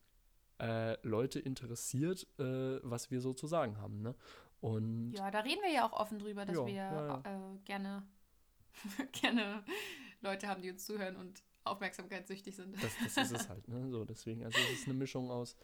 äh, 0.61 0.97
Leute 1.07 1.39
interessiert, 1.39 2.27
äh, 2.39 2.81
was 2.83 3.11
wir 3.11 3.21
so 3.21 3.33
zu 3.35 3.47
sagen 3.47 3.79
haben, 3.79 4.03
ne? 4.03 4.15
Und 4.61 5.13
ja, 5.13 5.31
da 5.31 5.41
reden 5.41 5.61
wir 5.63 5.71
ja 5.71 5.87
auch 5.87 5.93
offen 5.93 6.19
drüber, 6.19 6.47
dass 6.47 6.57
ja, 6.57 6.67
wir 6.67 6.73
ja, 6.75 7.07
ja. 7.07 7.53
Äh, 7.53 7.59
gerne, 7.65 8.03
gerne 9.13 9.65
Leute 10.23 10.49
haben, 10.49 10.63
die 10.63 10.71
uns 10.71 10.87
zuhören 10.87 11.17
und 11.17 11.43
aufmerksamkeitssüchtig 11.65 12.57
sind. 12.57 12.75
Das, 12.83 12.93
das 13.03 13.31
ist 13.31 13.41
es 13.41 13.49
halt, 13.49 13.69
ne? 13.69 13.91
So, 13.91 14.05
deswegen, 14.05 14.45
also 14.45 14.59
es 14.73 14.81
ist 14.81 14.87
eine 14.87 14.95
Mischung 14.95 15.31
aus 15.31 15.57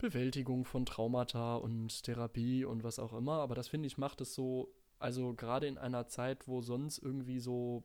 Bewältigung 0.00 0.64
von 0.64 0.86
Traumata 0.86 1.56
und 1.56 2.02
Therapie 2.02 2.64
und 2.64 2.82
was 2.82 2.98
auch 2.98 3.12
immer. 3.12 3.40
Aber 3.40 3.54
das 3.54 3.68
finde 3.68 3.86
ich 3.86 3.98
macht 3.98 4.20
es 4.20 4.34
so, 4.34 4.72
also 4.98 5.34
gerade 5.34 5.66
in 5.66 5.78
einer 5.78 6.08
Zeit, 6.08 6.48
wo 6.48 6.60
sonst 6.62 6.98
irgendwie 6.98 7.40
so 7.40 7.84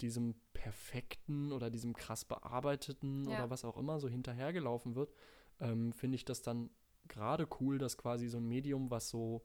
diesem 0.00 0.34
perfekten 0.52 1.52
oder 1.52 1.70
diesem 1.70 1.94
krass 1.94 2.24
bearbeiteten 2.24 3.24
ja. 3.28 3.38
oder 3.38 3.50
was 3.50 3.64
auch 3.64 3.76
immer 3.76 3.98
so 4.00 4.08
hinterhergelaufen 4.08 4.94
wird, 4.94 5.12
ähm, 5.60 5.92
finde 5.92 6.16
ich 6.16 6.24
das 6.24 6.42
dann 6.42 6.70
gerade 7.08 7.48
cool, 7.60 7.78
dass 7.78 7.96
quasi 7.96 8.28
so 8.28 8.38
ein 8.38 8.46
Medium, 8.46 8.90
was 8.90 9.08
so, 9.08 9.42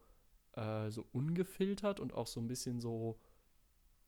äh, 0.53 0.89
so 0.89 1.07
ungefiltert 1.11 1.99
und 1.99 2.13
auch 2.13 2.27
so 2.27 2.39
ein 2.39 2.47
bisschen 2.47 2.79
so, 2.79 3.19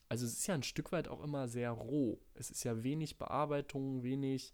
also 0.10 0.26
es 0.26 0.34
ist 0.34 0.48
ja 0.48 0.56
ein 0.56 0.64
Stück 0.64 0.92
weit 0.92 1.08
auch 1.08 1.24
immer 1.24 1.48
sehr 1.48 1.72
roh. 1.72 2.20
Es 2.34 2.52
ist 2.52 2.64
ja 2.64 2.84
wenig 2.84 3.18
Bearbeitung, 3.18 4.04
wenig 4.04 4.54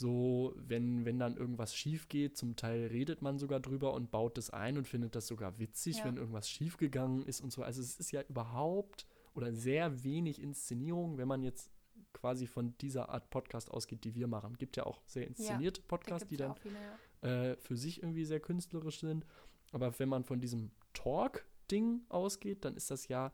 so, 0.00 0.54
wenn, 0.56 1.04
wenn 1.04 1.18
dann 1.18 1.36
irgendwas 1.36 1.76
schief 1.76 2.08
geht, 2.08 2.36
zum 2.36 2.56
Teil 2.56 2.86
redet 2.86 3.20
man 3.20 3.38
sogar 3.38 3.60
drüber 3.60 3.92
und 3.92 4.10
baut 4.10 4.38
das 4.38 4.50
ein 4.50 4.78
und 4.78 4.88
findet 4.88 5.14
das 5.14 5.26
sogar 5.26 5.58
witzig, 5.58 5.98
ja. 5.98 6.06
wenn 6.06 6.16
irgendwas 6.16 6.48
schiefgegangen 6.48 7.24
ist 7.26 7.42
und 7.42 7.52
so. 7.52 7.62
Also 7.62 7.82
es 7.82 8.00
ist 8.00 8.10
ja 8.10 8.22
überhaupt 8.22 9.06
oder 9.34 9.52
sehr 9.52 10.02
wenig 10.02 10.40
Inszenierung, 10.40 11.18
wenn 11.18 11.28
man 11.28 11.42
jetzt 11.42 11.70
quasi 12.14 12.46
von 12.46 12.76
dieser 12.78 13.10
Art 13.10 13.28
Podcast 13.28 13.70
ausgeht, 13.70 14.04
die 14.04 14.14
wir 14.14 14.26
machen. 14.26 14.56
Gibt 14.56 14.78
ja 14.78 14.86
auch 14.86 15.02
sehr 15.06 15.26
inszenierte 15.26 15.82
ja, 15.82 15.86
Podcasts, 15.86 16.26
die 16.26 16.38
dann 16.38 16.56
viele, 16.56 16.78
ja. 17.22 17.50
äh, 17.50 17.56
für 17.58 17.76
sich 17.76 18.02
irgendwie 18.02 18.24
sehr 18.24 18.40
künstlerisch 18.40 19.00
sind. 19.00 19.26
Aber 19.70 19.96
wenn 19.98 20.08
man 20.08 20.24
von 20.24 20.40
diesem 20.40 20.70
Talk-Ding 20.94 22.00
ausgeht, 22.08 22.64
dann 22.64 22.74
ist 22.74 22.90
das 22.90 23.06
ja 23.06 23.32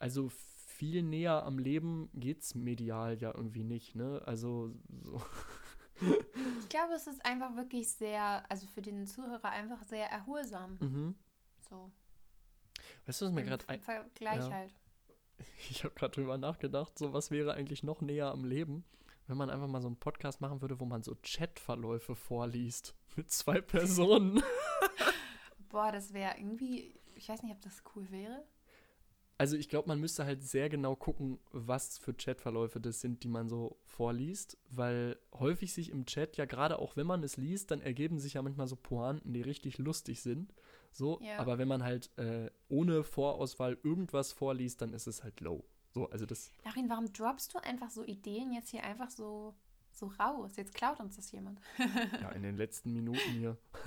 also 0.00 0.28
viel 0.74 1.02
näher 1.02 1.44
am 1.44 1.58
Leben 1.58 2.10
geht's 2.14 2.54
medial 2.54 3.16
ja 3.20 3.32
irgendwie 3.34 3.64
nicht, 3.64 3.94
ne? 3.94 4.22
Also 4.26 4.74
so. 5.02 5.22
Ich 6.58 6.68
glaube, 6.68 6.94
es 6.94 7.06
ist 7.06 7.24
einfach 7.24 7.54
wirklich 7.54 7.88
sehr, 7.88 8.44
also 8.50 8.66
für 8.66 8.82
den 8.82 9.06
Zuhörer 9.06 9.50
einfach 9.50 9.84
sehr 9.84 10.10
erholsam. 10.10 10.76
Mhm. 10.80 11.14
So. 11.70 11.92
Weißt 13.06 13.20
du, 13.20 13.26
was 13.26 13.32
mir 13.32 13.44
gerade 13.44 13.68
ein 13.68 13.80
Vergleich 13.80 14.44
ja. 14.44 14.50
halt. 14.50 14.74
Ich 15.70 15.84
habe 15.84 15.94
gerade 15.94 16.12
drüber 16.12 16.36
nachgedacht, 16.36 16.98
so 16.98 17.12
was 17.12 17.30
wäre 17.30 17.54
eigentlich 17.54 17.84
noch 17.84 18.00
näher 18.00 18.32
am 18.32 18.44
Leben, 18.44 18.84
wenn 19.28 19.36
man 19.36 19.50
einfach 19.50 19.68
mal 19.68 19.80
so 19.80 19.86
einen 19.86 19.96
Podcast 19.96 20.40
machen 20.40 20.60
würde, 20.60 20.80
wo 20.80 20.84
man 20.84 21.04
so 21.04 21.16
Chatverläufe 21.22 22.16
vorliest 22.16 22.96
mit 23.16 23.30
zwei 23.30 23.60
Personen. 23.60 24.42
Boah, 25.68 25.92
das 25.92 26.12
wäre 26.12 26.36
irgendwie, 26.38 26.92
ich 27.14 27.28
weiß 27.28 27.44
nicht, 27.44 27.52
ob 27.52 27.62
das 27.62 27.84
cool 27.94 28.10
wäre 28.10 28.44
also 29.36 29.56
ich 29.56 29.68
glaube, 29.68 29.88
man 29.88 30.00
müsste 30.00 30.24
halt 30.24 30.42
sehr 30.42 30.68
genau 30.68 30.94
gucken, 30.94 31.38
was 31.50 31.98
für 31.98 32.14
Chatverläufe 32.14 32.80
das 32.80 33.00
sind, 33.00 33.24
die 33.24 33.28
man 33.28 33.48
so 33.48 33.76
vorliest, 33.84 34.58
weil 34.70 35.18
häufig 35.32 35.72
sich 35.72 35.90
im 35.90 36.06
Chat 36.06 36.36
ja 36.36 36.44
gerade 36.44 36.78
auch 36.78 36.96
wenn 36.96 37.06
man 37.06 37.22
es 37.22 37.36
liest, 37.36 37.70
dann 37.70 37.80
ergeben 37.80 38.18
sich 38.18 38.34
ja 38.34 38.42
manchmal 38.42 38.68
so 38.68 38.76
Pointen, 38.76 39.32
die 39.32 39.42
richtig 39.42 39.78
lustig 39.78 40.22
sind. 40.22 40.54
So, 40.92 41.20
ja. 41.20 41.38
aber 41.38 41.58
wenn 41.58 41.66
man 41.66 41.82
halt 41.82 42.16
äh, 42.18 42.50
ohne 42.68 43.02
Vorauswahl 43.02 43.76
irgendwas 43.82 44.32
vorliest, 44.32 44.80
dann 44.80 44.92
ist 44.92 45.08
es 45.08 45.24
halt 45.24 45.40
low. 45.40 45.64
So, 45.90 46.08
also 46.10 46.26
das. 46.26 46.52
Darin, 46.62 46.88
warum 46.88 47.12
droppst 47.12 47.54
du 47.54 47.58
einfach 47.58 47.90
so 47.90 48.04
Ideen 48.04 48.52
jetzt 48.52 48.70
hier 48.70 48.84
einfach 48.84 49.10
so 49.10 49.54
so 49.96 50.06
raus. 50.18 50.52
Jetzt 50.56 50.74
klaut 50.74 51.00
uns 51.00 51.16
das 51.16 51.30
jemand. 51.32 51.60
ja, 52.20 52.30
in 52.30 52.42
den 52.42 52.56
letzten 52.56 52.92
Minuten 52.92 53.18
hier. 53.32 53.56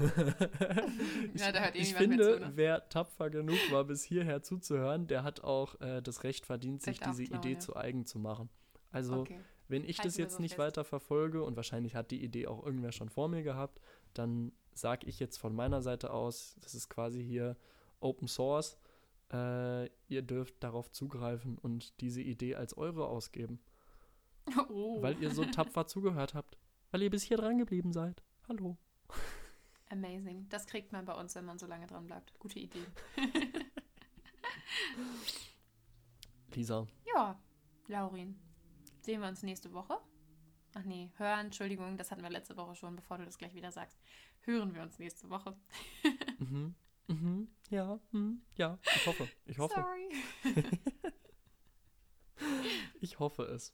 ich, 1.33 1.41
ja, 1.41 1.51
da 1.51 1.63
hört 1.63 1.75
ich 1.75 1.93
finde, 1.93 2.23
zu, 2.23 2.39
ne? 2.39 2.51
wer 2.55 2.87
tapfer 2.89 3.29
genug 3.29 3.57
war, 3.71 3.83
bis 3.83 4.03
hierher 4.03 4.41
zuzuhören, 4.41 5.07
der 5.07 5.23
hat 5.23 5.41
auch 5.43 5.79
äh, 5.81 6.01
das 6.01 6.23
Recht 6.23 6.45
verdient, 6.45 6.81
sich 6.81 6.99
diese 6.99 7.23
klauen, 7.23 7.39
Idee 7.39 7.53
ja. 7.53 7.59
zu 7.59 7.75
eigen 7.75 8.05
zu 8.05 8.19
machen. 8.19 8.49
Also, 8.91 9.21
okay. 9.21 9.39
wenn 9.67 9.83
ich 9.83 9.97
Halten 9.97 10.07
das 10.09 10.17
jetzt 10.17 10.35
so 10.35 10.41
nicht 10.41 10.55
fest. 10.55 10.67
weiter 10.67 10.83
verfolge 10.83 11.43
und 11.43 11.55
wahrscheinlich 11.55 11.95
hat 11.95 12.11
die 12.11 12.23
Idee 12.23 12.47
auch 12.47 12.65
irgendwer 12.65 12.91
schon 12.91 13.09
vor 13.09 13.27
mir 13.27 13.43
gehabt, 13.43 13.81
dann 14.13 14.51
sage 14.73 15.07
ich 15.07 15.19
jetzt 15.19 15.37
von 15.37 15.55
meiner 15.55 15.81
Seite 15.81 16.11
aus, 16.11 16.55
das 16.61 16.75
ist 16.75 16.89
quasi 16.89 17.23
hier 17.23 17.57
Open 17.99 18.27
Source. 18.27 18.77
Äh, 19.31 19.87
ihr 20.07 20.21
dürft 20.21 20.63
darauf 20.63 20.91
zugreifen 20.91 21.57
und 21.57 21.99
diese 21.99 22.21
Idee 22.21 22.55
als 22.55 22.77
eure 22.77 23.07
ausgeben. 23.07 23.59
Oh. 24.69 25.01
Weil 25.01 25.21
ihr 25.21 25.31
so 25.31 25.43
tapfer 25.45 25.87
zugehört 25.87 26.33
habt. 26.33 26.57
Weil 26.91 27.03
ihr 27.03 27.09
bis 27.09 27.23
hier 27.23 27.37
dran 27.37 27.57
geblieben 27.57 27.91
seid. 27.91 28.23
Hallo. 28.47 28.77
Amazing. 29.89 30.47
Das 30.49 30.65
kriegt 30.65 30.91
man 30.91 31.05
bei 31.05 31.13
uns, 31.13 31.35
wenn 31.35 31.45
man 31.45 31.59
so 31.59 31.65
lange 31.65 31.87
dran 31.87 32.05
bleibt. 32.05 32.37
Gute 32.39 32.59
Idee. 32.59 32.85
Lisa. 36.53 36.87
Ja, 37.05 37.39
Laurin. 37.87 38.39
Sehen 39.01 39.21
wir 39.21 39.27
uns 39.27 39.43
nächste 39.43 39.71
Woche? 39.73 39.99
Ach 40.73 40.83
nee, 40.83 41.11
hören, 41.17 41.47
Entschuldigung, 41.47 41.97
das 41.97 42.11
hatten 42.11 42.23
wir 42.23 42.29
letzte 42.29 42.57
Woche 42.57 42.75
schon, 42.75 42.95
bevor 42.95 43.17
du 43.17 43.25
das 43.25 43.37
gleich 43.37 43.53
wieder 43.55 43.71
sagst. 43.71 43.97
Hören 44.41 44.73
wir 44.75 44.81
uns 44.81 44.99
nächste 44.99 45.29
Woche. 45.29 45.55
mhm. 46.39 46.75
Mhm. 47.07 47.47
Ja, 47.69 47.99
mhm. 48.11 48.41
ja, 48.55 48.77
ich 48.83 49.07
hoffe. 49.07 49.29
Ich 49.45 49.57
hoffe. 49.57 49.73
Sorry. 49.75 50.09
ich 52.99 53.19
hoffe 53.19 53.43
es. 53.43 53.73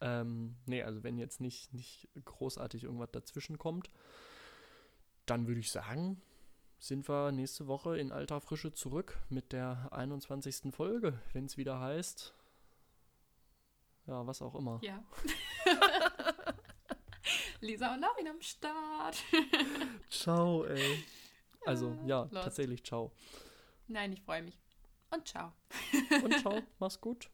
Ähm, 0.00 0.56
nee, 0.66 0.82
also 0.82 1.02
wenn 1.02 1.18
jetzt 1.18 1.40
nicht, 1.40 1.72
nicht 1.74 2.08
großartig 2.24 2.84
irgendwas 2.84 3.10
dazwischen 3.10 3.58
kommt, 3.58 3.90
dann 5.26 5.46
würde 5.46 5.60
ich 5.60 5.70
sagen, 5.70 6.22
sind 6.78 7.08
wir 7.08 7.32
nächste 7.32 7.66
Woche 7.66 7.98
in 7.98 8.12
alter 8.12 8.40
Frische 8.40 8.72
zurück 8.72 9.18
mit 9.28 9.52
der 9.52 9.88
21. 9.92 10.72
Folge, 10.72 11.20
wenn 11.32 11.46
es 11.46 11.56
wieder 11.56 11.80
heißt. 11.80 12.34
Ja, 14.06 14.26
was 14.26 14.40
auch 14.40 14.54
immer. 14.54 14.80
Ja. 14.82 15.04
Lisa 17.60 17.92
und 17.92 18.00
Laurin 18.00 18.28
am 18.28 18.40
Start. 18.40 19.22
ciao, 20.08 20.64
ey. 20.64 21.04
Also, 21.66 21.98
ja, 22.06 22.22
Lost. 22.22 22.44
tatsächlich, 22.44 22.84
ciao. 22.84 23.12
Nein, 23.88 24.12
ich 24.12 24.22
freue 24.22 24.42
mich. 24.42 24.58
Und 25.10 25.26
ciao. 25.26 25.52
Und 26.22 26.38
ciao, 26.38 26.62
mach's 26.78 27.00
gut. 27.00 27.30